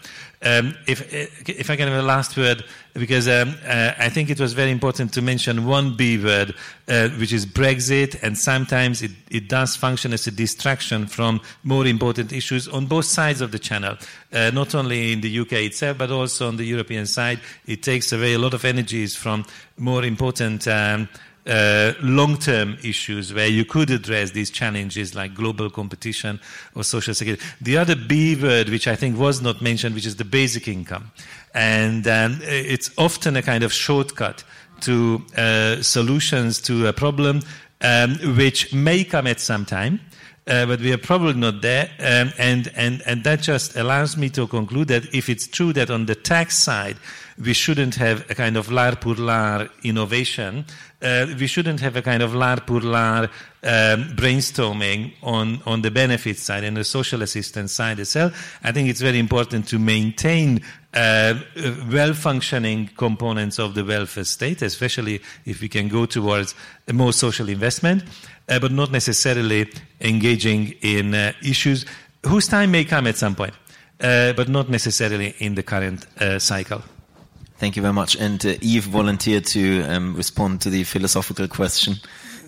[0.42, 1.12] um, if,
[1.46, 2.64] if I can have a last word,
[2.94, 6.54] because um, uh, I think it was very important to mention one B word,
[6.88, 11.86] uh, which is Brexit, and sometimes it, it does function as a distraction from more
[11.86, 13.96] important issues on both sides of the channel,
[14.32, 17.40] uh, not only in the UK itself, but also on the European side.
[17.66, 19.44] It takes away a lot of energies from
[19.76, 21.08] more important um,
[21.46, 26.40] uh, long-term issues where you could address these challenges like global competition
[26.74, 27.42] or social security.
[27.60, 31.10] The other B word, which I think was not mentioned, which is the basic income.
[31.54, 34.44] And um, it's often a kind of shortcut
[34.82, 37.42] to uh, solutions to a problem
[37.82, 40.00] um, which may come at some time.
[40.46, 44.28] Uh, but we are probably not there, um, and, and, and that just allows me
[44.28, 46.96] to conclude that if it's true that on the tax side
[47.38, 50.64] we shouldn't have a kind of l'art pour l'art innovation,
[51.02, 53.30] uh, we shouldn't have a kind of l'art pour l'art
[53.62, 58.30] um, brainstorming on, on the benefits side and the social assistance side as well.
[58.62, 60.62] I think it's very important to maintain
[60.94, 61.34] uh,
[61.90, 66.54] well functioning components of the welfare state, especially if we can go towards
[66.92, 68.04] more social investment,
[68.48, 69.70] uh, but not necessarily
[70.00, 71.86] engaging in uh, issues
[72.26, 73.54] whose time may come at some point,
[74.00, 76.82] uh, but not necessarily in the current uh, cycle.
[77.60, 78.16] Thank you very much.
[78.16, 81.94] And uh, Eve volunteered to um, respond to the philosophical question.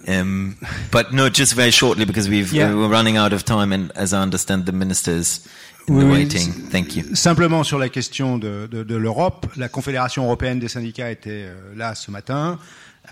[0.08, 0.56] Um,
[0.90, 2.74] but no, just very shortly because we've, Yeah.
[2.74, 5.46] we're running out of time, and as I understand, the ministers
[5.86, 6.52] in Oui, the oui, waiting.
[6.70, 7.14] Thank you.
[7.14, 11.54] Simplement sur la question de, de- de l'Europe, la Confédération européenne des syndicats était euh,
[11.76, 12.58] là ce matin.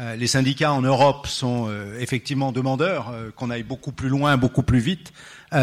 [0.01, 4.36] Euh, les syndicats en Europe sont euh, effectivement demandeurs euh, qu'on aille beaucoup plus loin,
[4.36, 5.12] beaucoup plus vite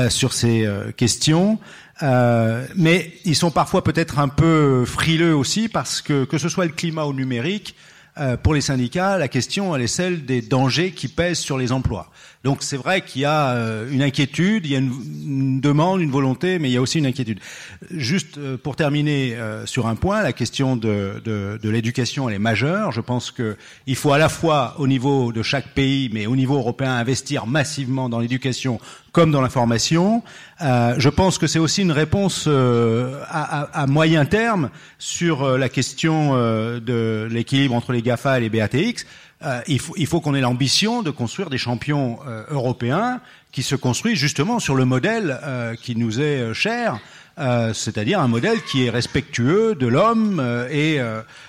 [0.09, 1.59] sur ces questions.
[2.03, 6.65] Euh, mais ils sont parfois peut-être un peu frileux aussi parce que que ce soit
[6.65, 7.75] le climat ou le numérique,
[8.19, 11.71] euh, pour les syndicats, la question elle est celle des dangers qui pèsent sur les
[11.71, 12.09] emplois.
[12.43, 16.09] Donc c'est vrai qu'il y a euh, une inquiétude, il y a une, demande, une
[16.09, 17.39] volonté, mais il y a aussi une inquiétude.
[17.91, 22.39] Juste euh, pour terminer sur un point, la question de, de, de l'éducation elle est
[22.39, 22.91] majeure.
[22.91, 23.55] Je pense que
[23.85, 27.45] il faut à la fois au niveau de chaque pays, mais au niveau européen, investir
[27.45, 28.79] massivement dans l'éducation
[29.17, 30.21] comme dans la formation.
[30.61, 34.69] Euh, je pense que c'est aussi une réponse euh, à, à- moyen terme
[34.99, 39.07] sur euh, la question euh, de l'équilibre entre les GAFA et les BATX.
[39.43, 43.19] Euh, il faut, faut qu'on ait l'ambition de construire des champions euh, européens
[43.51, 45.39] qui se construisent justement sur le modèle
[45.81, 46.99] qui nous est cher,
[47.73, 50.99] c'est-à-dire un modèle qui est respectueux de l'homme et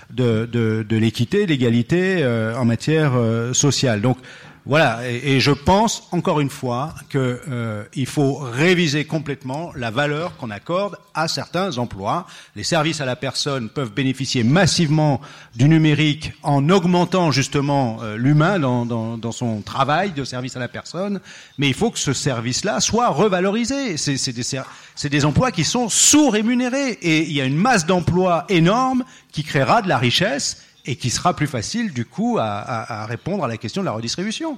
[0.09, 2.25] de, de, de l'équité, de l'égalité
[2.57, 3.11] en matière
[3.53, 4.01] sociale.
[4.01, 4.17] Donc
[4.65, 10.51] voilà, et, je pense encore une fois que euh, faut réviser complètement la valeur qu'on
[10.51, 12.27] accorde à certains emplois.
[12.55, 15.21] Les services à la personne peuvent bénéficier massivement
[15.55, 21.19] du numérique en augmentant justement euh, l'humain dans, son travail de service à la personne,
[21.57, 23.95] mais il faut que ce service-là soit revalorisé.
[23.97, 29.03] C'est des, des emplois qui sont sous-rémunérés et il y a une masse d'emplois énorme
[29.31, 30.57] qui créera de la richesse
[30.89, 33.85] et qui sera plus facile du coup à, à- à répondre à la question de
[33.85, 34.57] la redistribution.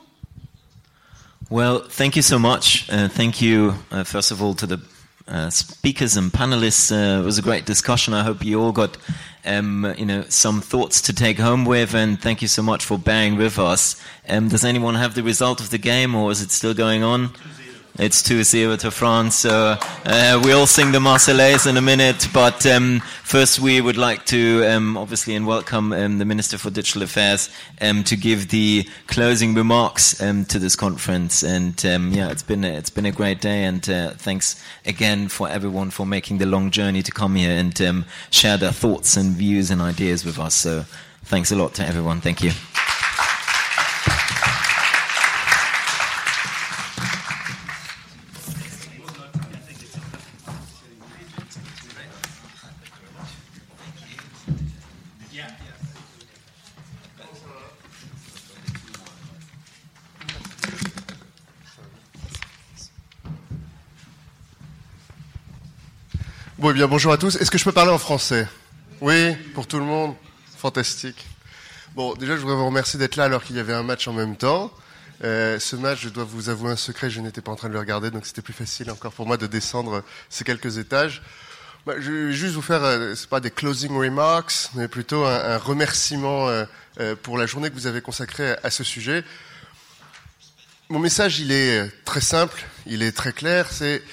[1.50, 2.88] Well, thank you so much.
[2.90, 4.78] Uh, thank you, uh, first of all, to the
[5.28, 6.92] uh, speakers and panelists.
[6.92, 8.14] Uh, it was a great discussion.
[8.14, 8.98] I hope you all got,
[9.46, 12.98] um, you know, some thoughts to take home with, and thank you so much for
[12.98, 13.98] bearing with us.
[14.30, 17.32] Um, does anyone have the result of the game, or is it still going on?
[18.02, 19.36] It's 2-0 to France.
[19.36, 22.30] So uh, we all sing the Marseillaise in a minute.
[22.34, 26.72] But um, first, we would like to um, obviously and welcome um, the Minister for
[26.72, 31.44] Digital Affairs um, to give the closing remarks um, to this conference.
[31.44, 33.66] And um, yeah, it's been a, it's been a great day.
[33.66, 38.06] And uh, thanks again for everyone for making the long journey to come here and
[38.32, 40.56] share their thoughts and views and ideas with us.
[40.56, 40.86] So
[41.26, 42.20] thanks a lot to everyone.
[42.20, 42.50] Thank you.
[66.62, 67.38] Bon, eh bien, bonjour à tous.
[67.38, 68.48] Est-ce que je peux parler en français?
[69.02, 70.14] Oui, pour tout le monde
[70.60, 71.26] Fantastique.
[71.96, 74.14] Bon, déjà, je voudrais vous remercier d'être là alors qu'il y avait un match en
[74.14, 74.72] même temps.
[75.24, 77.74] Euh, ce match, je dois vous avouer un secret, je n'étais pas en train de
[77.74, 81.24] le regarder, donc c'était plus facile encore pour moi de descendre ces quelques étages.
[81.88, 85.58] Bah, je vais juste vous faire, euh, c'est pas des closing remarks, mais plutôt un,
[85.58, 86.66] remerciement euh,
[87.00, 89.24] euh, pour la journée que vous avez consacrée à, à ce sujet.
[90.90, 94.04] Mon message, il est très simple, il est très clair, c'est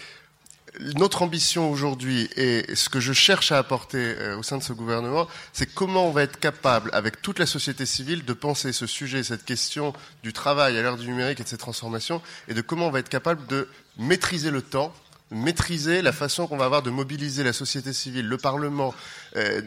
[0.94, 4.72] notre ambition aujourd'hui et ce que je cherche à apporter euh, au sein de ce
[4.72, 8.86] gouvernement, c'est comment on va être capable, avec toute la société civile, de penser ce
[8.86, 9.92] sujet, cette question
[10.22, 13.00] du travail à l'heure du numérique et de ces transformations, et de comment on va
[13.00, 13.68] être capable de
[13.98, 14.94] maîtriser le temps,
[15.30, 18.94] maîtriser la façon qu'on va avoir de mobiliser la société civile, le Parlement,
[19.36, 19.60] euh,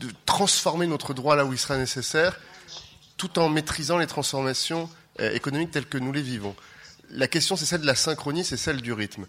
[0.00, 2.38] de transformer notre droit là où il sera nécessaire,
[3.16, 4.88] tout en maîtrisant les transformations
[5.20, 6.54] euh, économiques telles que nous les vivons.
[7.10, 9.26] La question, c'est celle de la synchronie, c'est celle du rythme.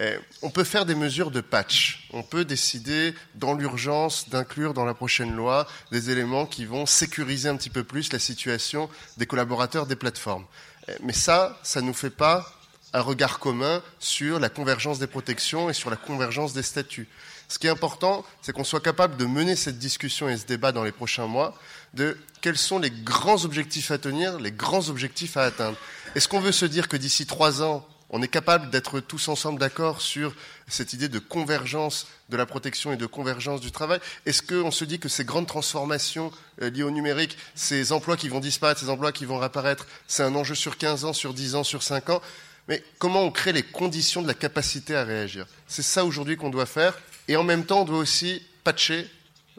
[0.00, 2.08] Euh, on peut faire des mesures de patch.
[2.12, 7.48] On peut décider, dans l'urgence, d'inclure dans la prochaine loi des éléments qui vont sécuriser
[7.48, 10.46] un petit peu plus la situation des collaborateurs des plateformes.
[10.88, 12.50] Euh, mais ça, ça ne nous fait pas
[12.92, 17.08] un regard commun sur la convergence des protections et sur la convergence des statuts.
[17.48, 20.72] Ce qui est important, c'est qu'on soit capable de mener cette discussion et ce débat
[20.72, 21.56] dans les prochains mois
[21.94, 25.76] de quels sont les grands objectifs à tenir, les grands objectifs à atteindre.
[26.14, 29.60] Est-ce qu'on veut se dire que d'ici trois ans, on est capable d'être tous ensemble
[29.60, 30.34] d'accord sur
[30.68, 34.84] cette idée de convergence de la protection et de convergence du travail Est-ce qu'on se
[34.84, 38.90] dit que ces grandes transformations euh, liées au numérique, ces emplois qui vont disparaître, ces
[38.90, 42.10] emplois qui vont réapparaître, c'est un enjeu sur 15 ans, sur 10 ans, sur 5
[42.10, 42.22] ans?
[42.68, 45.46] Mais comment on crée les conditions de la capacité à réagir?
[45.66, 46.98] C'est ça aujourd'hui qu'on doit faire.
[47.28, 49.08] Et en même temps, on doit aussi patcher,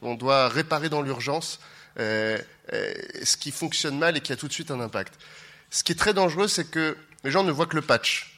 [0.02, 1.60] on doit réparer dans l'urgence
[2.00, 2.38] euh,
[2.74, 5.14] euh, ce qui fonctionne mal et qui a tout de suite un impact.
[5.70, 8.31] Ce qui est très dangereux, c'est que les gens ne voient que le patch.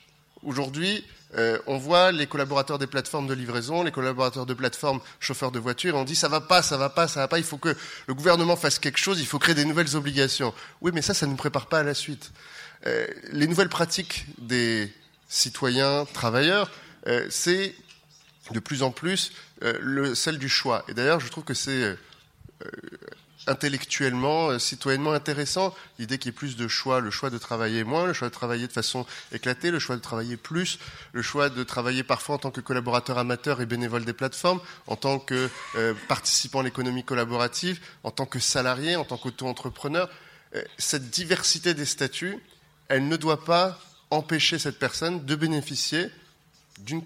[0.44, 1.04] Aujourd'hui,
[1.36, 5.60] euh, on voit les collaborateurs des plateformes de livraison, les collaborateurs de plateformes chauffeurs de
[5.60, 7.58] voitures, et on dit ça va pas, ça va pas, ça va pas, il faut
[7.58, 7.76] que
[8.08, 10.54] le gouvernement fasse quelque chose, il faut créer des nouvelles obligations.
[10.82, 12.32] Oui, mais ça, ça ne nous prépare pas à la suite.
[12.86, 14.94] Euh, les nouvelles pratiques des
[15.28, 16.70] citoyens travailleurs,
[17.08, 17.74] euh, c'est
[18.52, 20.84] de plus en plus le, celle du choix.
[20.90, 21.98] Et d'ailleurs, je trouve que c'est
[23.48, 27.84] intellectuellement, euh, citoyennement intéressant, l'idée qu'il y ait plus de choix, le choix de travailler
[27.84, 30.80] moins, le choix de travailler de façon éclatée, le choix de travailler plus,
[31.12, 34.96] le choix de travailler parfois en tant que collaborateur amateur et bénévole des plateformes, en
[34.96, 40.10] tant que euh, participant à l'économie collaborative, en tant que salarié, en tant qu'auto-entrepreneur.
[40.56, 42.40] Euh, cette diversité des statuts,
[42.88, 43.80] elle ne doit pas
[44.10, 46.10] empêcher cette personne de bénéficier
[46.80, 47.04] d'une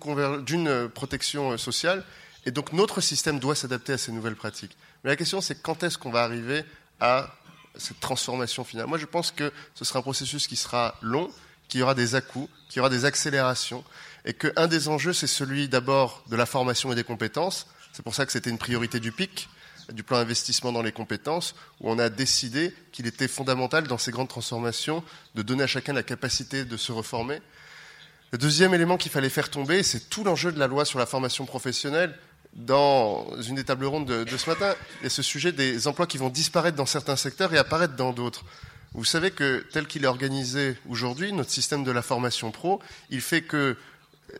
[0.89, 2.03] protection sociale.
[2.45, 4.76] Et donc notre système doit s'adapter à ces nouvelles pratiques.
[5.03, 6.64] Mais la question, c'est quand est-ce qu'on va arriver
[6.99, 7.34] à
[7.76, 8.88] cette transformation finale?
[8.88, 11.32] Moi, je pense que ce sera un processus qui sera long,
[11.68, 13.84] qu'il y aura des à-coups, qu'il y aura des accélérations,
[14.26, 17.68] et qu'un des enjeux, c'est celui d'abord de la formation et des compétences.
[17.94, 19.49] C'est pour ça que c'était une priorité du PIC,
[19.94, 24.11] du plan d'investissement dans les compétences, où on a décidé qu'il était fondamental dans ces
[24.11, 25.03] grandes transformations
[25.36, 27.41] de donner à chacun la capacité de se reformer.
[28.32, 31.06] Le deuxième élément qu'il fallait faire tomber, c'est tout l'enjeu de la loi sur la
[31.06, 32.18] formation professionnelle,
[32.57, 36.29] dans une des tables rondes de, ce matin, a ce sujet des emplois qui vont
[36.29, 38.43] disparaître dans certains secteurs et apparaître dans d'autres.
[38.93, 43.21] Vous savez que tel qu'il est organisé aujourd'hui, notre système de la formation pro, il
[43.21, 43.77] fait que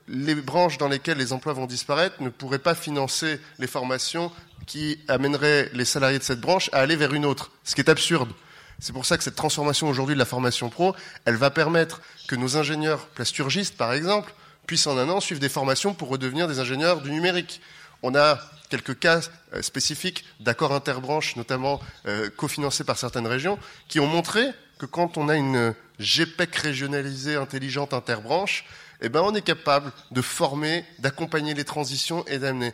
[0.07, 4.31] les branches dans lesquelles les emplois vont disparaître ne pourraient pas financer les formations
[4.65, 7.89] qui amèneraient les salariés de cette branche à aller vers une autre, ce qui est
[7.89, 8.31] absurde.
[8.80, 10.95] C'est pour ça que cette transformation aujourd'hui de la formation pro,
[11.26, 14.34] elle va permettre que nos ingénieurs plasturgistes, par exemple,
[14.68, 17.61] puissent en un an suivre des formations pour redevenir des ingénieurs du numérique.
[18.03, 19.22] On a quelques cas
[19.53, 23.57] euh, spécifiques d'accords interbranches, notamment euh, cofinancés par certaines régions,
[23.88, 24.45] qui ont montré
[24.78, 28.65] que quand on a une GPEC régionalisée intelligente interbranche,
[29.02, 32.74] eh ben on est capable de former, d'accompagner les transitions et d'amener.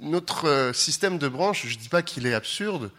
[0.00, 2.90] Notre euh, système de branche, je ne dis pas qu'il est absurde,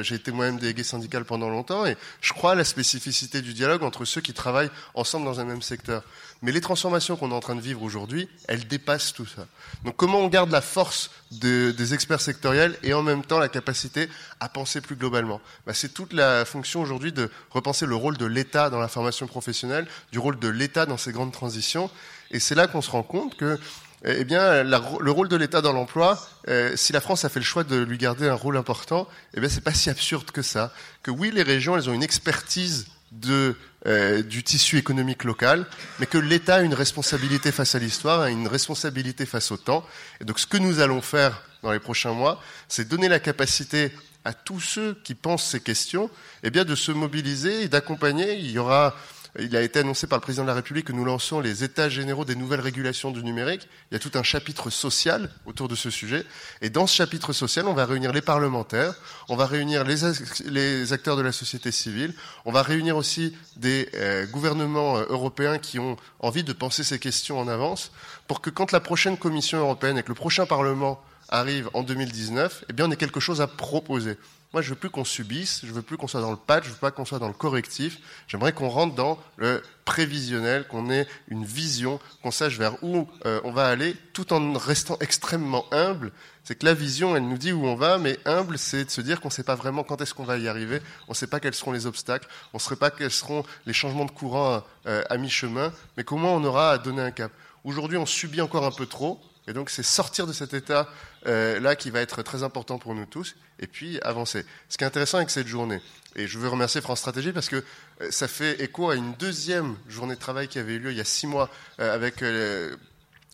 [0.00, 3.84] j'ai été moi-même délégué syndical pendant longtemps et je crois à la spécificité du dialogue
[3.84, 6.02] entre ceux qui travaillent ensemble dans un même secteur.
[6.42, 9.46] Mais les transformations qu'on est en train de vivre aujourd'hui, elles dépassent tout ça.
[9.84, 13.48] Donc comment on garde la force de, des experts sectoriels et en même temps la
[13.48, 14.08] capacité
[14.38, 15.40] à penser plus globalement?
[15.66, 19.26] Bah, C'est toute la fonction aujourd'hui de repenser le rôle de l'État dans la formation
[19.26, 21.90] professionnelle, du rôle de l'État dans ces grandes transitions.
[22.30, 23.58] Et c'est là qu'on se rend compte que
[24.04, 27.44] eh bien, le rôle de l'État dans l'emploi, euh, si la France a fait le
[27.44, 30.72] choix de lui garder un rôle important, eh bien, c'est pas si absurde que ça.
[31.02, 33.56] Que oui, les régions, elles ont une expertise de,
[33.86, 35.66] euh, du tissu économique local,
[35.98, 39.86] mais que l'État a une responsabilité face à l'histoire, a une responsabilité face au temps.
[40.20, 43.92] Et donc, ce que nous allons faire dans les prochains mois, c'est donner la capacité
[44.24, 46.10] à tous ceux qui pensent ces questions,
[46.42, 48.34] eh bien, de se mobiliser et d'accompagner.
[48.34, 48.94] Il y aura
[49.38, 51.88] il a été annoncé par le président de la République que nous lançons les états
[51.88, 53.68] généraux des nouvelles régulations du numérique.
[53.90, 56.24] Il y a tout un chapitre social autour de ce sujet.
[56.60, 58.94] Et dans ce chapitre social, on va réunir les parlementaires,
[59.28, 64.26] on va réunir les, acteurs de la société civile, on va réunir aussi des euh,
[64.26, 67.92] gouvernements euh, européens qui ont envie de penser ces questions en avance
[68.26, 72.64] pour que quand la prochaine Commission européenne et que le prochain Parlement arrive en 2019,
[72.68, 74.16] eh bien, on a quelque chose à proposer.
[74.54, 76.70] Moi, je veux plus qu'on subisse, je veux plus qu'on soit dans le patch, je
[76.70, 77.98] veux pas qu'on soit dans le correctif.
[78.28, 83.42] J'aimerais qu'on rentre dans le prévisionnel, qu'on ait une vision, qu'on sache vers où euh,
[83.44, 86.12] on va aller, tout en restant extrêmement humble.
[86.44, 89.02] C'est que la vision, elle nous dit où on va, mais humble, c'est de se
[89.02, 91.26] dire qu'on ne sait pas vraiment quand est-ce qu'on va y arriver, on ne sait
[91.26, 94.64] pas quels seront les obstacles, on ne sait pas quels seront les changements de courant
[94.86, 97.30] euh, à mi-chemin, mais comment on aura à donner un cap.
[97.64, 100.88] Aujourd'hui, on subit encore un peu trop, et donc c'est sortir de cet état
[101.26, 104.44] euh, qui va être très important pour nous tous, et puis avancer.
[104.68, 105.80] Ce qui est intéressant avec cette journée,
[106.14, 107.64] et je veux remercier France Stratégie parce que
[108.02, 110.98] euh, ça fait écho à une deuxième journée de travail qui avait eu lieu il
[110.98, 111.50] y a six mois
[111.80, 112.76] euh, avec de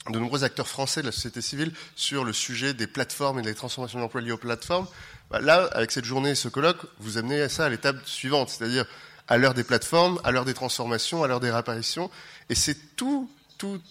[0.09, 3.99] nombreux acteurs français de la société civile sur le sujet des plateformes et des transformations
[3.99, 4.87] d'emploi liées aux plateformes.
[5.31, 8.87] Bah, là, avec cette journée et ce colloque, vous amenez ça à l'étape suivante, c'est-à-dire
[9.27, 12.11] à l'heure des plateformes, à l'heure des transformations, à l'heure des réapparitions,
[12.51, 13.29] et c'est tout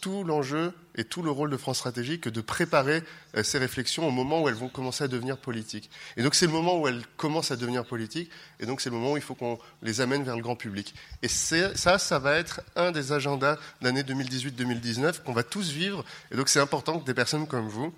[0.01, 3.03] tout, l'enjeu et tout le rôle de France Stratégie que de préparer
[3.35, 5.89] euh, ces réflexions au moment où elles vont commencer à devenir politiques.
[6.17, 8.29] Et donc c'est le moment où elles commencent à devenir politiques,
[8.59, 10.93] et donc c'est le moment où il faut qu'on les amène vers le grand public.
[11.21, 16.35] Et ça, ça va être un des agendas d'année 2018-2019 qu'on va tous vivre, et
[16.35, 17.93] donc c'est important que des personnes comme vous,